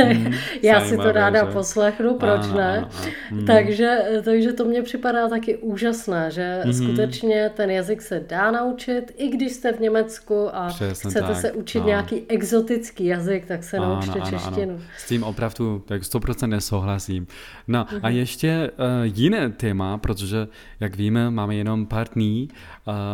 mm, 0.06 0.32
já 0.62 0.80
si 0.80 0.96
to 0.96 1.12
ráda 1.12 1.46
že? 1.46 1.52
poslechnu, 1.52 2.14
proč 2.14 2.40
ano, 2.44 2.56
ne? 2.56 2.78
Ano, 2.78 2.88
ano. 3.32 3.42
Takže, 3.46 3.98
takže 4.24 4.52
to 4.52 4.64
mně 4.64 4.82
připadá 4.82 5.28
taky 5.28 5.56
úžasné, 5.56 6.30
že 6.30 6.62
mm. 6.64 6.72
skutečně 6.72 7.50
ten 7.56 7.70
jazyk 7.70 8.02
se 8.02 8.24
dá 8.28 8.50
naučit, 8.50 9.12
i 9.16 9.28
když 9.28 9.52
jste 9.52 9.72
v 9.72 9.80
Německu 9.80 10.48
a 10.52 10.68
Přesně 10.68 11.10
chcete 11.10 11.26
tak. 11.26 11.36
se 11.36 11.52
učit 11.52 11.80
no. 11.80 11.86
nějaký 11.86 12.22
exotický 12.28 13.06
jazyk, 13.06 13.46
tak 13.46 13.64
se 13.64 13.76
ano, 13.76 13.94
naučte 13.94 14.20
ano, 14.20 14.30
češtinu. 14.30 14.74
Ano. 14.74 14.84
S 14.98 15.08
tím 15.08 15.22
opravdu 15.22 15.82
tak 15.86 16.02
100% 16.02 16.48
nesouhlasím. 16.48 17.26
No 17.68 17.86
a 18.02 18.08
mhm. 18.08 18.16
ještě 18.16 18.70
uh, 18.70 18.86
jiné 19.16 19.50
téma, 19.50 19.98
protože 19.98 20.48
jak 20.80 20.96
vím, 20.96 21.11
víme, 21.12 21.30
máme 21.30 21.54
jenom 21.54 21.86
pár 21.86 22.08
dní 22.14 22.48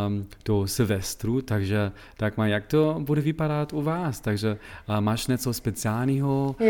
um, 0.07 0.27
do 0.45 0.67
Silvestru, 0.67 1.41
takže 1.41 1.91
tak 2.17 2.37
má, 2.37 2.47
jak 2.47 2.67
to 2.67 2.95
bude 2.99 3.21
vypadat 3.21 3.73
u 3.73 3.81
vás? 3.81 4.19
Takže 4.19 4.57
uh, 4.89 5.01
máš 5.01 5.27
něco 5.27 5.53
speciálního 5.53 6.55
uh, 6.59 6.67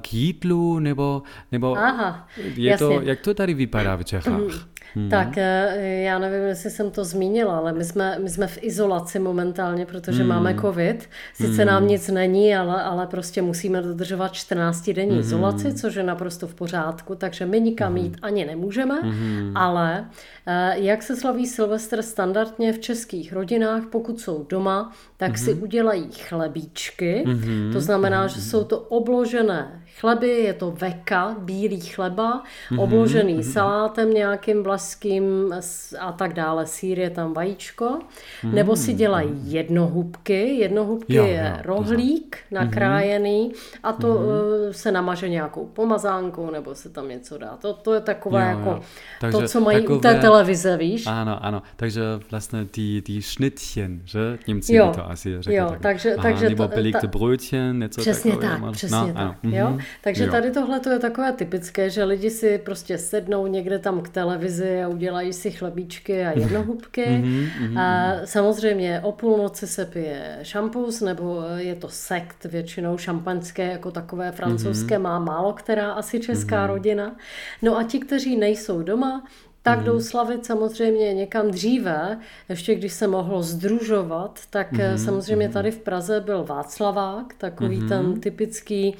k 0.00 0.14
jídlu, 0.14 0.78
nebo, 0.78 1.22
nebo 1.52 1.78
Aha, 1.78 2.28
je 2.54 2.78
to, 2.78 3.00
jak 3.00 3.20
to 3.20 3.34
tady 3.34 3.54
vypadá 3.54 3.96
v 3.96 4.04
Čechách? 4.04 4.40
Hmm. 4.94 5.08
Tak 5.08 5.38
eh, 5.38 6.02
já 6.02 6.18
nevím, 6.18 6.42
jestli 6.42 6.70
jsem 6.70 6.90
to 6.90 7.04
zmínila, 7.04 7.56
ale 7.58 7.72
my 7.72 7.84
jsme, 7.84 8.18
my 8.22 8.30
jsme 8.30 8.46
v 8.46 8.58
izolaci 8.62 9.18
momentálně, 9.18 9.86
protože 9.86 10.18
hmm. 10.18 10.28
máme 10.28 10.54
covid. 10.60 11.08
Sice 11.34 11.62
hmm. 11.62 11.66
nám 11.66 11.88
nic 11.88 12.08
není, 12.08 12.56
ale, 12.56 12.82
ale 12.82 13.06
prostě 13.06 13.42
musíme 13.42 13.82
dodržovat 13.82 14.32
14 14.32 14.90
denní 14.90 15.10
hmm. 15.10 15.20
izolaci, 15.20 15.74
což 15.74 15.94
je 15.94 16.02
naprosto 16.02 16.46
v 16.46 16.54
pořádku, 16.54 17.14
takže 17.14 17.46
my 17.46 17.60
nikam 17.60 17.94
hmm. 17.94 18.04
jít 18.04 18.16
ani 18.22 18.44
nemůžeme, 18.44 19.00
hmm. 19.00 19.52
ale 19.54 20.08
eh, 20.46 20.74
jak 20.76 21.02
se 21.02 21.16
slaví 21.16 21.46
Silvestr 21.46 22.02
standardně 22.02 22.72
v 22.72 22.78
českých 22.78 23.32
rodinách, 23.32 23.82
pokud 23.90 24.20
jsou 24.20 24.46
doma, 24.48 24.92
tak 25.16 25.28
hmm. 25.28 25.44
si 25.44 25.54
udělají 25.54 26.08
chlebíčky, 26.28 27.24
hmm. 27.26 27.70
to 27.72 27.80
znamená, 27.80 28.26
že 28.26 28.40
jsou 28.40 28.64
to 28.64 28.78
obložené 28.80 29.83
chleby, 30.00 30.28
je 30.28 30.54
to 30.54 30.70
veka, 30.70 31.36
bílý 31.38 31.80
chleba, 31.80 32.42
mm-hmm, 32.42 32.80
obložený 32.80 33.34
mm-hmm. 33.34 33.52
salátem 33.52 34.14
nějakým 34.14 34.62
vlaským 34.62 35.54
a 36.00 36.12
tak 36.12 36.32
dále, 36.32 36.66
sír 36.66 36.98
je 36.98 37.10
tam 37.10 37.34
vajíčko, 37.34 37.84
mm-hmm. 37.84 38.52
nebo 38.52 38.76
si 38.76 38.92
dělají 38.92 39.30
jednohubky, 39.44 40.56
jednohubky 40.56 41.14
jo, 41.14 41.24
je 41.24 41.54
jo, 41.56 41.62
rohlík 41.64 42.36
to 42.48 42.54
nakrájený 42.54 43.50
mm-hmm. 43.50 43.78
a 43.82 43.92
to 43.92 44.08
mm-hmm. 44.08 44.70
se 44.70 44.92
namaže 44.92 45.28
nějakou 45.28 45.66
pomazánkou, 45.66 46.50
nebo 46.50 46.74
se 46.74 46.88
tam 46.88 47.08
něco 47.08 47.38
dá. 47.38 47.56
To, 47.60 47.72
to 47.72 47.94
je 47.94 48.00
takové 48.00 48.42
jo, 48.42 48.58
jako 48.58 48.70
jo. 48.70 48.80
Takže 49.20 49.38
to, 49.38 49.48
co 49.48 49.60
mají 49.60 49.78
takové... 49.80 49.98
u 49.98 50.00
té 50.00 50.14
televize, 50.14 50.76
víš? 50.76 51.06
Ano, 51.06 51.44
ano, 51.44 51.62
takže 51.76 52.02
vlastně 52.30 52.64
ty, 52.64 53.02
ty 53.02 53.22
šnittchen, 53.22 54.00
že? 54.04 54.38
Němci 54.46 54.74
jo, 54.74 54.92
to 54.94 55.10
asi 55.10 55.42
řekli. 55.42 55.54
Jo, 55.54 55.66
tak. 55.70 55.80
takže, 55.80 56.14
Aha, 56.14 56.22
takže 56.22 56.48
nebo 56.48 56.68
to, 56.68 56.74
ta... 57.00 57.06
brötchen, 57.06 57.78
něco 57.78 58.00
Přesně 58.00 58.36
tak, 58.36 58.72
přesně 58.72 58.98
no, 58.98 59.06
tak. 59.06 59.16
Ano. 59.16 59.34
Jo? 59.42 59.78
Takže 60.00 60.24
jo. 60.24 60.30
tady 60.30 60.50
tohle 60.50 60.80
to 60.80 60.90
je 60.90 60.98
takové 60.98 61.32
typické, 61.32 61.90
že 61.90 62.04
lidi 62.04 62.30
si 62.30 62.58
prostě 62.58 62.98
sednou 62.98 63.46
někde 63.46 63.78
tam 63.78 64.00
k 64.00 64.08
televizi 64.08 64.82
a 64.82 64.88
udělají 64.88 65.32
si 65.32 65.50
chlebíčky 65.50 66.24
a 66.24 66.38
jednohubky. 66.38 67.06
mm-hmm, 67.06 67.80
a 67.80 68.12
samozřejmě 68.24 69.00
o 69.00 69.12
půlnoci 69.12 69.66
se 69.66 69.84
pije 69.84 70.38
šampus, 70.42 71.00
nebo 71.00 71.42
je 71.56 71.74
to 71.74 71.88
sekt, 71.88 72.44
většinou 72.44 72.98
šampaňské, 72.98 73.72
jako 73.72 73.90
takové 73.90 74.32
francouzské, 74.32 74.98
mm-hmm. 74.98 75.02
má 75.02 75.18
málo 75.18 75.52
která 75.52 75.92
asi 75.92 76.20
česká 76.20 76.64
mm-hmm. 76.64 76.68
rodina. 76.68 77.16
No 77.62 77.76
a 77.78 77.82
ti, 77.82 77.98
kteří 77.98 78.36
nejsou 78.36 78.82
doma, 78.82 79.24
tak 79.64 79.78
mm. 79.78 79.84
jdou 79.84 80.00
slavit 80.00 80.46
samozřejmě 80.46 81.14
někam 81.14 81.50
dříve, 81.50 82.18
ještě 82.48 82.74
když 82.74 82.92
se 82.92 83.06
mohlo 83.06 83.42
združovat, 83.42 84.40
tak 84.50 84.72
mm. 84.72 84.98
samozřejmě 84.98 85.48
tady 85.48 85.70
v 85.70 85.78
Praze 85.78 86.20
byl 86.20 86.44
Václavák, 86.44 87.34
takový 87.38 87.76
mm. 87.76 87.88
ten 87.88 88.20
typický 88.20 88.96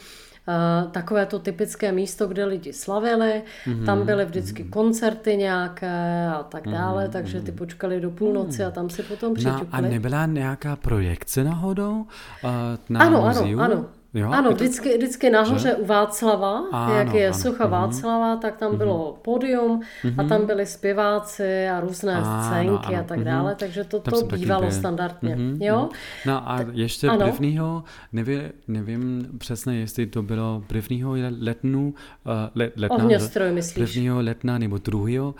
takové 0.90 1.26
to 1.26 1.38
typické 1.38 1.92
místo, 1.92 2.26
kde 2.26 2.44
lidi 2.44 2.72
slavili, 2.72 3.42
mm-hmm. 3.66 3.84
tam 3.84 4.06
byly 4.06 4.24
vždycky 4.24 4.64
koncerty 4.64 5.36
nějaké 5.36 6.26
a 6.26 6.42
tak 6.42 6.68
dále, 6.68 7.06
mm-hmm. 7.06 7.12
takže 7.12 7.40
ty 7.40 7.52
počkali 7.52 8.00
do 8.00 8.10
půlnoci 8.10 8.64
a 8.64 8.70
tam 8.70 8.90
si 8.90 9.02
potom 9.02 9.34
přičukli. 9.34 9.66
No, 9.72 9.78
a 9.78 9.80
nebyla 9.80 10.26
nějaká 10.26 10.76
projekce 10.76 11.44
náhodou 11.44 11.92
uh, 12.00 12.50
na 12.88 13.00
ano, 13.00 13.20
muzeu? 13.20 13.60
Ano, 13.60 13.62
ano, 13.62 13.86
Jo, 14.14 14.30
ano, 14.30 14.48
to... 14.48 14.54
vždycky, 14.54 14.96
vždycky 14.96 15.30
nahoře 15.30 15.68
že? 15.68 15.74
u 15.74 15.86
Václava, 15.86 16.62
ano, 16.72 16.94
jak 16.94 17.14
je 17.14 17.26
ano. 17.26 17.38
sucha 17.38 17.64
ano. 17.64 17.76
Mhm. 17.76 17.80
Václava, 17.80 18.36
tak 18.36 18.56
tam 18.56 18.76
bylo 18.76 19.10
mhm. 19.12 19.20
pódium 19.22 19.80
a 20.18 20.22
mhm. 20.22 20.28
tam 20.28 20.46
byli 20.46 20.66
zpěváci 20.66 21.68
a 21.68 21.80
různé 21.80 22.14
ano, 22.14 22.42
scénky 22.44 22.94
ano. 22.94 23.00
a 23.00 23.02
tak 23.02 23.24
dále, 23.24 23.54
takže 23.54 23.84
to, 23.84 24.00
to 24.00 24.26
bývalo 24.26 24.70
standardně. 24.70 25.36
Jo? 25.60 25.88
No 26.26 26.50
a 26.50 26.58
ještě 26.72 27.08
ano. 27.08 27.26
prvního, 27.30 27.84
nevím, 28.12 28.42
nevím 28.68 29.28
přesně, 29.38 29.80
jestli 29.80 30.06
to 30.06 30.22
bylo 30.22 30.62
prvního 30.66 31.14
letnu, 31.40 31.94
uh, 32.24 32.32
let, 32.54 32.72
letna, 32.76 32.96
ohňostroj, 32.96 33.52
myslíš? 33.52 33.92
Prvního 33.92 34.22
letna 34.22 34.58
nebo 34.58 34.78
druhého, 34.78 35.26
uh, 35.28 35.34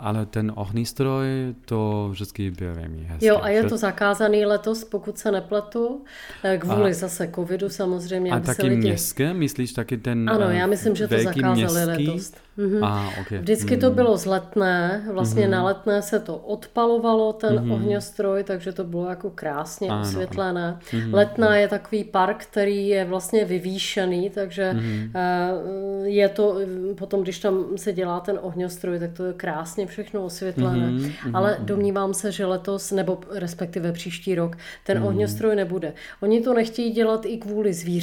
ale 0.00 0.26
ten 0.26 0.52
ohňostroj, 0.54 1.26
to 1.64 2.08
vždycky 2.10 2.50
byl 2.50 2.74
velmi 2.74 3.04
hezké. 3.04 3.26
Jo, 3.26 3.38
a 3.42 3.48
je 3.48 3.64
to 3.64 3.76
zakázaný 3.76 4.46
letos, 4.46 4.84
pokud 4.84 5.18
se 5.18 5.32
nepletu, 5.32 6.04
eh, 6.44 6.58
kvůli 6.58 6.90
a... 6.90 6.94
zase 6.94 7.30
covidu 7.34 7.68
samozřejmě 7.68 8.03
samozřejmě. 8.08 8.30
A 8.30 8.40
taky 8.40 8.62
lidi... 8.66 8.76
městské? 8.76 9.34
Myslíš 9.34 9.72
taky 9.72 9.96
ten 9.96 10.30
Ano, 10.30 10.46
eh, 10.48 10.54
já 10.56 10.66
myslím, 10.66 10.96
že 10.96 11.08
to 11.08 11.14
zakázali 11.18 11.54
městský? 11.56 12.08
letos. 12.08 12.32
Mhm. 12.56 12.84
A, 12.84 13.10
okay. 13.20 13.38
Vždycky 13.38 13.76
to 13.76 13.90
bylo 13.90 14.16
z 14.18 14.26
letné, 14.26 15.04
vlastně 15.12 15.42
Mhm. 15.42 15.50
na 15.50 15.64
letné 15.64 16.02
se 16.02 16.20
to 16.20 16.36
odpalovalo, 16.36 17.32
ten 17.32 17.72
ohňostroj, 17.72 18.44
takže 18.44 18.72
to 18.72 18.84
bylo 18.84 19.08
jako 19.08 19.30
krásně 19.30 19.88
Ano, 19.88 19.98
Mhm. 20.00 20.08
osvětlené. 20.08 20.78
Letná 21.12 21.56
je 21.56 21.68
takový 21.68 22.04
park, 22.04 22.44
který 22.50 22.88
je 22.88 23.04
vlastně 23.04 23.44
vyvýšený, 23.44 24.30
takže 24.30 24.72
Mhm. 24.72 25.10
eh, 25.14 26.08
je 26.08 26.28
to, 26.28 26.56
potom 26.94 27.22
když 27.22 27.38
tam 27.38 27.64
se 27.76 27.92
dělá 27.92 28.20
ten 28.20 28.38
ohňostroj, 28.42 28.98
tak 28.98 29.12
to 29.12 29.24
je 29.24 29.32
krásně 29.32 29.86
všechno 29.86 30.24
osvětlené. 30.24 30.90
Mhm, 30.90 31.12
Ale 31.32 31.56
domnívám 31.60 32.14
se, 32.14 32.32
že 32.32 32.46
letos, 32.46 32.90
nebo 32.92 33.18
respektive 33.30 33.92
příští 33.92 34.34
rok, 34.34 34.56
ten 34.86 34.98
Mhm. 34.98 35.06
ohňostroj 35.06 35.56
nebude. 35.56 35.92
Oni 36.22 36.40
to 36.40 36.54
nechtějí 36.54 36.90
dělat 36.92 37.26
i 37.26 37.36
kvůli 37.36 37.72
zvířatům, 37.72 37.93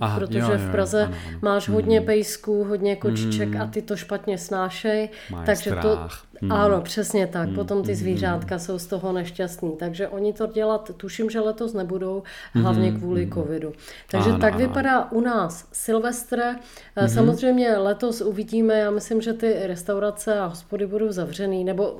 Aha, 0.00 0.20
protože 0.20 0.38
jo, 0.38 0.50
jo, 0.52 0.58
v 0.58 0.70
Praze 0.70 1.04
ano, 1.04 1.16
ano. 1.28 1.38
máš 1.42 1.68
hodně 1.68 2.00
pejsků, 2.00 2.64
hodně 2.64 2.96
kočiček 2.96 3.56
a 3.56 3.66
ty 3.66 3.82
to 3.82 3.96
špatně 3.96 4.38
snášej. 4.38 5.08
Mají 5.30 5.46
takže 5.46 5.70
to, 5.70 6.08
strach. 6.38 6.42
Mm. 6.42 6.52
ano, 6.52 6.80
přesně 6.80 7.26
tak. 7.26 7.48
Potom 7.54 7.82
ty 7.82 7.94
zvířátka 7.94 8.58
jsou 8.58 8.78
z 8.78 8.86
toho 8.86 9.12
nešťastní. 9.12 9.72
Takže 9.78 10.08
oni 10.08 10.32
to 10.32 10.46
dělat, 10.46 10.90
tuším, 10.96 11.30
že 11.30 11.40
letos 11.40 11.72
nebudou, 11.74 12.22
hlavně 12.54 12.92
kvůli 12.92 13.30
covidu. 13.34 13.72
Takže 14.10 14.30
Ano, 14.30 14.38
tak 14.38 14.54
ano, 14.54 14.66
vypadá 14.66 15.10
u 15.12 15.20
nás 15.20 15.68
Silvestr. 15.72 16.40
Eh, 16.96 17.08
Samozřejmě 17.08 17.76
letos 17.76 18.20
uvidíme, 18.20 18.74
já 18.78 18.90
myslím, 18.90 19.20
že 19.20 19.32
ty 19.32 19.54
restaurace 19.62 20.38
a 20.40 20.46
hospody 20.46 20.86
budou 20.86 21.12
zavřený, 21.12 21.64
nebo 21.64 21.96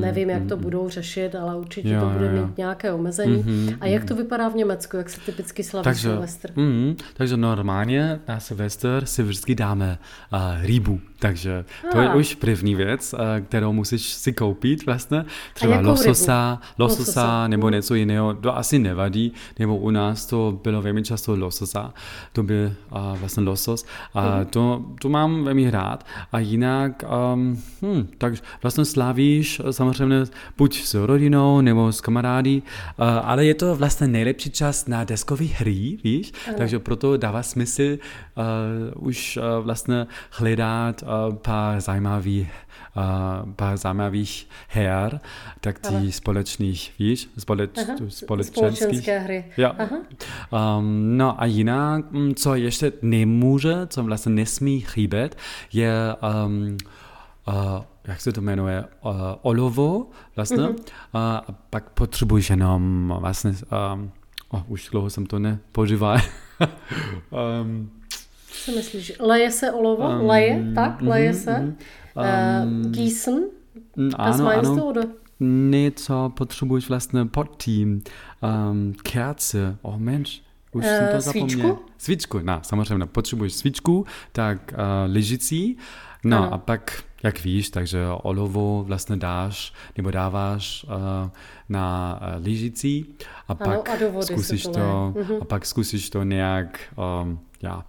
nevím, 0.00 0.30
jak 0.30 0.46
to 0.48 0.56
budou 0.56 0.88
řešit, 0.88 1.34
ale 1.34 1.56
určitě 1.56 1.88
Jo, 1.88 2.00
to 2.00 2.06
bude 2.06 2.26
jo, 2.26 2.36
jo. 2.36 2.46
mít 2.46 2.58
nějaké 2.58 2.92
omezení. 2.92 3.44
A 3.80 3.86
jak 3.86 4.04
to 4.04 4.14
vypadá 4.14 4.48
v 4.48 4.54
Německu, 4.54 4.96
jak 4.96 5.10
se 5.10 5.20
typicky 5.20 5.62
slaví 5.64 5.84
Takže, 5.84 6.08
Silvestr? 6.08 6.50
mm, 6.56 6.96
takže 7.16 7.36
normálně 7.36 8.20
na 8.28 8.40
Silvestr 8.40 9.02
si 9.04 9.22
vždycky 9.22 9.54
dáme 9.54 9.98
uh, 10.32 10.38
rýbu. 10.62 11.00
Takže 11.18 11.64
to 11.92 12.00
je 12.00 12.08
Ah. 12.08 12.14
už 12.16 12.34
první 12.34 12.74
věc, 12.74 13.12
uh, 13.14 13.20
kterou 13.46 13.72
musíš 13.74 14.02
si 14.02 14.32
koupit 14.32 14.86
vlastně. 14.86 15.24
Třeba 15.54 15.80
lososa, 15.80 16.60
lososa 16.78 17.04
Lososa, 17.04 17.48
nebo 17.48 17.70
něco 17.70 17.94
jiného. 17.94 18.34
To 18.34 18.56
asi 18.56 18.78
nevadí, 18.78 19.32
nebo 19.58 19.76
u 19.76 19.90
nás 19.90 20.26
to 20.26 20.60
bylo 20.62 20.82
velmi 20.82 21.02
často 21.02 21.36
lososa. 21.36 21.94
To 22.32 22.42
byl 22.42 22.72
uh, 22.90 23.18
vlastně 23.18 23.42
losos. 23.42 23.86
A 24.14 24.44
to, 24.44 24.84
to 25.00 25.08
mám 25.08 25.44
velmi 25.44 25.70
rád. 25.70 26.06
A 26.32 26.38
jinak, 26.38 27.04
um, 27.34 27.62
hm, 27.82 28.08
takže 28.18 28.42
vlastně 28.62 28.84
slavíš 28.84 29.60
eh, 29.64 29.72
samozřejmě 29.72 30.24
buď 30.58 30.80
s 30.80 30.94
rodinou 30.94 31.60
nebo 31.60 31.92
s 31.92 32.00
kamarády, 32.00 32.62
uh, 32.62 33.06
ale 33.22 33.44
je 33.44 33.54
to 33.54 33.76
vlastně 33.76 34.08
nejlepší 34.08 34.50
čas 34.50 34.86
na 34.86 35.04
deskové 35.04 35.44
hry, 35.44 35.98
víš? 36.04 36.32
Takže 36.58 36.78
proto 36.78 37.16
dává 37.16 37.42
smysl 37.42 37.82
uh, 37.82 39.06
už 39.06 39.36
uh, 39.36 39.64
vlastně 39.64 40.06
hledat 40.30 41.02
uh, 41.02 41.34
pár 41.34 41.80
zajímavých 41.80 42.52
uh, 42.96 43.52
pár 43.64 43.76
zajímavých 43.76 44.48
her, 44.68 45.20
tak 45.60 45.78
ty 45.78 46.12
společných, 46.12 46.92
víš, 46.98 47.28
společ, 47.38 47.70
Aha. 47.78 47.96
Společenské 48.42 49.18
hry. 49.18 49.44
Jo. 49.56 49.72
Aha. 49.78 49.98
Um, 50.52 51.16
no 51.16 51.42
a 51.42 51.44
jinak, 51.44 52.10
mm, 52.10 52.34
co 52.34 52.54
ještě 52.54 52.92
nemůže, 53.02 53.86
co 53.86 54.02
vlastně 54.02 54.32
nesmí 54.32 54.80
chybět, 54.80 55.36
je, 55.72 55.92
um, 56.46 56.76
uh, 57.48 57.54
jak 58.04 58.20
se 58.20 58.32
to 58.32 58.40
jmenuje, 58.40 58.84
uh, 59.04 59.12
olovo 59.42 60.06
vlastně. 60.36 60.62
Mhm. 60.62 60.70
Uh, 60.70 60.76
a 61.12 61.44
pak 61.70 61.90
potřebuješ 61.90 62.50
jenom 62.50 63.14
vlastně, 63.20 63.50
um, 63.94 64.10
oh, 64.48 64.62
už 64.68 64.88
dlouho 64.90 65.10
jsem 65.10 65.26
to 65.26 65.38
nepoužíval. 65.38 66.18
um, 67.62 67.90
Co 68.64 68.72
myslíš? 68.72 69.12
Leje 69.20 69.50
se 69.50 69.72
olovo? 69.72 70.08
Um, 70.08 70.26
leje? 70.26 70.64
Tak? 70.74 71.02
Leje 71.02 71.30
mhm, 71.30 71.40
se? 71.40 71.58
mhm. 71.58 71.76
Uh, 72.16 72.90
gießen? 72.90 73.40
ano, 74.16 74.44
meinst 74.44 74.70
ano. 74.70 74.76
du, 74.76 74.82
oder? 74.82 75.06
něco 75.40 76.32
potřebuješ 76.36 76.88
vlastně 76.88 77.24
pod 77.24 77.62
tím. 77.62 78.02
Um, 78.70 78.94
kerce, 79.02 79.76
oh 79.82 79.96
Mensch, 79.98 80.30
už 80.72 80.84
jsem 80.84 81.04
Eh, 81.04 81.14
to 81.14 81.20
zapomněl. 81.20 81.78
svíčku? 81.98 82.40
No, 82.42 82.58
samozřejmě, 82.62 83.06
potřebuješ 83.06 83.52
svíčku, 83.52 84.06
tak 84.32 84.72
uh, 84.72 84.78
lyžicí, 85.12 85.76
no 86.24 86.36
Ano. 86.38 86.54
a 86.54 86.58
pak, 86.58 87.02
jak 87.22 87.44
víš, 87.44 87.70
takže 87.70 88.06
olovo 88.22 88.84
vlastně 88.84 89.16
dáš, 89.16 89.72
nebo 89.96 90.10
dáváš 90.10 90.84
uh, 90.88 91.30
na 91.68 92.18
uh, 92.38 92.44
lyžicí 92.44 93.06
a 93.48 93.54
pak 93.54 93.88
a 93.88 93.96
zkusíš 94.22 94.62
to 94.62 94.72
to. 94.72 95.14
Mhm. 95.16 95.36
a 95.40 95.44
pak 95.44 95.66
zkusíš 95.66 96.10
to 96.10 96.22
nějak, 96.22 96.80
um, 97.22 97.38
já, 97.62 97.84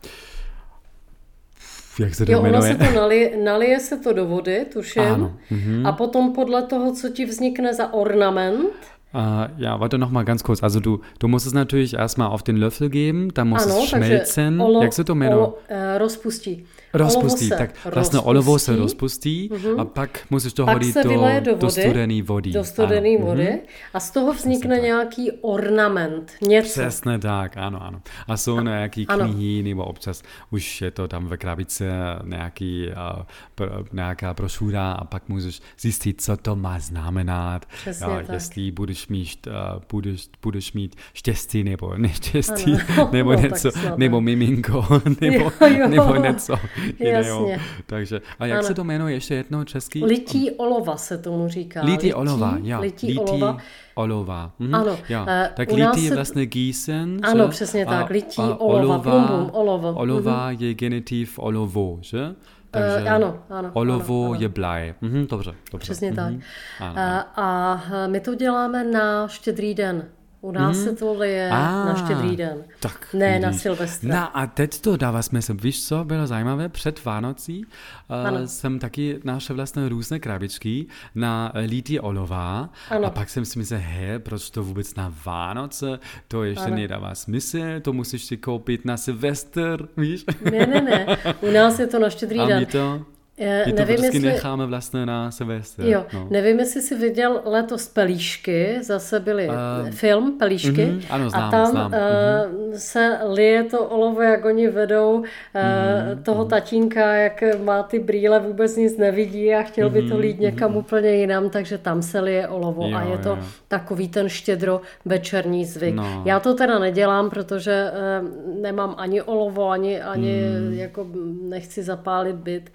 jak 2.00 2.16
se 2.16 2.26
to 2.26 2.32
Jo, 2.32 2.40
ono 2.40 2.50
jmenuje? 2.52 2.72
se 2.72 2.78
to 2.78 2.92
nalije, 3.00 3.38
nalije 3.44 3.80
se 3.80 3.98
to 3.98 4.14
do 4.14 4.26
vody, 4.26 4.66
tuším. 4.74 5.04
Ano, 5.04 5.34
mhm. 5.52 5.86
A 5.86 5.92
potom 5.92 6.34
podle 6.34 6.62
toho, 6.64 6.92
co 6.94 7.10
ti 7.10 7.26
vznikne 7.26 7.74
za 7.74 7.94
ornament, 7.94 8.70
Äh, 9.16 9.48
ja, 9.58 9.78
warte 9.80 9.98
noch 9.98 10.12
mal 10.12 10.26
ganz 10.26 10.44
kurz. 10.44 10.62
Also 10.64 10.80
du, 10.82 11.00
du 11.20 11.28
musst 11.30 11.48
es 11.48 11.54
natürlich 11.54 11.94
erstmal 11.94 12.28
auf 12.28 12.44
den 12.44 12.58
Löffel 12.58 12.90
geben, 12.90 13.30
dann 13.34 13.48
muss 13.48 13.64
ano, 13.66 13.78
es 13.84 13.90
schmelzen. 13.90 14.62
olo, 14.62 14.84
Jak 14.84 14.94
se 14.94 15.04
to 15.04 15.16
jmenuje? 15.16 15.38
olo, 15.44 15.58
eh, 15.70 15.98
rozpustí. 15.98 16.66
Rozpustí, 16.96 17.52
Olovo 17.52 17.68
se 17.68 17.68
tak 17.84 17.94
vlastně 17.94 18.20
olovo 18.20 18.60
se 18.60 18.76
rozpustí, 18.76 19.48
rozpustí 19.52 19.80
a 19.80 19.86
pak 19.86 20.20
musíš 20.30 20.54
to 20.54 20.66
pak 20.66 20.74
hodit 20.74 20.96
do, 20.96 21.04
do 21.04 21.56
do 21.56 21.68
vody, 21.68 21.82
studené 21.82 22.22
vody. 22.22 22.52
do 22.52 22.64
studené 22.64 23.18
vody 23.18 23.50
mhm. 23.50 23.60
a 23.94 24.00
z 24.00 24.12
toho 24.12 24.34
vznikne 24.34 24.80
nějaký 24.80 25.32
ornament, 25.32 26.32
něco. 26.48 26.82
Přesně 26.82 27.20
tak, 27.20 27.58
ano, 27.58 27.84
ano. 27.84 28.02
A 28.28 28.38
jsou 28.38 28.60
nějaký 28.60 29.08
ano. 29.08 29.26
knihy, 29.26 29.64
nebo 29.64 29.86
občas 29.86 30.24
už 30.52 30.82
je 30.82 30.92
to 30.92 31.08
tam 31.08 31.28
ve 31.28 31.38
krabice 31.38 31.86
nějaký, 32.24 32.88
uh, 32.88 33.24
pr- 33.58 33.86
nějaká 33.94 34.34
brošura 34.34 34.92
a 34.92 35.06
pak 35.06 35.30
můžeš 35.30 35.62
zjistit, 35.80 36.22
co 36.22 36.38
to 36.38 36.56
má 36.56 36.80
znamenat. 36.80 37.66
Přesně 37.66 38.08
tak. 38.08 38.30
jestli 38.34 38.72
budeš 38.72 39.08
mít, 39.08 39.48
uh, 39.48 39.82
budeš, 39.92 40.30
budeš 40.42 40.74
mít 40.74 40.96
štěstí 41.14 41.64
nebo 41.64 41.98
neštěstí, 41.98 42.78
Ano. 42.90 43.10
nebo 43.14 43.32
No, 43.32 43.42
tak 43.42 43.52
něco, 43.52 43.70
nebo 43.98 44.22
ne? 44.22 44.26
miminko, 44.26 44.86
nebo, 45.22 45.52
Jo, 45.62 45.68
jo. 45.68 45.88
nebo 45.88 46.16
něco 46.16 46.56
jiného. 47.00 47.48
Jasně. 47.50 47.66
Takže, 47.86 48.22
a 48.40 48.46
jak 48.46 48.58
Ano. 48.60 48.68
se 48.68 48.74
to 48.74 48.84
jmenuje 48.84 49.14
ještě 49.14 49.36
jednou 49.36 49.64
český? 49.64 50.06
Lití 50.06 50.52
olova 50.52 50.98
se 50.98 51.18
tomu 51.18 51.48
říká. 51.48 51.82
Litý 51.84 52.14
olova, 52.14 52.58
jo. 52.62 52.80
Lití 52.82 53.20
olova. 53.20 53.58
olova. 53.96 54.52
Mhm. 54.60 54.76
Ano, 54.76 54.98
Jo. 55.10 55.26
eh, 55.28 55.52
tak 55.56 55.72
litý 55.72 56.04
je 56.04 56.10
se- 56.10 56.16
vlastně 56.16 56.46
gísen. 56.46 57.20
Ano, 57.24 57.44
že? 57.44 57.50
přesně 57.50 57.86
tak, 57.86 58.10
lití 58.10 58.42
a 58.42 58.56
olova, 58.60 59.00
plum, 59.00 59.28
plum, 59.28 59.50
olovo. 59.54 59.94
Olova 59.94 60.52
je 60.52 60.74
genitiv 60.74 61.40
olovo, 61.40 61.98
že? 62.02 62.36
Eh, 62.78 63.10
ano, 63.10 63.40
ano, 63.50 63.70
Olovo 63.74 64.24
ano, 64.24 64.32
ano. 64.34 64.42
je 64.42 64.50
blaj. 64.50 64.94
Mhm, 65.02 65.28
dobře, 65.30 65.52
dobře. 65.72 65.86
Přesně 65.86 66.14
tak. 66.14 66.32
Mhm. 66.32 66.42
Ano, 66.80 66.96
A, 67.00 67.20
a 67.36 68.08
my 68.08 68.20
to 68.20 68.36
děláme 68.36 68.84
na 68.84 69.28
štědrý 69.28 69.74
den. 69.74 70.06
U 70.46 70.52
nás 70.52 70.78
se 70.78 70.96
to 70.96 71.14
lije 71.14 71.50
A, 71.50 71.86
na 71.86 71.96
štědrý 71.96 72.36
den. 72.36 72.58
Tak, 72.80 73.08
Ne 73.14 73.40
na 73.40 73.48
vidíš. 73.50 73.62
Silvestra. 73.62 74.22
No 74.22 74.38
a 74.38 74.48
teď 74.48 74.82
to 74.82 74.98
dává 74.98 75.22
smysl. 75.22 75.54
Víš, 75.62 75.88
co 75.88 76.04
bylo 76.04 76.28
zajímavé? 76.28 76.70
Před 76.70 77.06
Vánocí 77.06 77.66
uh, 77.66 78.46
jsem 78.46 78.80
taky 78.80 79.20
našel 79.24 79.56
vlastně 79.56 79.90
různé 79.90 80.20
krabičky 80.20 80.86
na 81.16 81.52
lítí 81.66 82.00
olova. 82.00 82.70
Ano. 82.90 83.06
A 83.06 83.10
pak 83.10 83.30
jsem 83.30 83.46
si 83.46 83.60
myslel, 83.60 83.80
he, 83.84 84.20
proč 84.20 84.50
to 84.50 84.64
vůbec 84.64 84.96
na 84.96 85.14
Vánoce? 85.26 86.00
To 86.28 86.44
ještě 86.44 86.66
Ano. 86.66 86.76
nedává 86.76 87.16
smysl, 87.16 87.58
to 87.82 87.94
musíš 87.94 88.26
si 88.26 88.38
koupit 88.38 88.86
na 88.86 88.98
Silvestr, 88.98 89.88
víš? 89.98 90.26
Ne, 90.52 90.66
ne, 90.66 90.82
ne. 90.82 91.18
U 91.42 91.52
nás 91.52 91.80
je 91.80 91.88
to 91.88 92.00
na 92.00 92.10
štědrý 92.10 92.40
A 92.40 92.46
den. 92.48 92.66
to, 92.66 93.02
My 93.40 93.72
to 93.74 93.80
nevím, 93.80 93.96
vždycky 93.96 94.18
jestli... 94.18 94.30
necháme 94.30 94.66
vlastně 94.66 95.06
na 95.06 95.32
Silvestr. 95.32 95.84
Jo, 95.86 96.06
no. 96.14 96.28
nevím, 96.30 96.60
jestli 96.60 96.82
jsi 96.82 96.96
viděl 96.96 97.42
letos 97.46 97.88
Pelíšky, 97.88 98.78
zase 98.84 99.20
byly 99.20 99.50
Ehm, 99.50 99.92
film 99.92 100.38
Pelíšky 100.40 100.86
mhm, 100.86 101.02
ano, 101.10 101.30
znám, 101.30 101.44
a 101.44 101.52
tam 101.52 101.66
znám, 101.72 101.92
eh, 101.94 102.80
se 102.80 103.18
lije 103.34 103.64
to 103.64 103.86
olovo, 103.86 104.22
jak 104.22 104.46
oni 104.46 104.68
vedou 104.68 105.24
eh, 105.56 106.06
Mhm, 106.14 106.24
toho 106.24 106.46
tatínka, 106.46 107.14
jak 107.16 107.44
má 107.64 107.84
ty 107.84 108.00
brýle, 108.00 108.40
vůbec 108.40 108.76
nic 108.76 108.98
nevidí 108.98 109.54
a 109.56 109.64
chtěl 109.64 109.90
by 109.90 110.10
to 110.10 110.18
lít 110.18 110.40
někam 110.40 110.76
úplně 110.78 111.10
jinam, 111.16 111.50
takže 111.50 111.78
tam 111.78 112.02
se 112.02 112.20
lije 112.20 112.48
olovo 112.48 112.84
a 112.96 113.02
Jo, 113.04 113.12
je 113.12 113.18
to 113.18 113.30
jo. 113.30 113.40
takový 113.68 114.08
ten 114.10 114.30
štědro 114.30 114.82
večerní 115.06 115.66
zvyk. 115.66 115.96
No. 115.96 116.24
Já 116.26 116.40
to 116.40 116.54
teda 116.54 116.80
nedělám, 116.80 117.30
protože 117.30 117.92
eh, 117.94 118.22
nemám 118.62 118.96
ani 118.98 119.22
olovo, 119.22 119.70
ani, 119.70 120.02
ani 120.02 120.42
Mhm. 120.46 120.74
jako 120.74 121.08
nechci 121.42 121.84
zapálit 121.84 122.36
byt, 122.36 122.70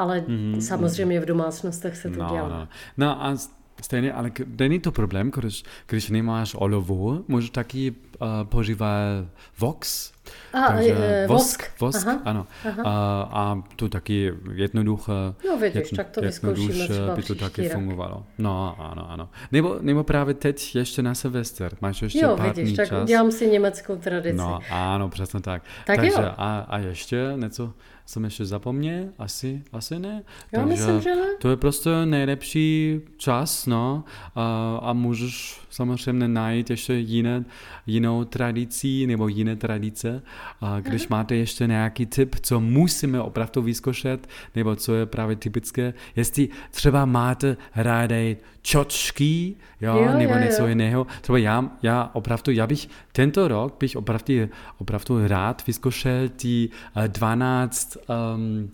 ale 0.00 0.24
samozřejmě 0.60 1.20
v 1.20 1.24
domácnostech 1.26 1.96
se 1.96 2.10
to 2.10 2.18
No, 2.22 2.28
dělá. 2.30 2.48
no. 2.48 2.68
no 2.96 3.24
a 3.24 3.36
s- 3.36 3.50
stejně, 3.82 4.12
ale 4.12 4.30
není 4.58 4.80
to 4.80 4.92
problém, 4.92 5.30
když, 5.30 5.64
když 5.86 6.10
nemáš 6.10 6.54
olovo, 6.58 7.18
můžeš 7.28 7.50
taky 7.50 7.90
uh, 8.20 8.28
používat 8.44 9.24
vox, 9.58 10.12
A, 10.52 10.60
takže 10.72 10.96
eh, 10.98 11.26
vosk, 11.26 11.60
vosk. 11.80 11.80
vosk 11.80 12.06
Aha, 12.06 12.20
ano. 12.24 12.46
aha. 12.68 12.82
A, 12.84 13.28
a 13.32 13.62
to 13.76 13.88
taky 13.88 14.32
jednoduché, 14.54 15.12
No 15.48 15.58
vidíš, 15.58 15.90
tak 15.96 16.10
to 16.10 16.20
vyzkoušíme 16.20 16.88
třeba 16.88 17.16
by 17.16 17.22
to 17.22 17.34
taky 17.34 17.62
rok. 17.62 17.72
fungovalo. 17.72 18.26
No, 18.38 18.76
ano, 18.78 19.10
ano. 19.10 19.28
Nebo, 19.52 19.76
nebo 19.80 20.04
právě 20.04 20.34
teď 20.34 20.74
ještě 20.76 21.02
na 21.02 21.14
Silvester, 21.14 21.72
máš 21.80 22.02
ještě 22.02 22.24
Jo, 22.24 22.36
pár 22.36 22.54
vidíš, 22.54 22.76
tak 22.76 22.88
čas. 22.88 23.02
udělám 23.02 23.32
si 23.32 23.46
německou 23.50 23.96
tradici. 23.96 24.36
No, 24.36 24.58
ano, 24.70 25.08
přesně 25.08 25.40
tak. 25.40 25.62
Tak 25.86 25.96
Takže 25.96 26.10
jo. 26.12 26.32
a, 26.36 26.58
a 26.68 26.78
ještě 26.78 27.32
něco 27.36 27.72
jsem 28.10 28.24
ještě 28.24 28.44
zapomněl? 28.44 29.04
Asi, 29.18 29.62
asi 29.72 29.98
ne. 29.98 30.22
Já 30.52 30.64
myslím, 30.64 31.00
že 31.00 31.14
ne. 31.14 31.26
To 31.40 31.50
je 31.50 31.56
prostě 31.56 31.90
nejlepší 32.04 33.00
čas, 33.16 33.66
no. 33.66 34.04
A, 34.34 34.76
a 34.82 34.92
můžeš 34.92 35.60
samozřejmě 35.70 36.28
najít 36.28 36.70
ještě 36.70 36.94
jiné, 36.94 37.44
jinou 37.86 38.24
tradici 38.24 39.06
nebo 39.06 39.28
jiné 39.28 39.56
tradice. 39.56 40.22
A 40.60 40.80
když 40.80 41.08
máte 41.08 41.36
ještě 41.36 41.66
nějaký 41.66 42.06
tip, 42.06 42.36
co 42.42 42.60
musíme 42.60 43.20
opravdu 43.20 43.62
vyzkoušet, 43.62 44.28
nebo 44.54 44.76
co 44.76 44.94
je 44.94 45.06
právě 45.06 45.36
typické, 45.36 45.94
jestli 46.16 46.48
třeba 46.70 47.04
máte 47.04 47.56
rádi 47.74 48.36
čočky, 48.62 49.54
jo, 49.80 49.96
Jo, 49.96 50.18
nebo 50.18 50.32
jo, 50.34 50.38
něco 50.40 50.62
jo. 50.62 50.68
jiného. 50.68 51.06
Třeba 51.20 51.38
já, 51.38 51.70
já 51.82 52.10
opravdu, 52.12 52.52
já 52.52 52.66
bych 52.66 52.88
tento 53.12 53.48
rok 53.48 53.76
bych 53.80 53.96
opravdu, 53.96 54.34
opravdu 54.78 55.28
rád 55.28 55.66
vyzkoušel 55.66 56.28
ty 56.28 56.68
uh, 56.96 57.02
12, 57.04 57.96
um, 58.36 58.70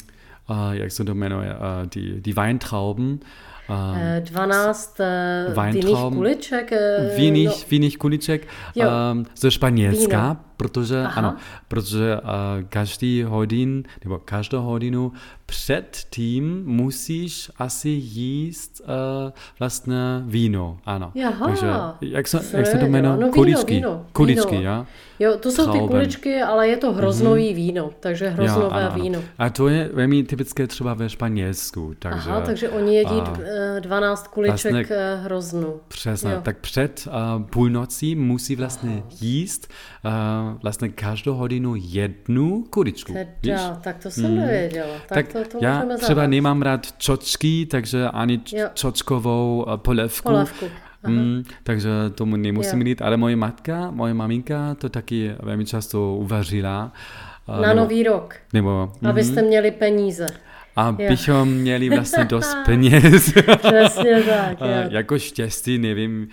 uh, 0.50 0.56
jak 0.72 0.92
se 0.92 1.04
to 1.04 1.14
jmenuje, 1.14 1.54
uh, 1.54 1.88
die, 1.94 2.20
die 2.20 2.34
Weintrauben, 2.34 3.06
uh, 3.12 3.18
Eh, 3.98 4.20
12 4.20 5.00
eh, 5.00 5.46
Weintrauben. 5.54 5.72
vinných 5.74 6.16
kuliček. 6.16 6.72
eh, 6.72 7.14
Víných, 7.16 7.48
no, 7.48 7.54
víných 7.70 7.98
kuliček 7.98 8.48
Jo. 8.74 8.88
um, 9.12 9.24
ze 9.36 9.50
Španělska, 9.50 10.22
Víno. 10.28 10.36
Protože, 10.56 11.02
Aha. 11.04 11.12
ano, 11.16 11.36
protože 11.68 12.16
uh, 12.16 12.30
každý 12.68 13.22
hodin, 13.22 13.82
nebo 14.04 14.18
každou 14.24 14.60
hodinu 14.62 15.12
před 15.46 15.98
tím 16.10 16.62
musíš 16.66 17.50
asi 17.58 17.88
jíst 17.88 18.80
uh, 18.84 19.32
vlastně 19.58 19.96
víno, 20.24 20.78
ano. 20.86 21.10
Jaha. 21.14 21.46
Takže, 21.46 21.66
jak 22.00 22.28
se, 22.28 22.56
jak 22.56 22.66
se 22.66 22.78
to 22.78 22.84
je? 22.84 22.90
jmenuje? 22.90 23.16
No, 23.16 23.28
kuličky. 23.32 23.74
víno, 23.74 24.06
kuličky, 24.12 24.50
víno. 24.56 24.62
ja? 24.62 24.86
Jo, 25.18 25.36
to 25.40 25.50
jsou 25.50 25.64
ty 25.64 25.70
Trauben. 25.70 25.88
kuličky, 25.88 26.42
ale 26.42 26.68
je 26.68 26.76
to 26.76 26.92
hroznový 26.92 27.54
víno, 27.54 27.90
takže 28.00 28.28
hroznové 28.28 28.68
ano, 28.84 28.92
ano. 28.92 29.02
víno. 29.02 29.20
A 29.38 29.50
to 29.50 29.68
je 29.68 29.90
velmi 29.92 30.22
typické 30.22 30.66
třeba 30.66 30.94
ve 30.94 31.08
Španělsku. 31.08 31.94
Takže, 31.98 32.30
Aha, 32.30 32.40
takže 32.40 32.68
oni 32.68 32.96
jedí 32.96 33.10
a- 33.20 33.36
eh, 33.76 33.80
12 33.80 34.28
kuliček 34.28 34.72
Vlastně- 34.72 34.96
hroznu. 35.22 35.74
Přesně, 35.88 36.30
Jo. 36.32 36.40
tak 36.42 36.58
před 36.58 37.08
uh, 37.36 37.42
půlnocí 37.42 38.14
musí 38.16 38.56
vlastně 38.56 39.02
jíst 39.20 39.68
uh, 40.04 40.10
vlastně 40.62 40.88
každou 40.88 41.34
hodinu 41.34 41.74
jednu 41.78 42.64
kuličku. 42.70 43.12
víš? 43.12 43.26
Teda, 43.40 43.74
tak 43.84 43.96
to 44.02 44.10
jsem 44.10 44.36
nevěděla. 44.36 44.88
Tak, 45.08 45.08
Tak 45.08 45.28
to, 45.32 45.38
to 45.58 45.64
já 45.64 45.82
třeba 45.96 46.14
zavést. 46.20 46.30
nemám 46.30 46.62
rád 46.62 46.92
čočky, 46.98 47.66
takže 47.70 48.04
ani 48.08 48.40
Jo. 48.52 48.68
čočkovou 48.74 49.64
uh, 49.68 49.76
polevku. 49.76 50.28
Polévku. 50.28 50.66
Mm, 51.06 51.42
takže 51.62 51.88
tomu 52.14 52.36
nemusím 52.36 52.80
Jo. 52.82 52.86
jít, 52.88 53.02
ale 53.02 53.16
moje 53.16 53.36
matka, 53.36 53.90
moje 53.90 54.14
maminka 54.14 54.74
to 54.74 54.88
taky 54.88 55.32
velmi 55.42 55.64
často 55.64 56.14
uvařila. 56.16 56.92
uh, 57.48 57.54
Na 57.60 57.68
nebo, 57.68 57.80
nový 57.80 58.02
rok, 58.02 58.34
nebo, 58.52 58.92
abyste 59.08 59.42
měli 59.42 59.70
peníze. 59.70 60.26
abychom 60.76 61.48
měli 61.48 61.88
vlastně 61.90 62.24
dost 62.24 62.56
peněz. 62.66 63.32
Přesně 63.58 64.22
tak. 64.22 64.60
Uh, 64.60 64.66
jo. 64.82 64.88
jako 64.88 65.18
štěstí, 65.18 65.78
nevím. 65.78 66.28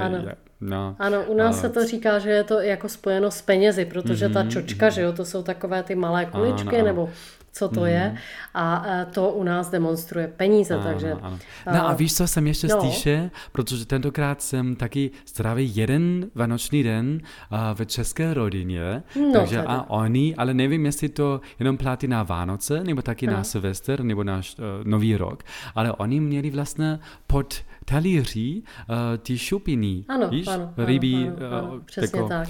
Ano. 0.00 0.18
No. 0.60 0.96
Ano, 0.98 1.24
u 1.26 1.34
nás 1.36 1.54
Ale- 1.54 1.60
se 1.62 1.68
to 1.68 1.86
říká, 1.86 2.18
že 2.18 2.30
je 2.30 2.44
to 2.44 2.60
jako 2.60 2.88
spojeno 2.88 3.30
s 3.30 3.42
penězi, 3.42 3.84
protože 3.84 4.28
ta 4.28 4.44
čočka, 4.44 4.90
že 4.90 5.02
jo, 5.02 5.12
to 5.12 5.24
jsou 5.24 5.42
takové 5.42 5.82
ty 5.82 5.94
malé 5.94 6.26
kuličky, 6.26 6.62
Mhm, 6.66 6.68
ano. 6.68 6.78
Mhm. 6.78 6.86
nebo 6.86 7.10
co 7.56 7.68
to 7.68 7.86
je. 7.86 8.14
A 8.54 8.84
eh, 8.86 9.06
to 9.10 9.30
u 9.30 9.42
nás 9.42 9.70
demonstruje 9.70 10.28
peníze, 10.28 10.78
takže... 10.82 11.12
Ano, 11.12 11.38
ano. 11.66 11.78
No 11.78 11.88
a 11.88 11.94
víš, 11.94 12.14
co 12.16 12.28
jsem 12.28 12.46
ještě 12.46 12.66
no. 12.66 12.80
slyšel? 12.80 13.30
Protože 13.52 13.86
tentokrát 13.86 14.42
jsem 14.42 14.76
taky 14.76 15.10
strávil 15.24 15.68
jeden 15.74 16.30
vánoční 16.34 16.82
den 16.82 17.20
uh, 17.52 17.58
ve 17.74 17.86
české 17.86 18.34
rodině. 18.34 19.02
No 19.20 19.32
takže 19.32 19.56
teda. 19.56 19.68
a 19.70 19.90
oni, 19.90 20.34
ale 20.36 20.54
nevím, 20.54 20.86
jestli 20.86 21.08
to 21.08 21.40
jenom 21.58 21.76
platí 21.76 22.08
na 22.08 22.22
Vánoce, 22.22 22.84
nebo 22.84 23.02
taky 23.02 23.26
na 23.26 23.44
Silvester, 23.44 24.02
nebo 24.02 24.24
na 24.24 24.36
uh, 24.36 24.64
Nový 24.84 25.16
rok, 25.16 25.42
ale 25.74 25.92
oni 25.92 26.20
měli 26.20 26.50
vlastně 26.50 26.98
pod 27.26 27.54
talíří 27.84 28.64
uh, 28.88 28.96
ty 29.18 29.38
šupiny, 29.38 30.04
Ano, 30.08 30.28
víš? 30.28 30.46
ano, 30.46 30.72
ano, 30.76 30.86
Rybí, 30.86 31.14
ano, 31.14 31.36
uh, 31.36 31.54
ano, 31.54 31.80
přesně 31.84 32.18
jako- 32.18 32.28
tak. 32.28 32.48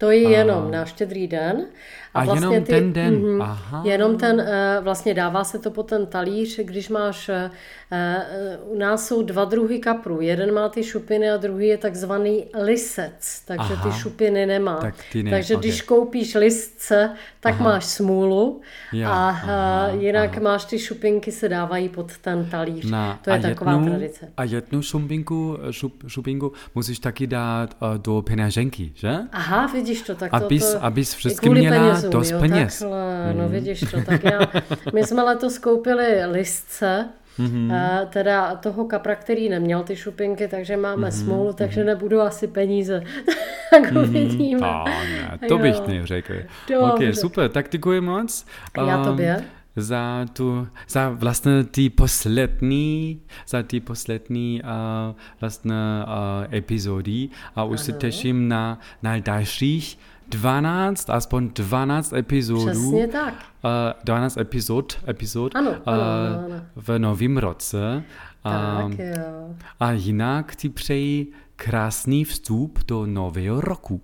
To 0.00 0.10
je 0.10 0.30
jenom 0.30 0.70
na 0.70 0.84
štědrý 0.84 1.28
den. 1.28 1.66
A 2.14 2.24
jenom 2.34 2.64
ten 2.64 2.92
den, 2.92 3.42
aha. 3.42 3.82
Jenom 3.84 4.18
ten, 4.18 4.40
eh, 4.40 4.78
vlastně 4.80 5.14
dává 5.14 5.44
se 5.44 5.58
to 5.58 5.70
po 5.70 5.82
ten 5.82 6.06
talíř, 6.06 6.60
když 6.62 6.88
máš, 6.88 7.28
eh, 7.28 7.50
eh, 7.90 8.58
u 8.64 8.78
nás 8.78 9.06
jsou 9.06 9.22
dva 9.22 9.44
druhy 9.44 9.78
kaprů. 9.78 10.20
Jeden 10.20 10.54
má 10.54 10.68
ty 10.68 10.84
šupiny 10.84 11.30
a 11.30 11.36
druhý 11.36 11.66
je 11.66 11.78
takzvaný 11.78 12.44
lisec, 12.62 13.42
takže 13.44 13.74
Aha. 13.74 13.90
ty 13.90 13.98
šupiny 13.98 14.46
nemá. 14.46 14.76
Tak 14.76 14.94
ty 15.12 15.22
ne, 15.22 15.30
takže 15.30 15.54
ok. 15.54 15.60
když 15.60 15.82
koupíš 15.82 16.34
lisce, 16.34 17.10
tak 17.40 17.60
máš 17.60 17.84
smůlu 17.84 18.60
Jo, 18.92 19.08
a 19.08 19.28
aha, 19.28 19.88
jinak 19.88 20.38
máš 20.38 20.64
ty 20.64 20.78
šupinky 20.78 21.32
se 21.32 21.48
dávají 21.48 21.88
pod 21.88 22.18
ten 22.18 22.46
talíř. 22.50 22.90
Na, 22.90 23.20
to 23.24 23.30
je 23.30 23.38
a 23.38 23.42
taková 23.42 23.72
jednu, 23.72 23.86
tradice. 23.86 24.28
A 24.36 24.44
jednu 24.44 24.82
šumpinku, 24.82 25.58
šup, 25.70 26.04
šupinku 26.06 26.52
musíš 26.74 26.98
taky 26.98 27.26
dát 27.26 27.76
uh, 27.82 27.98
do 27.98 28.22
peněženky, 28.22 28.92
že? 28.94 29.16
Aha, 29.32 29.66
vidíš 29.66 30.02
to, 30.02 30.14
tak 30.14 30.32
Abys- 30.32 30.72
to, 30.72 30.78
to 30.78 30.84
abys 30.84 31.16
kvůli 31.40 31.60
měla 31.60 31.99
penězům, 32.02 32.20
dost 32.20 32.30
jo, 32.30 32.40
peněz. 32.40 32.78
Takhle, 32.78 33.34
no 33.36 33.48
vidíš 33.48 33.80
to, 33.80 34.02
tak 34.06 34.24
já, 34.24 34.40
my 34.94 35.04
jsme 35.04 35.22
letos 35.22 35.58
koupili 35.58 36.26
listce, 36.26 37.08
Mhm. 37.38 37.72
a 37.72 38.04
teda 38.04 38.54
toho 38.54 38.84
kapra, 38.84 39.14
který 39.14 39.48
neměl 39.48 39.82
ty 39.82 39.96
šupinky, 39.96 40.48
takže 40.48 40.76
máme 40.76 41.02
Mhm, 41.02 41.12
smůlu, 41.12 41.52
takže 41.52 41.84
nebudou 41.84 42.20
asi 42.20 42.46
peníze. 42.46 43.02
tak 43.70 43.92
uvidíme. 44.02 44.66
A 44.66 44.84
ne, 44.84 45.38
to 45.48 45.58
bych 45.58 45.74
Jo. 45.74 45.84
neřekl. 45.88 46.34
Dobře. 46.68 47.08
Ok, 47.08 47.14
super, 47.16 47.48
tak 47.50 47.66
děkuji 47.70 48.00
moc. 48.00 48.46
Já 48.86 48.98
um, 48.98 49.04
tobě. 49.04 49.44
Za 49.76 50.26
tu, 50.32 50.68
za 50.88 51.08
vlastně 51.10 51.64
ty 51.64 51.90
poslední, 51.90 53.20
za 53.48 53.62
ty 53.62 53.80
poslední 53.80 54.62
uh, 54.64 55.16
vlastně 55.40 55.74
uh, 56.06 56.54
epizody 56.54 57.28
a 57.56 57.64
už 57.64 57.80
se 57.80 57.92
těším 57.92 58.48
na, 58.48 58.78
na 59.02 59.18
dalších 59.18 59.98
12, 60.30 61.10
aspoň 61.10 61.50
12 61.54 62.12
epizodů. 62.12 62.66
Přesně 62.70 63.08
tak. 63.08 63.34
Uh, 63.64 63.70
12 64.04 64.36
epizod, 64.36 64.98
epizod 65.08 65.56
Ano, 65.56 65.70
uh, 65.70 65.76
ano, 65.86 66.02
ano, 66.02 66.44
ano. 66.44 66.62
v 66.76 66.98
novém 66.98 67.36
roce. 67.36 68.02
Tak 68.42 68.84
Um, 68.84 68.92
jo. 68.92 69.54
a 69.80 69.92
jinak 69.92 70.56
ti 70.56 70.68
přeji 70.68 71.32
krásný 71.56 72.24
vstup 72.24 72.78
do 72.88 73.06
nového 73.06 73.60
roku. 73.60 74.00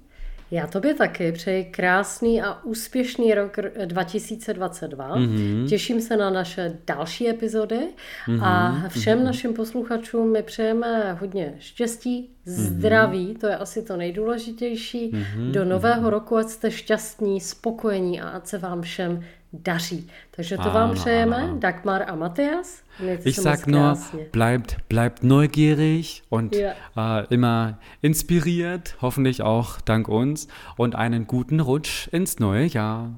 Já 0.50 0.66
tobě 0.66 0.94
taky 0.94 1.32
přeji 1.32 1.64
krásný 1.64 2.42
a 2.42 2.64
úspěšný 2.64 3.34
rok 3.34 3.58
r- 3.58 3.72
2022. 3.84 5.16
Mhm. 5.16 5.36
Mm-hmm. 5.36 5.68
Těším 5.68 6.00
se 6.00 6.16
na 6.16 6.30
naše 6.30 6.78
další 6.86 7.28
epizody 7.28 7.80
mm-hmm. 8.28 8.44
a 8.44 8.88
všem 8.88 9.18
mm-hmm. 9.18 9.24
našim 9.24 9.54
posluchačům 9.54 10.32
my 10.32 10.42
přejeme 10.42 11.12
hodně 11.20 11.54
štěstí, 11.58 12.30
zdraví, 12.44 13.34
mm-hmm. 13.34 13.40
to 13.40 13.46
je 13.46 13.56
asi 13.56 13.82
to 13.82 13.96
nejdůležitější, 13.96 15.10
mm-hmm. 15.10 15.50
do 15.50 15.64
nového 15.64 16.10
roku, 16.10 16.36
ať 16.36 16.48
jste 16.48 16.70
šťastní, 16.70 17.40
spokojení 17.40 18.20
a 18.20 18.28
ať 18.28 18.46
se 18.46 18.58
vám 18.58 18.82
všem 18.82 19.24
daří. 19.62 20.10
Takže 20.30 20.56
to 20.56 20.62
Ano, 20.62 20.72
vám 20.72 20.94
přejeme, 20.94 21.36
ano. 21.36 21.58
Dagmar 21.58 22.04
a 22.08 22.14
Matthias. 22.14 22.82
Ich 23.24 23.36
sag 23.40 23.66
nur, 23.66 23.80
krásně. 23.80 24.26
bleibt, 24.32 24.76
bleibt 24.88 25.22
neugierig 25.22 26.22
und 26.30 26.54
Ja. 26.56 26.70
äh, 26.96 27.26
immer 27.30 27.74
inspiriert, 28.02 28.94
hoffentlich 29.00 29.42
auch 29.42 29.80
dank 29.84 30.08
uns 30.08 30.48
und 30.76 30.94
einen 30.94 31.26
guten 31.26 31.60
Rutsch 31.60 32.08
ins 32.12 32.38
neue 32.38 32.68
Jahr. 32.74 33.10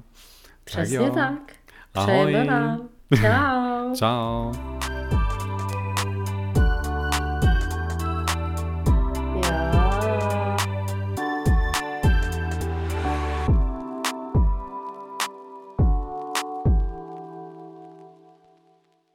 Přesně 0.63 0.95
jo. 0.97 1.09
tak. 1.09 1.33
Ahoj. 1.95 2.25
Přejeme 2.33 2.51
vám. 2.51 2.89
Čau. 3.21 3.95
Ciao. 3.95 5.08